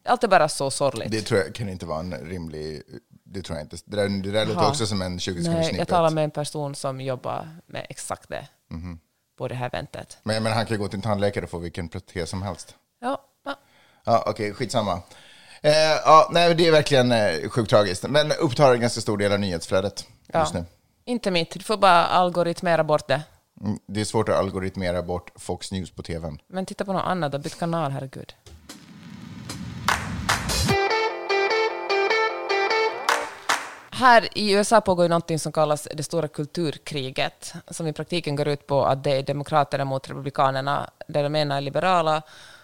allt 0.04 0.24
är 0.24 0.28
bara 0.28 0.48
så 0.48 0.70
sorgligt. 0.70 1.10
det 1.12 1.20
tror 1.22 1.40
jag 1.40 1.54
kan 1.54 1.68
inte 1.68 1.86
vara 1.86 2.00
en 2.00 2.12
rimlig, 2.14 2.82
det 3.24 3.42
tror 3.42 3.58
jag 3.58 3.64
inte. 3.64 3.76
Det 3.84 3.96
där, 3.96 4.08
det 4.08 4.30
där 4.30 4.46
låter 4.46 4.68
också 4.68 4.86
som 4.86 5.02
en 5.02 5.18
20 5.20 5.42
sekunders 5.42 5.66
Nej, 5.66 5.78
jag 5.78 5.88
talar 5.88 6.10
med 6.10 6.24
en 6.24 6.30
person 6.30 6.74
som 6.74 7.00
jobbar 7.00 7.48
med 7.66 7.86
exakt 7.88 8.28
det 8.28 8.48
Mhm. 8.70 8.98
på 9.38 9.48
det 9.48 9.54
här 9.54 9.66
eventet. 9.66 10.18
Men, 10.22 10.42
men 10.42 10.52
han 10.52 10.66
kan 10.66 10.74
ju 10.76 10.78
gå 10.82 10.88
till 10.88 10.96
en 10.98 11.02
tandläkare 11.02 11.44
och 11.44 11.50
få 11.50 11.58
vilken 11.58 11.88
protes 11.88 12.30
som 12.30 12.42
helst. 12.42 12.74
Ja, 13.00 13.22
ja. 13.44 13.56
Ja, 14.04 14.24
okej, 14.26 14.54
skitsamma. 14.54 15.02
Eh, 15.62 15.72
ja, 16.04 16.28
nej, 16.32 16.54
det 16.54 16.66
är 16.66 16.72
verkligen 16.72 17.12
eh, 17.12 17.48
sjukt 17.48 17.70
tragiskt, 17.70 18.08
men 18.08 18.32
upptar 18.32 18.74
en 18.74 18.80
ganska 18.80 19.00
stor 19.00 19.18
del 19.18 19.32
av 19.32 19.40
nyhetsflödet 19.40 20.06
just 20.34 20.54
ja. 20.54 20.60
nu. 20.60 20.64
Inte 21.04 21.30
mitt. 21.30 21.50
Du 21.50 21.60
får 21.60 21.76
bara 21.76 22.06
algoritmera 22.06 22.84
bort 22.84 23.08
det. 23.08 23.22
Mm, 23.60 23.78
Det 23.86 24.00
är 24.00 24.04
svårt 24.04 24.28
att 24.28 24.36
algoritmera 24.36 25.02
bort 25.02 25.30
Fox 25.36 25.72
News 25.72 25.90
på 25.90 26.02
tvn. 26.02 26.38
Men 26.48 26.66
titta 26.66 26.84
på 26.84 26.92
något 26.92 27.04
annat 27.04 27.34
och 27.34 27.40
byt 27.40 27.58
kanal, 27.58 27.90
herregud. 27.90 28.34
Här 34.00 34.28
i 34.38 34.52
USA 34.52 34.80
pågår 34.80 35.04
ju 35.04 35.08
någonting 35.08 35.38
som 35.38 35.52
kallas 35.52 35.88
det 35.94 36.02
stora 36.02 36.28
kulturkriget, 36.28 37.54
som 37.70 37.86
i 37.86 37.92
praktiken 37.92 38.36
går 38.36 38.48
ut 38.48 38.66
på 38.66 38.84
att 38.84 39.04
det 39.04 39.10
är 39.10 39.22
demokraterna 39.22 39.84
mot 39.84 40.10
republikanerna, 40.10 40.90
där 41.06 41.22
de 41.22 41.36
ena 41.36 41.56
är 41.56 41.60
liberala 41.60 42.22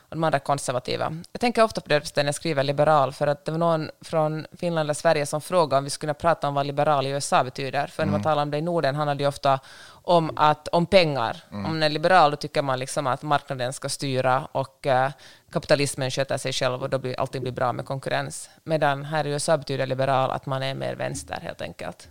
och 0.09 0.17
de 0.17 0.25
andra 0.25 0.39
konservativa. 0.39 1.23
Jag 1.33 1.41
tänker 1.41 1.63
ofta 1.63 1.81
på 1.81 1.89
det 1.89 2.17
när 2.17 2.25
jag 2.25 2.35
skriver 2.35 2.63
liberal, 2.63 3.13
för 3.13 3.27
att 3.27 3.45
det 3.45 3.51
var 3.53 3.59
någon 3.59 3.91
från 4.01 4.47
Finland 4.53 4.87
eller 4.87 4.95
Sverige 4.95 5.27
som 5.27 5.41
frågade 5.41 5.79
om 5.79 5.85
vi 5.85 5.91
skulle 5.91 6.15
prata 6.15 6.49
om 6.49 6.55
vad 6.55 6.67
liberal 6.67 7.07
i 7.07 7.11
USA 7.11 7.45
betyder. 7.45 7.87
För 7.87 8.05
när 8.05 8.13
man 8.13 8.23
talar 8.23 8.43
om 8.43 8.51
det 8.51 8.59
i 8.59 8.63
Norden 8.63 8.95
handlar 8.95 9.15
det 9.15 9.23
ju 9.23 9.29
ofta 9.29 9.61
om, 9.89 10.31
att, 10.37 10.69
om 10.69 10.87
pengar. 10.87 11.45
Om 11.51 11.63
man 11.63 11.83
är 11.83 11.89
liberal 11.89 12.31
då 12.31 12.37
tycker 12.37 12.63
man 12.63 12.79
liksom 12.79 13.07
att 13.07 13.23
marknaden 13.23 13.73
ska 13.73 13.89
styra 13.89 14.49
och 14.53 14.87
eh, 14.87 15.11
kapitalismen 15.51 16.11
sköter 16.11 16.39
sig 16.39 16.53
själv 16.53 16.83
och 16.83 16.91
då 16.91 16.99
blir 16.99 17.21
allting 17.21 17.43
blir 17.43 17.53
bra 17.53 17.73
med 17.73 17.87
konkurrens. 17.87 18.51
Medan 18.65 19.05
här 19.05 19.27
i 19.27 19.31
USA 19.31 19.59
betyder 19.59 19.87
liberal 19.87 20.31
att 20.31 20.47
man 20.47 20.63
är 20.63 20.75
mer 20.75 20.95
vänster 20.95 21.39
helt 21.43 21.61
enkelt. 21.61 22.09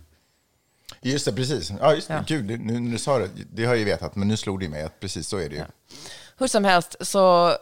Just 1.00 1.24
det, 1.24 1.32
precis. 1.32 1.72
Ja, 1.80 1.94
just 1.94 2.08
det. 2.08 2.14
Ja. 2.14 2.24
Gud, 2.26 2.60
nu 2.60 2.80
när 2.80 2.92
du 2.92 2.98
sa 2.98 3.18
det, 3.18 3.28
det 3.52 3.64
har 3.64 3.72
jag 3.72 3.78
ju 3.78 3.84
vetat, 3.84 4.16
men 4.16 4.28
nu 4.28 4.36
slog 4.36 4.60
det 4.60 4.68
mig 4.68 4.82
att 4.82 5.00
precis 5.00 5.28
så 5.28 5.36
är 5.36 5.48
det 5.48 5.54
ju. 5.54 5.62
Hur 6.38 6.46
som 6.46 6.64
helst 6.64 6.96
så 7.00 7.56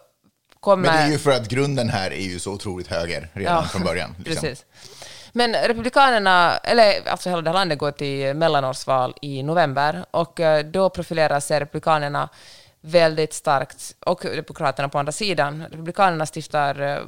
kommer... 0.64 0.88
Men 0.88 0.96
det 0.96 1.02
är 1.02 1.12
ju 1.12 1.18
för 1.18 1.30
att 1.30 1.48
grunden 1.48 1.88
här 1.88 2.10
är 2.10 2.24
ju 2.32 2.38
så 2.38 2.52
otroligt 2.52 2.86
höger 2.86 3.28
redan 3.32 3.68
från 3.68 3.82
början. 3.82 4.14
Liksom. 4.18 4.42
Precis. 4.42 4.64
Men 5.32 5.54
Republikanerna, 5.54 6.56
eller 6.56 7.08
alltså 7.08 7.28
hela 7.28 7.42
det 7.42 7.50
här 7.50 7.54
landet 7.54 7.78
går 7.78 7.90
till 7.90 8.34
mellanårsval 8.34 9.14
i 9.22 9.42
november 9.42 10.04
och 10.10 10.40
eh, 10.40 10.64
då 10.64 10.90
profilerar 10.90 11.40
sig 11.40 11.60
Republikanerna 11.60 12.28
väldigt 12.80 13.32
starkt, 13.32 13.94
och 14.06 14.20
Demokraterna 14.34 14.88
på 14.88 14.98
andra 14.98 15.12
sidan. 15.12 15.64
Republikanerna 15.70 16.26
stiftar 16.26 16.80
eh, 16.80 16.98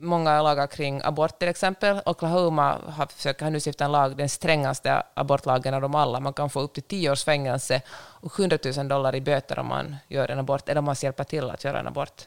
många 0.00 0.42
lagar 0.42 0.66
kring 0.66 1.00
abort 1.04 1.38
till 1.38 1.48
exempel. 1.48 2.00
Oklahoma 2.06 2.78
har, 2.86 3.06
försöker 3.06 3.44
har 3.44 3.50
nu 3.50 3.60
stifta 3.60 3.84
en 3.84 3.92
lag, 3.92 4.16
den 4.16 4.28
strängaste 4.28 5.02
abortlagen 5.14 5.74
av 5.74 5.80
dem 5.80 5.94
alla. 5.94 6.20
Man 6.20 6.32
kan 6.32 6.50
få 6.50 6.60
upp 6.60 6.74
till 6.74 6.82
tio 6.82 7.10
års 7.10 7.24
fängelse 7.24 7.82
och 8.22 8.40
100 8.40 8.58
000 8.76 8.88
dollar 8.88 9.14
i 9.14 9.20
böter 9.20 9.58
om 9.58 9.66
man 9.66 9.96
gör 10.08 10.30
en 10.30 10.38
abort, 10.38 10.68
eller 10.68 10.78
om 10.78 10.84
man 10.84 10.96
hjälper 10.98 11.24
till 11.24 11.50
att 11.50 11.64
göra 11.64 11.80
en 11.80 11.86
abort 11.86 12.26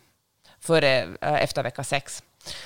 före, 0.61 0.99
eh, 1.21 1.43
efter 1.43 1.63
vecka 1.63 1.83
sex. 1.83 2.23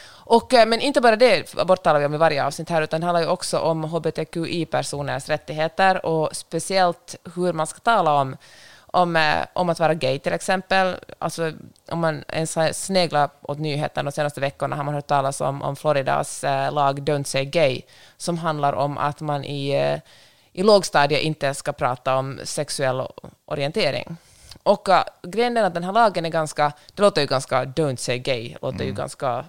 Och, 0.08 0.54
eh, 0.54 0.68
men 0.68 0.82
inte 0.82 1.02
bara 1.02 1.16
det 1.16 1.56
borttalar 1.68 2.00
vi 2.00 2.06
om 2.06 2.14
i 2.14 2.18
varje 2.18 2.46
avsnitt 2.46 2.70
här, 2.70 2.82
utan 2.82 3.02
det 3.02 3.08
handlar 3.08 3.22
ju 3.22 3.28
också 3.28 3.60
om 3.60 3.84
hbtqi-personers 3.84 5.30
rättigheter 5.30 6.06
och 6.06 6.36
speciellt 6.36 7.16
hur 7.36 7.54
man 7.54 7.68
ska 7.68 7.80
tala 7.80 8.14
om 8.22 8.38
om, 8.88 9.16
eh, 9.16 9.46
om 9.54 9.70
att 9.70 9.80
vara 9.80 9.94
gay 9.94 10.20
till 10.20 10.34
exempel. 10.34 10.96
Alltså, 11.20 11.54
om 11.92 12.00
man 12.00 12.24
ens 12.28 12.56
har 12.56 12.72
sneglat 12.72 13.38
åt 13.42 13.60
nyheterna 13.60 14.12
de 14.12 14.16
senaste 14.16 14.42
veckorna 14.42 14.76
har 14.76 14.84
man 14.84 14.94
hört 14.94 15.08
talas 15.08 15.42
om, 15.42 15.62
om 15.62 15.76
Floridas 15.76 16.44
lag 16.72 17.00
Don't 17.00 17.24
say 17.24 17.46
gay, 17.46 17.82
som 18.18 18.38
handlar 18.38 18.74
om 18.74 18.98
att 18.98 19.22
man 19.22 19.44
i, 19.44 20.00
i 20.54 20.64
lågstadiet 20.64 21.22
inte 21.22 21.54
ska 21.54 21.74
prata 21.74 22.16
om 22.16 22.40
sexuell 22.44 23.08
orientering. 23.46 24.18
Och 24.66 24.90
uh, 24.90 25.04
grejen 25.24 25.58
är 25.58 25.64
att 25.64 25.74
den 25.74 25.84
här 25.84 25.92
lagen 25.92 26.26
är 26.26 26.30
ganska, 26.30 26.72
det 26.94 27.02
låter 27.02 27.22
ju 27.22 27.28
ganska 27.28 27.66
don't 27.66 27.96
say 27.96 28.20
gay, 28.20 28.56
låter 28.62 28.86
ju 28.86 28.94
ganska, 28.94 29.46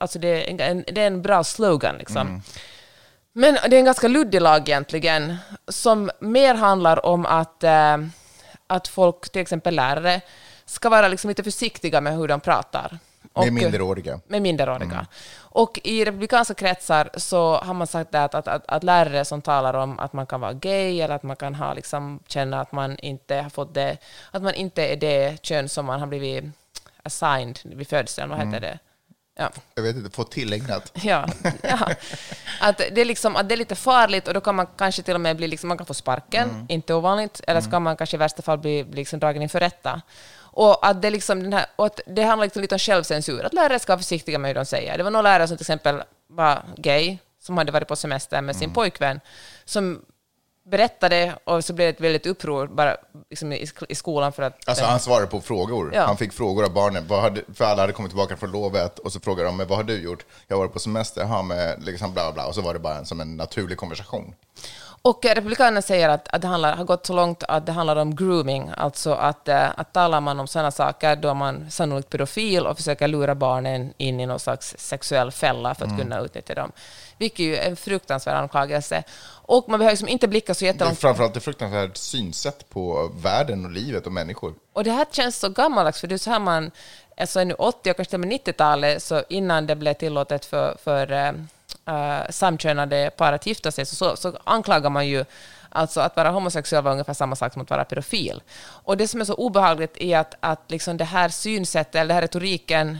alltså 0.00 0.18
det 0.18 0.28
är 0.28 0.60
en, 0.60 0.84
det 0.86 1.02
är 1.02 1.06
en 1.06 1.22
bra 1.22 1.44
slogan 1.44 1.96
liksom. 1.98 2.42
Men 3.32 3.54
det 3.54 3.76
är 3.76 3.78
en 3.78 3.84
ganska 3.84 4.08
luddig 4.08 4.40
lag 4.40 4.68
egentligen, 4.68 5.36
som 5.68 6.10
mer 6.20 6.54
handlar 6.54 7.06
om 7.06 7.26
att, 7.26 7.64
eh, 7.64 7.96
att 8.66 8.88
folk, 8.88 9.32
till 9.32 9.42
exempel 9.42 9.74
lärare, 9.74 10.20
ska 10.64 10.88
vara 10.88 11.08
liksom 11.08 11.28
lite 11.28 11.42
försiktiga 11.42 12.00
med 12.00 12.16
hur 12.16 12.28
de 12.28 12.40
pratar. 12.40 12.98
Och- 13.32 13.44
Med 13.44 13.52
minderåriga. 13.52 14.20
med 14.26 14.42
minderåriga. 14.42 15.06
Och 15.38 15.80
i 15.84 16.04
republikanska 16.04 16.54
kretsar 16.54 17.10
så 17.16 17.56
har 17.56 17.74
man 17.74 17.86
sagt 17.86 18.14
att, 18.14 18.34
att, 18.34 18.48
att, 18.48 18.62
att 18.66 18.84
lärare 18.84 19.24
som 19.24 19.42
talar 19.42 19.74
om 19.74 19.98
att 19.98 20.12
man 20.12 20.26
kan 20.26 20.40
vara 20.40 20.52
gay 20.52 21.00
eller 21.00 21.14
att 21.14 21.22
man 21.22 21.36
kan 21.36 21.54
ha, 21.54 21.74
liksom, 21.74 22.20
känna 22.26 22.60
att 22.60 22.72
man 22.72 22.98
inte 22.98 23.36
har 23.36 23.50
fått 23.50 23.74
det, 23.74 23.96
att 24.30 24.42
man 24.42 24.54
inte 24.54 24.86
är 24.86 24.96
det 24.96 25.42
kön 25.42 25.68
som 25.68 25.86
man 25.86 26.00
har 26.00 26.06
blivit 26.06 26.44
assigned 27.02 27.58
vid 27.62 27.88
födseln, 27.88 28.30
vad 28.30 28.38
heter 28.38 28.60
det? 28.60 28.78
Ja. 29.38 29.50
Jag 29.74 29.82
vet 29.82 29.96
inte, 29.96 30.10
få 30.10 30.24
tillägnat. 30.24 30.92
Ja, 31.02 31.26
ja. 31.62 31.88
Att, 32.60 32.78
det 32.78 33.00
är 33.00 33.04
liksom, 33.04 33.36
att 33.36 33.48
det 33.48 33.54
är 33.54 33.56
lite 33.56 33.74
farligt 33.74 34.28
och 34.28 34.34
då 34.34 34.40
kan 34.40 34.54
man 34.54 34.66
kanske 34.76 35.02
till 35.02 35.14
och 35.14 35.20
med 35.20 35.36
bli, 35.36 35.46
liksom, 35.48 35.68
man 35.68 35.78
kan 35.78 35.86
få 35.86 35.94
sparken, 35.94 36.66
inte 36.68 36.94
ovanligt, 36.94 37.40
eller 37.46 37.60
så 37.60 37.70
kan 37.70 37.82
man 37.82 37.96
kanske 37.96 38.16
i 38.16 38.18
värsta 38.18 38.42
fall 38.42 38.58
bli, 38.58 38.84
bli 38.84 38.96
liksom 39.00 39.18
dragen 39.20 39.42
inför 39.42 39.60
rätta. 39.60 40.02
Och 40.52 40.86
att 40.86 41.02
det, 41.02 41.10
liksom 41.10 41.42
den 41.42 41.52
här, 41.52 41.66
och 41.76 41.86
att 41.86 42.00
det 42.06 42.22
handlar 42.22 42.46
liksom 42.46 42.62
lite 42.62 42.74
om 42.74 42.78
självcensur, 42.78 43.44
att 43.44 43.54
lärare 43.54 43.78
ska 43.78 43.92
vara 43.92 43.98
försiktiga 43.98 44.38
med 44.38 44.48
hur 44.48 44.54
de 44.54 44.64
säger. 44.64 44.98
Det 44.98 45.04
var 45.04 45.10
någon 45.10 45.24
lärare 45.24 45.48
som 45.48 45.56
till 45.56 45.64
exempel 45.64 46.02
var 46.26 46.62
gay, 46.76 47.18
som 47.40 47.58
hade 47.58 47.72
varit 47.72 47.88
på 47.88 47.96
semester 47.96 48.40
med 48.40 48.56
sin 48.56 48.72
pojkvän, 48.72 49.20
som 49.64 50.02
berättade 50.64 51.34
och 51.44 51.64
så 51.64 51.72
blev 51.72 51.86
det 51.86 51.90
ett 51.90 52.00
väldigt 52.00 52.26
uppror 52.26 52.66
bara 52.66 52.96
liksom 53.30 53.52
i, 53.52 53.68
i 53.88 53.94
skolan 53.94 54.32
för 54.32 54.42
att 54.42 54.68
Alltså 54.68 54.84
han 54.84 55.00
svarade 55.00 55.26
på 55.26 55.40
frågor. 55.40 55.90
Ja. 55.94 56.06
Han 56.06 56.16
fick 56.16 56.32
frågor 56.32 56.64
av 56.64 56.72
barnen. 56.72 57.06
Vad 57.06 57.22
hade, 57.22 57.42
för 57.54 57.64
alla 57.64 57.82
hade 57.82 57.92
kommit 57.92 58.10
tillbaka 58.10 58.36
från 58.36 58.52
lovet 58.52 58.98
och 58.98 59.12
så 59.12 59.20
frågade 59.20 59.48
de, 59.48 59.56
men 59.56 59.68
vad 59.68 59.78
har 59.78 59.84
du 59.84 60.02
gjort? 60.02 60.24
Jag 60.48 60.58
varit 60.58 60.72
på 60.72 60.78
semester, 60.78 61.24
ha 61.24 61.42
med 61.42 61.82
liksom 61.84 62.12
bla 62.12 62.32
bla. 62.32 62.46
Och 62.46 62.54
så 62.54 62.60
var 62.60 62.74
det 62.74 62.80
bara 62.80 62.96
en, 62.96 63.06
som 63.06 63.20
en 63.20 63.36
naturlig 63.36 63.78
konversation. 63.78 64.34
Och 65.02 65.26
eh, 65.26 65.34
Republikanerna 65.34 65.82
säger 65.82 66.08
att, 66.08 66.28
att 66.28 66.42
det 66.42 66.48
handlar, 66.48 66.76
har 66.76 66.84
gått 66.84 67.06
så 67.06 67.12
långt 67.12 67.42
att 67.42 67.66
det 67.66 67.72
handlar 67.72 67.96
om 67.96 68.16
grooming, 68.16 68.70
alltså 68.76 69.12
att, 69.12 69.48
eh, 69.48 69.70
att 69.76 69.92
talar 69.92 70.20
man 70.20 70.40
om 70.40 70.46
sådana 70.46 70.70
saker 70.70 71.16
då 71.16 71.28
är 71.28 71.34
man 71.34 71.70
sannolikt 71.70 72.10
pedofil 72.10 72.66
och 72.66 72.76
försöker 72.76 73.08
lura 73.08 73.34
barnen 73.34 73.94
in 73.96 74.20
i 74.20 74.26
någon 74.26 74.40
slags 74.40 74.74
sexuell 74.78 75.30
fälla 75.30 75.74
för 75.74 75.84
att 75.84 75.98
kunna 75.98 76.20
utnyttja 76.20 76.54
dem. 76.54 76.72
Vilket 77.18 77.38
ju 77.38 77.56
är 77.56 77.70
en 77.70 77.76
fruktansvärd 77.76 78.36
anklagelse. 78.36 79.02
Och 79.52 79.68
man 79.68 79.78
behöver 79.78 79.92
liksom 79.92 80.08
inte 80.08 80.28
blicka 80.28 80.54
så 80.54 80.64
jättelångt 80.64 80.98
framförallt 80.98 81.36
ett 81.36 81.42
fruktansvärt 81.42 81.96
synsätt 81.96 82.70
på 82.70 83.10
världen 83.22 83.64
och 83.64 83.70
livet 83.70 84.06
och 84.06 84.12
människor. 84.12 84.54
Och 84.72 84.84
det 84.84 84.90
här 84.90 85.06
känns 85.10 85.38
så 85.38 85.48
gammaldags, 85.48 86.00
för 86.00 86.08
det 86.08 86.14
är 86.14 86.18
så 86.18 86.30
här 86.30 86.38
man, 86.38 86.70
alltså 87.16 87.44
nu 87.44 87.54
80 87.54 87.90
och 87.90 87.96
kanske 87.96 88.10
till 88.10 88.22
och 88.22 88.26
med 88.26 88.40
90-talet, 88.40 89.02
så 89.02 89.22
innan 89.28 89.66
det 89.66 89.76
blev 89.76 89.94
tillåtet 89.94 90.44
för, 90.44 90.76
för 90.84 91.12
uh, 91.12 92.30
samkönade 92.30 93.10
par 93.16 93.32
att 93.32 93.46
gifta 93.46 93.70
sig, 93.70 93.86
så, 93.86 93.96
så, 93.96 94.16
så 94.16 94.38
anklagar 94.44 94.90
man 94.90 95.08
ju 95.08 95.24
Alltså 95.74 96.00
att 96.00 96.16
vara 96.16 96.30
homosexuell 96.30 96.84
var 96.84 96.92
ungefär 96.92 97.14
samma 97.14 97.36
sak 97.36 97.52
som 97.52 97.62
att 97.62 97.70
vara 97.70 97.84
pedofil. 97.84 98.42
Och 98.84 98.96
det 98.96 99.08
som 99.08 99.20
är 99.20 99.24
så 99.24 99.34
obehagligt 99.34 99.96
är 99.96 100.18
att, 100.18 100.34
att 100.40 100.70
liksom 100.70 100.96
det 100.96 101.04
här 101.04 101.28
synsättet, 101.28 101.94
eller 101.94 102.08
den 102.08 102.14
här 102.14 102.22
retoriken 102.22 102.98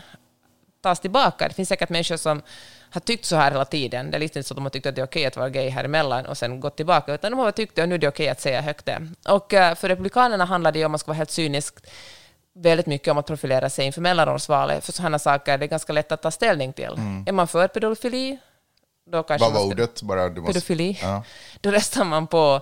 tas 0.83 1.01
tillbaka. 1.01 1.49
Det 1.49 1.55
finns 1.55 1.69
säkert 1.69 1.89
människor 1.89 2.17
som 2.17 2.43
har 2.93 3.01
tyckt 3.01 3.25
så 3.25 3.37
här 3.37 3.51
hela 3.51 3.65
tiden. 3.65 4.11
Det 4.11 4.17
är 4.17 4.19
liksom 4.19 4.39
inte 4.39 4.49
så 4.49 4.55
att 4.55 4.57
de 4.57 4.63
har 4.65 4.71
tyckt 4.71 4.87
att 4.87 4.95
det 4.95 5.01
är 5.01 5.07
okej 5.07 5.27
att 5.27 5.37
vara 5.37 5.49
gay 5.49 5.69
här 5.69 5.85
emellan 5.85 6.27
och 6.27 6.39
sen 6.39 6.61
gått 6.61 6.77
tillbaka, 6.77 7.15
utan 7.15 7.31
de 7.33 7.39
har 7.41 7.51
tyckt 7.53 7.79
att 7.79 7.89
nu 7.89 7.95
är 7.95 7.99
det 7.99 8.09
okej 8.09 8.29
att 8.29 8.41
säga 8.41 8.61
högt 8.61 8.87
det. 8.87 9.09
Och 9.29 9.55
eh, 9.55 9.75
för 9.75 9.89
Republikanerna 9.89 10.45
handlar 10.45 10.73
det 10.73 10.79
ju, 10.79 10.85
om 10.85 10.91
man 10.93 10.99
ska 10.99 11.09
vara 11.09 11.17
helt 11.17 11.31
cynisk, 11.31 11.75
väldigt 12.55 12.87
mycket 12.87 13.09
om 13.09 13.19
att 13.19 13.27
profilera 13.27 13.71
sig 13.71 13.87
inför 13.87 14.01
mellanårsvalet. 14.01 14.85
För 14.85 14.93
sådana 14.93 15.19
saker 15.19 15.59
det 15.59 15.65
är 15.65 15.69
ganska 15.69 15.93
lätt 15.93 16.13
att 16.13 16.23
ta 16.23 16.31
ställning 16.31 16.73
till. 16.73 16.95
Är 17.27 17.33
man 17.33 17.49
för 17.49 17.69
pedofili, 17.69 18.39
då 19.13 19.23
kanske 19.23 19.45
Vad 19.45 19.55
var 19.55 19.67
ordet? 19.67 20.03
Bara, 20.03 20.29
du 20.29 20.41
måste... 20.41 20.53
pedofili, 20.53 20.99
Ja. 21.03 21.23
då 21.61 21.71
röstar 21.71 22.05
man 22.05 22.27
på, 22.27 22.61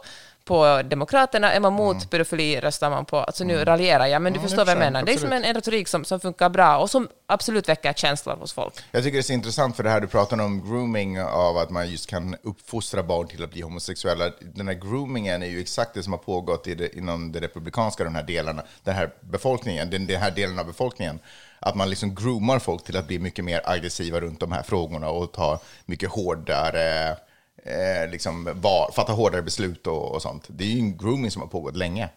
på 0.50 0.82
Demokraterna. 0.82 1.52
Är 1.52 1.60
man 1.60 1.72
mot 1.72 2.10
pedofili 2.10 2.60
röstar 2.60 2.90
man 2.90 3.04
på... 3.04 3.16
Alltså 3.16 3.44
nu 3.44 3.64
raljerar 3.64 4.06
jag, 4.06 4.22
men 4.22 4.32
du 4.32 4.38
Mm, 4.38 4.48
förstår 4.48 4.64
vad 4.64 4.74
jag 4.74 4.78
menar. 4.78 5.02
Det 5.02 5.12
är 5.12 5.18
som 5.18 5.32
en, 5.32 5.44
en 5.44 5.54
retorik 5.54 5.88
som, 5.88 6.04
som 6.04 6.20
funkar 6.20 6.48
bra 6.48 6.78
och 6.78 6.90
som 6.90 7.08
absolut 7.26 7.68
väcker 7.68 7.92
känslor 7.92 8.36
hos 8.36 8.52
folk. 8.52 8.74
Jag 8.90 9.02
tycker 9.02 9.16
det 9.16 9.20
är 9.20 9.22
så 9.22 9.32
intressant 9.32 9.76
för 9.76 9.82
det 9.82 9.90
här 9.90 10.00
du 10.00 10.06
pratar 10.06 10.40
om 10.40 10.70
grooming 10.70 11.20
av 11.22 11.58
att 11.58 11.70
man 11.70 11.90
just 11.90 12.06
kan 12.06 12.36
uppfostra 12.42 13.02
barn 13.02 13.28
till 13.28 13.44
att 13.44 13.50
bli 13.50 13.60
homosexuella. 13.60 14.30
Den 14.40 14.68
här 14.68 14.74
groomingen 14.74 15.42
är 15.42 15.46
ju 15.46 15.60
exakt 15.60 15.94
det 15.94 16.02
som 16.02 16.12
har 16.12 16.18
pågått 16.18 16.66
i 16.66 16.74
det, 16.74 16.96
inom 16.96 17.32
det 17.32 17.40
republikanska, 17.40 18.04
de 18.04 18.14
här 18.14 18.22
delarna, 18.22 18.62
den 18.84 18.94
här 18.94 19.10
befolkningen, 19.20 19.90
den, 19.90 20.06
den 20.06 20.20
här 20.20 20.30
delen 20.30 20.58
av 20.58 20.66
befolkningen. 20.66 21.18
Att 21.60 21.74
man 21.74 21.90
liksom 21.90 22.14
groomar 22.14 22.58
folk 22.58 22.84
till 22.84 22.96
att 22.96 23.06
bli 23.06 23.18
mycket 23.18 23.44
mer 23.44 23.60
aggressiva 23.64 24.20
runt 24.20 24.40
de 24.40 24.52
här 24.52 24.62
frågorna 24.62 25.08
och 25.10 25.32
ta 25.32 25.60
mycket 25.86 26.10
hårdare, 26.10 27.16
eh, 27.62 28.10
liksom, 28.10 28.50
var, 28.54 28.92
fatta 28.92 29.12
hårdare 29.12 29.42
beslut 29.42 29.86
och, 29.86 30.14
och 30.14 30.22
sånt. 30.22 30.44
Det 30.46 30.64
är 30.64 30.68
ju 30.68 30.78
en 30.78 30.98
grooming 30.98 31.30
som 31.30 31.42
har 31.42 31.48
pågått 31.48 31.76
länge. 31.76 32.08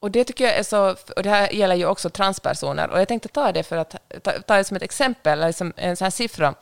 Och 0.00 0.10
det 0.10 0.24
tycker 0.24 0.44
jag 0.44 0.56
är 0.56 0.62
så, 0.62 0.96
och 1.16 1.22
det 1.22 1.30
här 1.30 1.52
gäller 1.52 1.74
ju 1.74 1.86
också 1.86 2.10
transpersoner. 2.10 2.90
Och 2.90 3.00
jag 3.00 3.08
tänkte 3.08 3.28
ta 3.28 3.52
det 3.52 3.62
för 3.62 3.76
att 3.76 3.94
ta, 4.22 4.32
ta 4.32 4.56
det 4.56 4.64
som 4.64 4.76
ett 4.76 4.82
exempel, 4.82 5.38
eller 5.38 5.52
som 5.52 5.72
en 5.76 5.96
sån 5.96 6.04
här 6.04 6.10
siffra. 6.10 6.54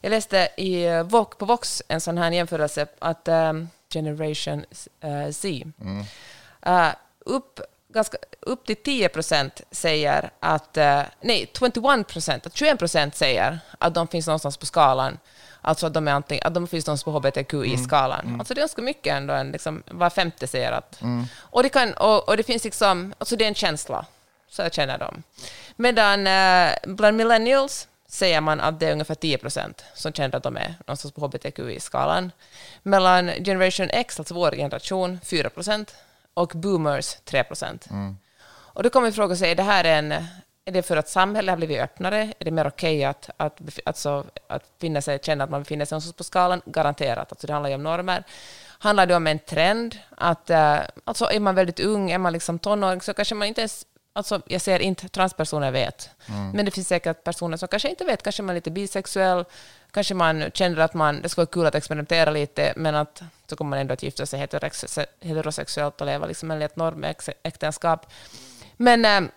Jag 0.00 0.10
läste 0.10 0.48
i 0.56 0.84
eh, 0.84 1.02
Vox, 1.02 1.38
på 1.38 1.44
Vox 1.44 1.82
en 1.88 2.00
sån 2.00 2.18
här 2.18 2.30
jämförelse 2.30 2.86
att 2.98 3.28
um, 3.28 3.68
Generation 3.92 4.64
Z, 5.32 5.64
eh, 6.62 6.92
upp, 7.18 7.60
ganska, 7.88 8.18
upp 8.40 8.66
till 8.66 8.76
10 8.76 9.08
procent 9.08 9.60
säger 9.70 10.30
att, 10.40 10.78
nej, 11.20 11.50
21 11.58 12.06
procent, 12.06 12.46
att 12.46 12.56
21 12.56 12.78
procent 12.78 13.16
säger 13.16 13.58
att 13.78 13.94
de 13.94 14.08
finns 14.08 14.26
någonstans 14.26 14.56
på 14.56 14.66
skalan 14.66 15.18
Alltså 15.66 15.86
att 15.86 15.94
de, 15.94 16.08
är 16.08 16.12
antingen, 16.12 16.52
de 16.52 16.66
finns 16.66 16.86
någonstans 16.86 17.04
på 17.04 17.10
hbtqi-skalan. 17.10 18.36
Alltså 18.38 18.54
det 18.54 18.58
är 18.58 18.62
ganska 18.62 18.82
mycket 18.82 19.14
ändå. 19.14 19.34
En, 19.34 19.52
liksom, 19.52 19.82
var 19.86 20.10
femte 20.10 20.46
säger 20.46 20.72
att... 20.72 21.00
Och, 21.38 21.62
det 21.62 21.68
kan, 21.68 21.92
och, 21.92 22.28
och 22.28 22.36
det 22.36 22.42
finns 22.42 22.64
liksom... 22.64 23.14
Alltså 23.18 23.36
det 23.36 23.44
är 23.44 23.48
en 23.48 23.54
känsla. 23.54 24.06
Så 24.48 24.62
jag 24.62 24.74
känner 24.74 24.98
dem. 24.98 25.22
Medan 25.76 26.26
eh, 26.26 26.72
bland 26.84 27.16
millennials 27.16 27.88
säger 28.08 28.40
man 28.40 28.60
att 28.60 28.80
det 28.80 28.86
är 28.88 28.92
ungefär 28.92 29.14
10 29.14 29.38
procent 29.38 29.84
som 29.94 30.12
känner 30.12 30.36
att 30.36 30.42
de 30.42 30.56
är 30.56 30.74
någonstans 30.86 31.14
på 31.14 31.20
hbtqi-skalan. 31.20 32.32
Mellan 32.82 33.30
generation 33.44 33.90
X, 33.90 34.18
alltså 34.18 34.34
vår 34.34 34.52
generation, 34.52 35.20
4 35.24 35.50
procent. 35.50 35.94
Och 36.34 36.52
boomers 36.54 37.16
3 37.24 37.44
procent. 37.44 37.86
Och 38.46 38.82
då 38.82 38.90
kommer 38.90 39.06
vi 39.06 39.12
fråga 39.12 39.36
sig, 39.36 39.50
är 39.50 39.54
det 39.54 39.62
här 39.62 39.84
en... 39.84 40.14
Är 40.66 40.72
det 40.72 40.82
för 40.82 40.96
att 40.96 41.08
samhället 41.08 41.52
har 41.52 41.56
blivit 41.56 41.80
öppnare? 41.80 42.32
Är 42.38 42.44
det 42.44 42.50
mer 42.50 42.66
okej 42.66 43.04
att, 43.04 43.30
att, 43.36 43.60
bef- 43.60 43.80
alltså, 43.84 44.24
att 44.46 44.62
finna 44.80 45.00
sig, 45.02 45.18
känna 45.22 45.44
att 45.44 45.50
man 45.50 45.62
befinner 45.62 45.84
sig 45.84 45.94
någonstans 45.94 46.16
på 46.16 46.24
skalan? 46.24 46.62
Garanterat. 46.66 47.32
Alltså 47.32 47.46
det 47.46 47.52
handlar 47.52 47.68
ju 47.70 47.74
om 47.74 47.82
normer. 47.82 48.24
Handlar 48.78 49.06
det 49.06 49.14
om 49.16 49.26
en 49.26 49.38
trend? 49.38 49.98
Att, 50.16 50.50
eh, 50.50 50.78
alltså 51.04 51.24
är 51.30 51.40
man 51.40 51.54
väldigt 51.54 51.80
ung, 51.80 52.10
är 52.10 52.18
man 52.18 52.32
liksom 52.32 52.58
tonåring, 52.58 53.00
så 53.00 53.14
kanske 53.14 53.34
man 53.34 53.48
inte 53.48 53.60
ens... 53.60 53.86
Alltså 54.16 54.40
jag 54.46 54.60
ser 54.60 54.78
inte 54.78 55.08
transpersoner 55.08 55.70
vet, 55.70 56.10
men 56.54 56.64
det 56.64 56.70
finns 56.70 56.88
säkert 56.88 57.24
personer 57.24 57.56
som 57.56 57.68
kanske 57.68 57.88
inte 57.90 58.04
vet. 58.04 58.22
Kanske 58.22 58.42
man 58.42 58.50
är 58.50 58.54
lite 58.54 58.70
bisexuell, 58.70 59.44
kanske 59.90 60.14
man 60.14 60.50
känner 60.54 60.78
att 60.78 60.94
man, 60.94 61.22
det 61.22 61.28
skulle 61.28 61.42
vara 61.44 61.52
kul 61.52 61.66
att 61.66 61.74
experimentera 61.74 62.30
lite, 62.30 62.72
men 62.76 62.94
att 62.94 63.22
så 63.46 63.56
kommer 63.56 63.70
man 63.70 63.78
ändå 63.78 63.94
att 63.94 64.02
gifta 64.02 64.26
sig 64.26 64.40
heterosex- 64.40 65.06
heterosexuellt 65.20 66.00
och 66.00 66.06
leva 66.06 66.26
liksom 66.26 66.50
enligt 66.50 66.76
normäktenskap. 66.76 68.06
Men 68.76 69.04
eh, 69.04 69.30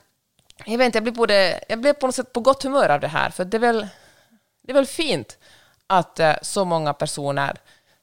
jag 0.65 0.77
vet 0.77 0.85
inte, 0.85 0.97
jag 0.97 1.03
blir, 1.03 1.13
både, 1.13 1.63
jag 1.69 1.81
blir 1.81 1.93
på 1.93 2.05
något 2.05 2.15
sätt 2.15 2.33
på 2.33 2.39
gott 2.39 2.63
humör 2.63 2.89
av 2.89 2.99
det 2.99 3.07
här, 3.07 3.29
för 3.29 3.45
det 3.45 3.57
är 3.57 3.61
väl, 3.61 3.87
det 4.61 4.71
är 4.71 4.73
väl 4.73 4.85
fint 4.85 5.37
att 5.87 6.19
eh, 6.19 6.35
så 6.41 6.65
många 6.65 6.93
personer 6.93 7.57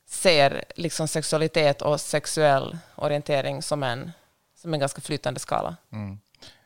ser 0.06 0.64
liksom 0.76 1.08
sexualitet 1.08 1.82
och 1.82 2.00
sexuell 2.00 2.78
orientering 2.94 3.62
som 3.62 3.82
en, 3.82 4.12
som 4.56 4.74
en 4.74 4.80
ganska 4.80 5.00
flytande 5.00 5.40
skala. 5.40 5.76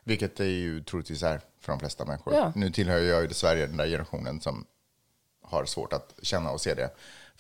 Vilket 0.05 0.37
det 0.37 0.47
ju 0.47 0.83
troligtvis 0.83 1.23
är 1.23 1.41
för 1.61 1.73
de 1.73 1.79
flesta 1.79 2.05
människor. 2.05 2.35
Ja. 2.35 2.53
Nu 2.55 2.71
tillhör 2.71 2.99
jag 2.99 3.23
ju 3.23 3.29
dessvärre 3.29 3.67
den 3.67 3.77
där 3.77 3.87
generationen 3.87 4.41
som 4.41 4.67
har 5.43 5.65
svårt 5.65 5.93
att 5.93 6.15
känna 6.23 6.51
och 6.51 6.61
se 6.61 6.75
det. 6.75 6.91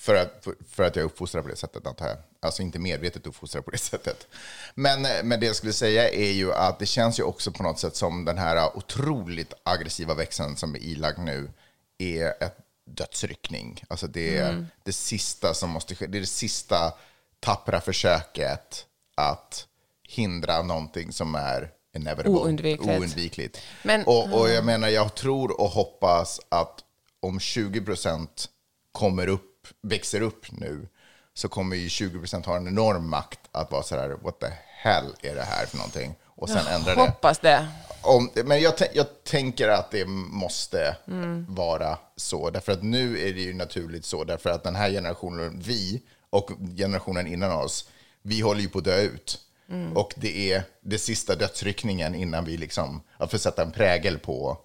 För 0.00 0.14
att, 0.14 0.46
för 0.70 0.82
att 0.82 0.96
jag 0.96 1.02
är 1.02 1.06
uppfostrad 1.06 1.42
på 1.44 1.50
det 1.50 1.56
sättet, 1.56 1.86
antar 1.86 2.06
jag. 2.08 2.16
Alltså 2.40 2.62
inte 2.62 2.78
medvetet 2.78 3.26
uppfostrad 3.26 3.64
på 3.64 3.70
det 3.70 3.78
sättet. 3.78 4.26
Men, 4.74 5.02
men 5.24 5.40
det 5.40 5.46
jag 5.46 5.56
skulle 5.56 5.72
säga 5.72 6.10
är 6.10 6.30
ju 6.32 6.52
att 6.52 6.78
det 6.78 6.86
känns 6.86 7.18
ju 7.18 7.22
också 7.22 7.52
på 7.52 7.62
något 7.62 7.78
sätt 7.78 7.96
som 7.96 8.24
den 8.24 8.38
här 8.38 8.76
otroligt 8.76 9.52
aggressiva 9.62 10.14
växeln 10.14 10.56
som 10.56 10.74
är 10.74 10.78
ilagd 10.78 11.18
nu 11.18 11.50
är 11.98 12.26
ett 12.44 12.56
dödsryckning. 12.86 13.84
Alltså 13.88 14.06
det 14.06 14.36
är 14.38 14.50
Mm. 14.50 14.66
det 14.84 14.92
sista 14.92 15.54
som 15.54 15.70
måste 15.70 15.94
ske. 15.94 16.06
Det 16.06 16.18
är 16.18 16.20
det 16.20 16.26
sista 16.26 16.92
tappra 17.40 17.80
försöket 17.80 18.86
att 19.14 19.66
hindra 20.08 20.62
någonting 20.62 21.12
som 21.12 21.34
är 21.34 21.70
inevitable, 21.96 22.30
Oundvikligt. 22.40 22.88
oundvikligt. 23.00 23.58
Men- 23.82 24.04
och, 24.06 24.40
och 24.40 24.48
jag 24.50 24.64
menar, 24.64 24.88
jag 24.88 25.14
tror 25.14 25.60
och 25.60 25.68
hoppas 25.70 26.40
att 26.48 26.84
om 27.20 27.40
20 27.40 27.80
procent 27.80 28.48
kommer 28.92 29.26
upp, 29.28 29.57
växer 29.82 30.20
upp 30.20 30.50
nu, 30.50 30.88
så 31.34 31.48
kommer 31.48 31.76
ju 31.76 31.88
20 31.88 32.18
procent 32.18 32.46
ha 32.46 32.56
en 32.56 32.68
enorm 32.68 33.08
makt 33.08 33.40
att 33.52 33.70
vara 33.70 33.82
så 33.82 33.96
här, 33.96 34.08
what 34.08 34.40
the 34.40 34.46
hell 34.66 35.14
är 35.22 35.34
det 35.34 35.42
här 35.42 35.66
för 35.66 35.76
någonting? 35.76 36.14
Och 36.24 36.48
sen 36.48 36.66
ändra 36.66 36.94
det. 36.94 37.00
Hoppas 37.00 37.38
det. 37.38 37.68
Om, 38.02 38.30
men 38.44 38.60
jag, 38.60 38.74
jag 38.92 39.06
tänker 39.24 39.68
att 39.68 39.90
det 39.90 40.04
måste 40.06 40.96
Mm. 41.08 41.46
vara 41.48 41.98
så. 42.16 42.50
Därför 42.50 42.72
att 42.72 42.82
nu 42.82 43.28
är 43.28 43.34
det 43.34 43.40
ju 43.40 43.54
naturligt 43.54 44.04
så. 44.04 44.24
Därför 44.24 44.50
att 44.50 44.64
den 44.64 44.74
här 44.76 44.90
generationen, 44.90 45.60
vi 45.64 46.02
och 46.30 46.50
generationen 46.76 47.26
innan 47.26 47.52
oss, 47.52 47.88
vi 48.22 48.40
håller 48.40 48.60
ju 48.60 48.68
på 48.68 48.78
att 48.78 48.84
dö 48.84 49.00
ut. 49.00 49.38
Mm. 49.68 49.96
Och 49.96 50.14
det 50.16 50.52
är 50.52 50.62
det 50.80 50.98
sista 50.98 51.34
dödsryckningen 51.34 52.14
innan 52.14 52.44
vi 52.44 52.56
liksom, 52.56 53.00
att 53.16 53.30
få 53.30 53.38
sätta 53.38 53.62
en 53.62 53.72
prägel 53.72 54.18
på, 54.18 54.58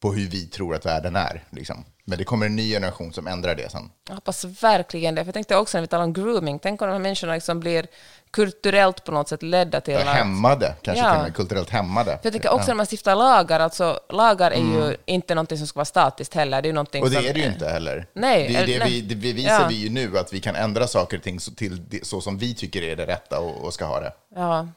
på 0.00 0.12
hur 0.12 0.28
vi 0.28 0.46
tror 0.46 0.74
att 0.74 0.86
världen 0.86 1.16
är. 1.16 1.44
Liksom. 1.50 1.84
Men 2.08 2.18
det 2.18 2.24
kommer 2.24 2.46
en 2.46 2.56
ny 2.56 2.70
generation 2.72 3.12
som 3.12 3.26
ändrar 3.26 3.54
det 3.54 3.70
sen. 3.70 3.90
Jag 4.08 4.14
hoppas 4.14 4.44
verkligen 4.44 5.14
det. 5.14 5.20
För 5.20 5.26
jag 5.28 5.34
tänkte 5.34 5.56
också 5.56 5.76
när 5.78 5.82
vi 5.82 5.86
talar 5.88 6.04
om 6.04 6.12
grooming, 6.12 6.58
tänk 6.58 6.82
om 6.82 6.88
de 6.88 6.92
här 6.92 6.98
människorna 7.00 7.34
liksom 7.34 7.60
blir 7.60 7.86
kulturellt 8.30 9.04
på 9.04 9.12
något 9.12 9.28
sätt 9.28 9.42
ledda 9.42 9.80
till 9.80 9.94
Ja, 9.94 10.00
att... 10.00 10.06
hämmade, 10.06 10.74
kanske 10.82 11.04
Ja. 11.04 11.10
till 11.10 11.18
och 11.18 11.24
med 11.24 11.34
kulturellt 11.34 11.70
hämmade. 11.70 12.10
För 12.10 12.20
jag 12.22 12.32
tycker 12.32 12.50
också 12.52 12.66
när 12.68 12.74
man 12.74 12.86
stiftar 12.86 13.14
lagar, 13.16 13.60
alltså 13.60 14.00
lagar 14.08 14.50
är 14.50 14.56
ju 14.56 14.82
Mm. 14.84 14.96
inte 15.06 15.34
någonting 15.34 15.58
som 15.58 15.66
ska 15.66 15.78
vara 15.78 15.84
statiskt 15.84 16.34
heller. 16.34 16.62
Det 16.62 16.66
är 16.66 16.70
ju 16.70 16.74
någonting 16.74 17.02
Och 17.02 17.10
det 17.10 17.16
som, 17.16 17.26
är 17.26 17.34
det 17.34 17.40
ju 17.40 17.46
inte 17.46 17.68
heller. 17.68 18.06
Nej, 18.12 18.48
det, 18.48 18.56
är 18.56 18.66
det, 18.66 18.74
eller- 18.74 18.84
vi, 18.86 18.90
nej. 18.90 19.02
det 19.02 19.14
bevisar 19.14 19.60
Ja. 19.60 19.66
vi 19.68 19.74
ju 19.74 19.90
nu, 19.90 20.18
att 20.18 20.32
vi 20.32 20.40
kan 20.40 20.56
ändra 20.56 20.86
saker 20.86 21.16
och 21.16 21.22
ting 21.22 21.40
så, 21.40 21.50
till 21.52 21.88
det, 21.88 22.06
så 22.06 22.20
som 22.20 22.38
vi 22.38 22.54
tycker 22.54 22.82
är 22.82 22.96
det 22.96 23.06
rätta 23.06 23.40
och, 23.40 23.64
och 23.64 23.74
ska 23.74 23.84
ha 23.84 24.00
det. 24.00 24.12
Ja. 24.34 24.68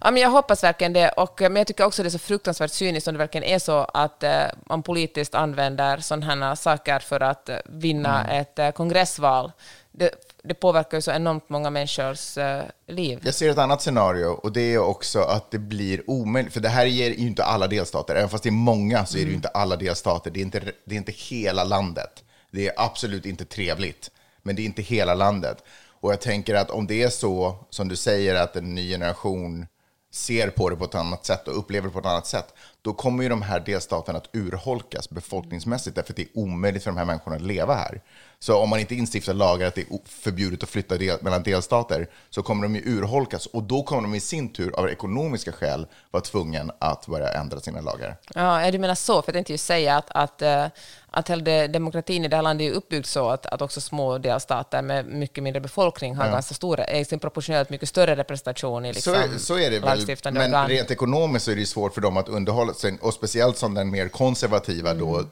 ja, 0.00 0.10
men 0.10 0.22
jag 0.22 0.30
hoppas 0.30 0.64
verkligen 0.64 0.92
det. 0.92 1.08
Och, 1.08 1.42
eh, 1.42 1.50
men 1.50 1.56
jag 1.60 1.66
tycker 1.66 1.84
också 1.84 2.02
det 2.02 2.08
är 2.08 2.10
så 2.10 2.18
fruktansvärt 2.18 2.70
cyniskt 2.70 3.08
om 3.08 3.14
det 3.14 3.18
verkligen 3.18 3.44
är 3.44 3.58
så 3.58 3.78
att 3.94 4.22
eh, 4.22 4.30
man 4.66 4.82
politiskt 4.82 5.34
använder 5.34 5.98
sådana 5.98 6.46
här 6.48 6.54
saker 6.54 6.75
för 6.84 7.20
att 7.20 7.48
eh, 7.48 7.56
vinna 7.64 8.24
Mm. 8.24 8.40
ett 8.40 8.58
eh, 8.58 8.70
kongressval. 8.70 9.52
Det, 9.92 10.10
det 10.42 10.54
påverkar 10.54 10.96
ju 10.96 11.02
så 11.02 11.12
enormt 11.12 11.48
många 11.48 11.70
människors 11.70 12.38
eh, 12.38 12.62
liv. 12.86 13.20
Jag 13.24 13.34
ser 13.34 13.50
ett 13.50 13.58
annat 13.58 13.82
scenario 13.82 14.26
och 14.26 14.52
det 14.52 14.74
är 14.74 14.78
också 14.78 15.20
att 15.20 15.50
det 15.50 15.58
blir 15.58 16.10
omöjligt, 16.10 16.52
för 16.52 16.60
det 16.60 16.68
här 16.68 16.86
ger 16.86 17.10
ju 17.10 17.16
inte 17.16 17.44
alla 17.44 17.66
delstater, 17.66 18.14
även 18.14 18.28
fast 18.28 18.42
det 18.42 18.48
är 18.48 18.50
många 18.50 19.06
så 19.06 19.18
är 19.18 19.22
det 19.22 19.28
ju 19.28 19.34
inte 19.34 19.48
alla 19.48 19.76
delstater, 19.76 20.30
det 20.30 20.40
är 20.40 20.42
inte, 20.42 20.60
det 20.84 20.94
är 20.94 20.98
inte 20.98 21.12
hela 21.12 21.64
landet. 21.64 22.24
Det 22.50 22.66
är 22.68 22.72
absolut 22.76 23.26
inte 23.26 23.44
trevligt, 23.44 24.10
men 24.42 24.56
det 24.56 24.62
är 24.62 24.66
inte 24.66 24.82
hela 24.82 25.14
landet. 25.14 25.62
Och 26.00 26.12
jag 26.12 26.20
tänker 26.20 26.54
att 26.54 26.70
om 26.70 26.86
det 26.86 27.02
är 27.02 27.08
så, 27.08 27.56
som 27.70 27.88
du 27.88 27.96
säger, 27.96 28.34
att 28.34 28.56
en 28.56 28.74
ny 28.74 28.90
generation 28.90 29.66
ser 30.12 30.50
på 30.50 30.70
det 30.70 30.76
på 30.76 30.84
ett 30.84 30.94
annat 30.94 31.26
sätt 31.26 31.48
och 31.48 31.58
upplever 31.58 31.88
det 31.88 31.92
på 31.92 31.98
ett 31.98 32.06
annat 32.06 32.26
sätt, 32.26 32.54
då 32.86 32.92
kommer 32.92 33.22
ju 33.22 33.28
de 33.28 33.42
här 33.42 33.60
delstaterna 33.60 34.18
att 34.18 34.28
urholkas 34.32 35.10
befolkningsmässigt, 35.10 35.96
därför 35.96 36.12
att 36.12 36.16
det 36.16 36.22
är 36.22 36.28
omöjligt 36.38 36.82
för 36.84 36.90
de 36.90 36.96
här 36.96 37.04
människorna 37.04 37.36
att 37.36 37.42
leva 37.42 37.74
här. 37.74 38.00
Så 38.38 38.56
om 38.58 38.68
man 38.68 38.78
inte 38.80 38.94
instiftar 38.94 39.34
lagar 39.34 39.66
att 39.68 39.74
det 39.74 39.80
är 39.80 39.86
förbjudet 40.04 40.62
att 40.62 40.68
flytta 40.68 40.96
del, 40.96 41.18
mellan 41.22 41.42
delstater, 41.42 42.06
så 42.30 42.42
kommer 42.42 42.62
de 42.62 42.74
ju 42.74 42.82
urholkas 42.98 43.46
och 43.46 43.62
då 43.62 43.82
kommer 43.82 44.02
de 44.02 44.14
i 44.14 44.20
sin 44.20 44.52
tur 44.52 44.72
av 44.80 44.88
ekonomiska 44.88 45.52
skäl 45.52 45.86
vara 46.10 46.22
tvungen 46.22 46.70
att 46.78 47.06
börja 47.06 47.28
ändra 47.32 47.60
sina 47.60 47.80
lagar. 47.80 48.16
Ja, 48.34 48.64
ja, 48.64 48.70
du 48.70 48.78
menar 48.78 48.94
så, 48.94 49.22
för 49.22 49.28
jag 49.28 49.34
tänkte 49.34 49.52
ju 49.52 49.58
säga 49.58 49.96
att, 49.96 50.06
att, 50.10 50.42
eh, 50.42 50.66
att 51.10 51.30
hela 51.30 51.42
det- 51.42 51.66
demokratin 51.66 52.24
i 52.24 52.28
det 52.28 52.36
här 52.36 52.42
landet 52.42 52.70
är 52.72 52.76
uppbyggd 52.76 53.06
så 53.06 53.28
att, 53.28 53.46
att 53.46 53.62
också 53.62 53.80
små 53.80 54.18
delstater 54.18 54.82
med 54.82 55.06
mycket 55.06 55.44
mindre 55.44 55.60
befolkning 55.60 56.14
har 56.16 56.30
ganska 56.30 56.54
stora, 56.54 56.84
är 56.84 57.04
sin 57.04 57.18
proportionellt 57.18 57.70
mycket 57.70 57.88
större 57.88 58.16
representation 58.16 58.84
i 58.84 58.92
liksom, 58.92 59.14
så, 59.14 59.20
är- 59.20 59.38
så 59.38 59.58
är 59.58 59.70
det 59.70 59.78
väl, 59.78 60.06
men 60.32 60.36
organ. 60.36 60.68
rent 60.68 60.90
ekonomiskt 60.90 61.44
så 61.44 61.50
är 61.50 61.54
det 61.54 61.60
ju 61.60 61.66
svårt 61.66 61.94
för 61.94 62.00
dem 62.00 62.16
att 62.16 62.28
underhålla 62.28 62.74
sig, 62.74 62.98
och 63.00 63.14
speciellt 63.14 63.56
som 63.56 63.74
den 63.74 63.90
mer 63.90 64.08
konservativa 64.08 64.94
då 64.94 65.08
Mm. 65.14 65.20
eh, 65.20 65.26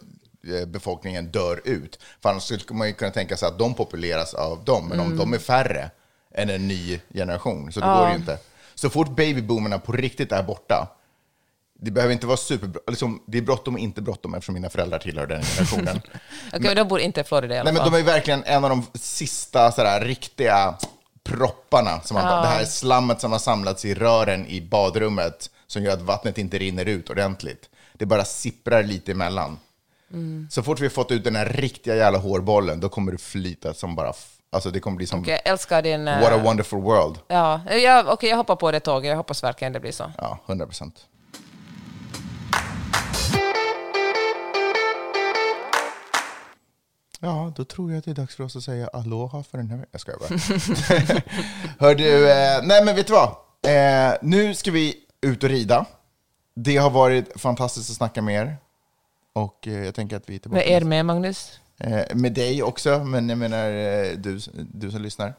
befolkningen 0.66 1.26
dör 1.26 1.60
ut. 1.64 1.98
För 2.22 2.28
annars 2.30 2.42
skulle 2.42 2.78
man 2.78 2.86
ju 2.88 2.94
kunna 2.94 3.10
tänka 3.10 3.36
sig 3.36 3.48
att 3.48 3.58
de 3.58 3.74
populeras 3.74 4.34
av 4.34 4.64
dem, 4.64 4.88
men 4.88 5.00
Mm. 5.00 5.12
om 5.12 5.18
de 5.18 5.32
är 5.34 5.38
färre 5.38 5.90
än 6.34 6.50
en 6.50 6.68
ny 6.68 7.00
generation, 7.14 7.72
så 7.72 7.80
då 7.80 7.86
går 7.86 8.04
det 8.04 8.10
ju 8.12 8.16
inte. 8.18 8.38
Så 8.74 8.90
fort 8.90 9.08
babyboomerna 9.16 9.78
på 9.78 9.92
riktigt 9.92 10.32
är 10.32 10.42
borta, 10.42 10.88
det 11.80 11.90
behöver 11.90 12.12
inte 12.12 12.26
vara 12.26 12.36
superbra, 12.36 12.80
liksom, 12.86 13.22
det 13.26 13.38
är 13.38 13.42
bråttom 13.42 13.74
och 13.74 13.80
inte 13.80 14.02
bråttom 14.02 14.34
eftersom 14.34 14.54
mina 14.54 14.70
föräldrar 14.70 14.98
tillhör 14.98 15.26
den 15.26 15.42
generationen. 15.42 16.00
Okej, 16.48 16.60
men 16.60 16.76
de 16.76 16.88
bor 16.88 17.00
inte 17.00 17.20
i 17.20 17.24
Florida 17.24 17.54
i 17.54 17.58
alla 17.58 17.64
Nej, 17.64 17.72
men 17.72 17.82
fall. 17.82 17.92
de 17.92 17.98
är 17.98 18.02
verkligen 18.02 18.44
en 18.44 18.64
av 18.64 18.70
de 18.70 18.86
sista 18.94 19.72
sådär, 19.72 20.00
riktiga 20.00 20.74
propparna. 21.24 22.00
Som 22.00 22.14
man, 22.14 22.42
Det 22.42 22.48
här 22.48 22.64
slammet 22.64 23.20
som 23.20 23.32
har 23.32 23.38
samlats 23.38 23.84
i 23.84 23.94
rören 23.94 24.46
i 24.46 24.60
badrummet 24.60 25.50
som 25.66 25.82
gör 25.82 25.92
att 25.92 26.02
vattnet 26.02 26.38
inte 26.38 26.58
rinner 26.58 26.84
ut 26.84 27.10
ordentligt. 27.10 27.68
Det 27.92 28.06
bara 28.06 28.24
sipprar 28.24 28.82
lite 28.82 29.12
emellan. 29.12 29.58
Mm. 30.14 30.48
Så 30.50 30.62
fort 30.62 30.80
vi 30.80 30.84
har 30.84 30.90
fått 30.90 31.10
ut 31.10 31.24
den 31.24 31.36
här 31.36 31.46
riktiga 31.46 31.96
jävla 31.96 32.18
hårbollen, 32.18 32.80
då 32.80 32.88
kommer 32.88 33.12
det 33.12 33.18
flyta 33.18 33.74
som 33.74 33.94
bara... 33.96 34.12
Alltså 34.52 34.70
det 34.70 34.80
kommer 34.80 34.96
bli 34.96 35.06
som... 35.06 35.20
Okej, 35.20 35.40
jag 35.44 35.52
älskar 35.52 35.82
din... 35.82 36.08
eh, 36.08 36.20
What 36.20 36.32
a 36.32 36.40
wonderful 36.44 36.80
world. 36.80 37.18
Ja, 37.28 37.60
jag, 37.70 38.08
okej, 38.08 38.30
jag 38.30 38.36
hoppar 38.36 38.56
på 38.56 38.70
det 38.72 38.80
tåget. 38.80 39.08
Jag 39.08 39.16
hoppas 39.16 39.44
verkligen 39.44 39.72
det 39.72 39.80
blir 39.80 39.92
så. 39.92 40.12
Ja, 40.18 40.38
100 40.46 40.66
procent. 40.66 41.06
Ja, 47.20 47.52
då 47.56 47.64
tror 47.64 47.90
jag 47.90 47.98
att 47.98 48.04
det 48.04 48.10
är 48.10 48.14
dags 48.14 48.36
för 48.36 48.44
oss 48.44 48.56
att 48.56 48.62
säga 48.62 48.88
aloha 48.92 49.42
för 49.42 49.58
den 49.58 49.70
här 49.70 49.76
veckan. 49.76 49.88
Jag 49.92 50.00
skojar 50.00 50.18
bara. 50.18 50.28
Hör 51.88 51.94
du, 51.94 52.30
eh, 52.30 52.60
nej 52.62 52.84
men 52.84 52.96
vet 52.96 53.06
du 53.06 53.12
vad? 53.12 53.28
Eh, 53.66 54.14
nu 54.22 54.54
ska 54.54 54.70
vi 54.70 54.94
ut 55.20 55.42
och 55.42 55.48
rida. 55.48 55.86
Det 56.56 56.76
har 56.76 56.90
varit 56.90 57.40
fantastiskt 57.40 57.90
att 57.90 57.96
snacka 57.96 58.22
med 58.22 58.34
er. 58.46 58.56
Och 59.34 59.68
eh, 59.68 59.84
jag 59.84 59.94
tänker 59.94 60.16
att 60.16 60.28
vi 60.28 60.34
är 60.34 60.38
tillbaka. 60.38 60.64
Med 60.64 60.76
er 60.76 60.80
med, 60.80 61.06
Magnus? 61.06 61.60
Eh, 61.78 62.14
med 62.14 62.32
dig 62.32 62.62
också, 62.62 63.04
men 63.04 63.28
jag 63.28 63.38
menar 63.38 63.70
eh, 63.70 64.16
du, 64.16 64.40
du 64.54 64.90
som 64.90 65.02
lyssnar. 65.02 65.34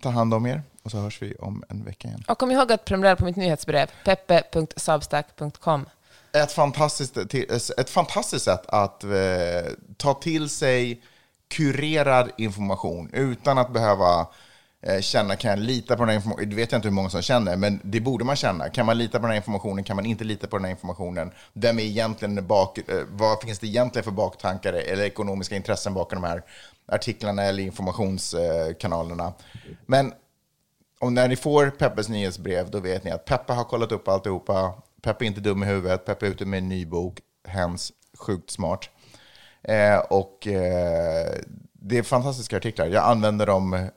Ta 0.00 0.08
hand 0.08 0.34
om 0.34 0.46
er 0.46 0.62
och 0.82 0.90
så 0.90 0.98
hörs 0.98 1.22
vi 1.22 1.34
om 1.34 1.64
en 1.68 1.84
vecka 1.84 2.08
igen. 2.08 2.24
Och 2.28 2.38
kom 2.38 2.50
ihåg 2.50 2.72
att 2.72 2.84
prenumerera 2.84 3.16
på 3.16 3.24
mitt 3.24 3.36
nyhetsbrev, 3.36 3.90
peppe.substack.com. 4.04 5.86
ett 6.32 6.52
fantastiskt, 6.52 7.16
ett 7.76 7.90
fantastiskt 7.90 8.44
sätt 8.44 8.66
att 8.66 9.04
ta 9.96 10.14
till 10.14 10.48
sig 10.48 11.02
kurerad 11.48 12.30
information 12.36 13.10
utan 13.12 13.58
att 13.58 13.72
behöva 13.72 14.20
eh, 14.20 14.26
Eh, 14.82 15.00
känna, 15.00 15.36
kan 15.36 15.50
jag 15.50 15.58
lita 15.58 15.96
på 15.96 16.02
den 16.02 16.08
här 16.08 16.16
informationen? 16.16 16.50
Det 16.50 16.56
vet 16.56 16.72
jag 16.72 16.78
inte 16.78 16.88
hur 16.88 16.94
många 16.94 17.10
som 17.10 17.22
känner, 17.22 17.56
men 17.56 17.80
det 17.84 18.00
borde 18.00 18.24
man 18.24 18.36
känna. 18.36 18.68
Kan 18.68 18.86
man 18.86 18.98
lita 18.98 19.18
på 19.18 19.22
den 19.22 19.30
här 19.30 19.36
informationen? 19.36 19.84
Kan 19.84 19.96
man 19.96 20.06
inte 20.06 20.24
lita 20.24 20.46
på 20.46 20.56
den 20.56 20.64
här 20.64 20.70
informationen? 20.70 21.32
Vem 21.52 21.78
är 21.78 21.82
egentligen 21.82 22.46
bak, 22.46 22.78
eh, 22.78 22.84
vad 23.08 23.42
finns 23.42 23.58
det 23.58 23.66
egentligen 23.66 24.04
för 24.04 24.10
baktankar 24.10 24.72
eller 24.72 25.04
ekonomiska 25.04 25.56
intressen 25.56 25.94
bakom 25.94 26.22
de 26.22 26.28
här 26.28 26.42
artiklarna 26.86 27.42
eller 27.42 27.62
informationskanalerna? 27.62 29.32
Men 29.86 30.12
om 30.98 31.14
när 31.14 31.28
ni 31.28 31.36
får 31.36 31.70
Peppes 31.70 32.08
nyhetsbrev, 32.08 32.70
då 32.70 32.80
vet 32.80 33.04
ni 33.04 33.10
att 33.10 33.24
Peppe 33.24 33.52
har 33.52 33.64
kollat 33.64 33.92
upp 33.92 34.08
alltihopa. 34.08 34.74
Peppe 35.02 35.24
är 35.24 35.26
inte 35.26 35.40
dum 35.40 35.62
i 35.62 35.66
huvudet. 35.66 36.04
Peppe 36.04 36.26
är 36.26 36.30
ute 36.30 36.44
med 36.44 36.58
en 36.58 36.68
ny 36.68 36.86
bok. 36.86 37.18
Hens 37.48 37.92
sjukt 38.18 38.50
smart. 38.50 38.90
Eh, 39.62 39.98
och 39.98 40.46
eh, 40.46 41.34
det 41.72 41.98
är 41.98 42.02
fantastiska 42.02 42.56
artiklar. 42.56 42.86
Jag 42.86 43.04
använder 43.04 43.46
dem 43.46 43.90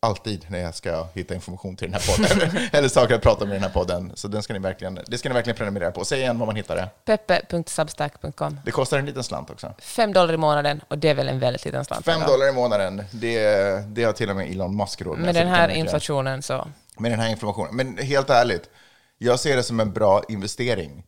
alltid 0.00 0.46
när 0.48 0.58
jag 0.58 0.74
ska 0.74 1.06
hitta 1.14 1.34
information 1.34 1.76
till 1.76 1.90
den 1.90 2.00
här 2.00 2.16
podden. 2.16 2.68
Eller 2.72 2.88
saker 2.88 3.14
att 3.14 3.22
prata 3.22 3.44
om 3.44 3.50
i 3.50 3.52
den 3.52 3.62
här 3.62 3.70
podden. 3.70 4.12
Så 4.14 4.28
den 4.28 4.42
ska 4.42 4.52
ni 4.52 4.58
verkligen, 4.58 5.00
det 5.06 5.18
ska 5.18 5.28
ni 5.28 5.34
verkligen 5.34 5.56
prenumerera 5.56 5.90
på. 5.90 6.04
Säg 6.04 6.20
igen 6.20 6.38
var 6.38 6.46
man 6.46 6.56
hittar 6.56 6.76
det. 6.76 6.88
peppe.substack.com. 7.04 8.60
Det 8.64 8.70
kostar 8.70 8.98
en 8.98 9.06
liten 9.06 9.24
slant 9.24 9.50
också. 9.50 9.74
Fem 9.78 10.12
dollar 10.12 10.34
i 10.34 10.36
månaden 10.36 10.80
och 10.88 10.98
det 10.98 11.08
är 11.08 11.14
väl 11.14 11.28
en 11.28 11.38
väldigt 11.38 11.64
liten 11.64 11.84
slant. 11.84 12.04
Fem 12.04 12.20
dollar 12.20 12.48
i 12.48 12.52
månaden. 12.52 13.04
Det, 13.10 13.40
det 13.86 14.04
har 14.04 14.12
till 14.12 14.30
och 14.30 14.36
med 14.36 14.50
Elon 14.50 14.76
Musk 14.76 15.02
råd 15.02 15.18
Med 15.18 15.34
så 15.34 15.40
den 15.40 15.48
här 15.48 15.68
inflationen 15.68 16.42
så... 16.42 16.68
med 16.98 17.12
den 17.12 17.20
här 17.20 17.30
informationen. 17.30 17.76
Men 17.76 17.98
helt 17.98 18.30
ärligt, 18.30 18.70
jag 19.18 19.40
ser 19.40 19.56
det 19.56 19.62
som 19.62 19.80
en 19.80 19.92
bra 19.92 20.22
investering 20.28 21.04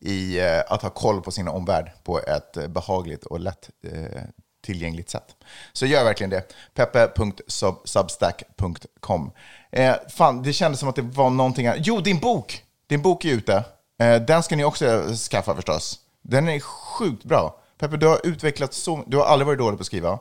i 0.00 0.40
eh, 0.40 0.60
att 0.68 0.82
ha 0.82 0.90
koll 0.90 1.22
på 1.22 1.30
sin 1.30 1.48
omvärld 1.48 1.90
på 2.04 2.20
ett 2.20 2.56
eh, 2.56 2.68
behagligt 2.68 3.24
och 3.24 3.40
lätt 3.40 3.70
eh, 3.84 4.22
tillgängligt 4.64 5.10
sätt. 5.10 5.36
Så 5.72 5.86
gör 5.86 6.04
verkligen 6.04 6.30
det. 6.30 6.42
peppe.substack.com. 6.74 9.32
Eh, 9.70 9.94
fan, 10.08 10.42
det 10.42 10.52
kändes 10.52 10.80
som 10.80 10.88
att 10.88 10.96
det 10.96 11.02
var 11.02 11.30
någonting 11.30 11.68
här. 11.68 11.76
Jo, 11.80 12.00
din 12.00 12.18
bok! 12.18 12.62
Din 12.86 13.02
bok 13.02 13.24
är 13.24 13.28
ute. 13.28 13.64
Eh, 13.98 14.16
den 14.16 14.42
ska 14.42 14.56
ni 14.56 14.64
också 14.64 15.08
skaffa 15.30 15.54
förstås. 15.54 15.98
Den 16.22 16.48
är 16.48 16.60
sjukt 16.60 17.24
bra. 17.24 17.60
Peppe, 17.78 17.96
du 17.96 18.06
har 18.06 18.26
utvecklat 18.26 18.74
så... 18.74 19.04
Du 19.06 19.16
har 19.16 19.24
aldrig 19.24 19.46
varit 19.46 19.58
dålig 19.58 19.78
på 19.78 19.82
att 19.82 19.86
skriva. 19.86 20.18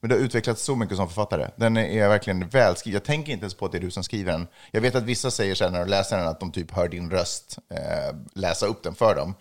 Men 0.00 0.10
du 0.10 0.16
har 0.16 0.22
utvecklats 0.22 0.62
så 0.62 0.76
mycket 0.76 0.96
som 0.96 1.08
författare. 1.08 1.48
Den 1.56 1.76
är 1.76 2.08
verkligen 2.08 2.48
välskriven. 2.48 2.94
Jag 2.94 3.04
tänker 3.04 3.32
inte 3.32 3.42
ens 3.42 3.54
på 3.54 3.66
att 3.66 3.72
det 3.72 3.78
är 3.78 3.82
du 3.82 3.90
som 3.90 4.04
skriver 4.04 4.32
den. 4.32 4.46
Jag 4.70 4.80
vet 4.80 4.94
att 4.94 5.02
vissa 5.02 5.30
säger 5.30 5.54
så 5.54 5.64
här 5.64 5.70
när 5.70 5.78
de 5.78 5.90
läser 5.90 6.18
den 6.18 6.28
att 6.28 6.40
de 6.40 6.52
typ 6.52 6.70
hör 6.70 6.88
din 6.88 7.10
röst 7.10 7.58
eh, 7.70 8.16
läsa 8.34 8.66
upp 8.66 8.82
den 8.82 8.94
för 8.94 9.14
dem. 9.14 9.34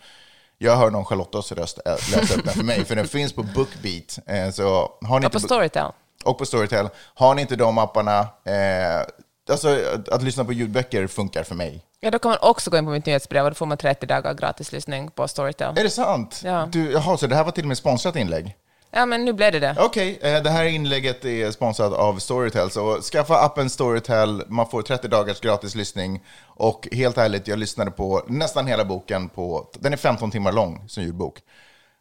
Jag 0.62 0.76
hör 0.76 0.92
någon 0.92 1.06
Charlottas 1.06 1.52
röst 1.52 1.80
äh, 1.86 1.92
läsa 1.92 2.36
upp 2.36 2.46
den 2.46 2.54
för 2.54 2.64
mig, 2.64 2.86
för 2.86 2.96
den 2.96 3.08
finns 3.08 3.34
på 3.34 3.44
Bookbeat. 3.44 4.20
Eh, 4.26 4.50
så 4.52 4.92
har 5.02 5.20
ni 5.20 5.26
inte 5.26 5.30
på 5.30 5.40
Storytel. 5.40 5.92
och 6.26 6.38
på 6.38 6.46
Storytel. 6.46 6.90
Har 7.14 7.36
ni 7.36 7.42
inte 7.42 7.56
de 7.56 7.78
apparna, 7.78 8.20
eh, 8.44 9.06
alltså 9.50 9.70
att, 9.96 10.10
att 10.10 10.24
lyssna 10.24 10.46
på 10.46 10.54
ljudböcker 10.54 11.08
funkar 11.08 11.44
för 11.44 11.56
mig. 11.56 11.86
Ja, 12.00 12.12
då 12.12 12.20
kan 12.20 12.30
man 12.30 12.38
också 12.42 12.70
gå 12.70 12.78
in 12.78 12.86
på 12.86 12.92
mitt 12.92 13.06
nyhetsbrev 13.06 13.44
och 13.44 13.52
då 13.52 13.56
får 13.56 13.66
man 13.66 13.78
30 13.78 14.06
dagar 14.06 14.34
gratis 14.34 14.72
lyssning 14.72 15.12
på 15.12 15.28
Storytel. 15.28 15.78
Är 15.78 15.84
det 15.84 15.90
sant? 15.90 16.42
Ja. 16.44 16.68
Du, 16.72 16.92
jaha, 16.92 17.18
så 17.18 17.28
det 17.28 17.36
här 17.36 17.44
var 17.44 17.52
till 17.52 17.64
och 17.64 17.68
med 17.68 17.78
sponsrat 17.78 18.16
inlägg? 18.16 18.56
Ja, 18.92 19.06
men 19.06 19.26
nu 19.26 19.34
blev 19.34 19.52
det 19.52 19.60
det. 19.60 19.76
Okej, 19.80 20.16
okay, 20.18 20.42
det 20.42 20.50
här 20.50 20.66
inlägget 20.66 21.26
är 21.26 21.52
sponsrat 21.52 21.94
av 21.94 22.20
Storytel, 22.20 22.72
så 22.72 23.02
skaffa 23.02 23.46
appen 23.46 23.70
Storytel, 23.70 24.44
man 24.48 24.70
får 24.70 24.82
30 24.82 25.08
dagars 25.08 25.40
gratis 25.40 25.76
lyssning. 25.76 26.24
Och 26.46 26.88
helt 26.92 27.18
ärligt, 27.18 27.48
jag 27.48 27.60
lyssnade 27.60 27.92
på 27.92 28.26
nästan 28.28 28.68
hela 28.68 28.86
boken 28.86 29.30
på, 29.30 29.72
den 29.80 29.94
är 29.94 29.98
15 29.98 30.32
timmar 30.32 30.52
lång 30.52 30.84
som 30.88 31.04
ljudbok. 31.04 31.40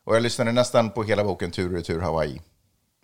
Och 0.05 0.16
jag 0.16 0.22
lyssnade 0.22 0.53
nästan 0.53 0.91
på 0.91 1.03
hela 1.03 1.24
boken 1.24 1.51
Tur 1.51 1.68
och 1.68 1.76
retur 1.76 2.01
Hawaii. 2.01 2.41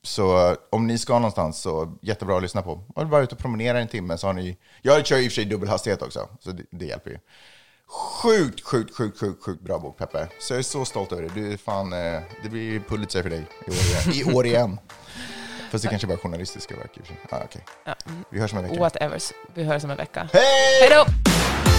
Så 0.02 0.50
eh, 0.50 0.56
om 0.70 0.86
ni 0.86 0.98
ska 0.98 1.14
någonstans 1.14 1.60
så 1.60 1.98
jättebra 2.02 2.36
att 2.36 2.42
lyssna 2.42 2.62
på. 2.62 2.84
Och 2.94 3.06
bara 3.06 3.22
ut 3.22 3.32
och 3.32 3.38
promenera 3.38 3.80
en 3.80 3.88
timme 3.88 4.18
så 4.18 4.26
har 4.26 4.34
ni... 4.34 4.58
Jag 4.82 5.06
kör 5.06 5.18
i 5.18 5.28
och 5.28 5.32
för 5.32 5.34
sig 5.34 5.44
dubbel 5.44 5.68
hastighet 5.68 6.02
också, 6.02 6.28
så 6.40 6.50
det, 6.50 6.62
det 6.70 6.86
hjälper 6.86 7.10
ju. 7.10 7.18
Sjukt, 7.88 8.64
sjukt, 8.64 8.96
sjukt, 8.96 9.18
sjukt, 9.20 9.42
sjukt 9.44 9.60
bra 9.60 9.78
bok, 9.78 9.98
Peppe. 9.98 10.28
Så 10.40 10.52
jag 10.52 10.58
är 10.58 10.62
så 10.62 10.84
stolt 10.84 11.12
över 11.12 11.22
dig. 11.22 11.30
Du 11.34 11.52
är 11.52 11.56
fan, 11.56 11.92
eh, 11.92 12.20
det 12.42 12.48
blir 12.48 12.80
Pulitzer 12.80 13.22
för 13.22 13.30
dig 13.30 13.46
i 13.66 13.70
år 13.70 13.76
igen. 13.76 14.12
I 14.14 14.34
år 14.34 14.46
igen. 14.46 14.80
Fast 15.70 15.84
det 15.84 15.90
kanske 15.90 16.06
bara 16.06 16.14
är 16.14 16.18
journalistiska 16.18 16.76
verk 16.76 16.96
i 16.96 17.00
och 17.00 17.06
för 17.06 17.14
sig. 17.14 17.22
Ah, 17.30 17.40
okej. 17.44 17.64
Ja. 17.84 17.94
Vi 18.30 18.40
hörs 18.40 18.52
om 18.52 18.58
en 18.58 18.64
vecka. 18.64 18.80
Whatever. 18.80 19.20
Vi 19.54 19.64
hörs 19.64 19.84
om 19.84 19.90
en 19.90 19.96
vecka. 19.96 20.28
Hej! 20.32 20.80
Hej 20.80 20.90
då! 20.90 21.73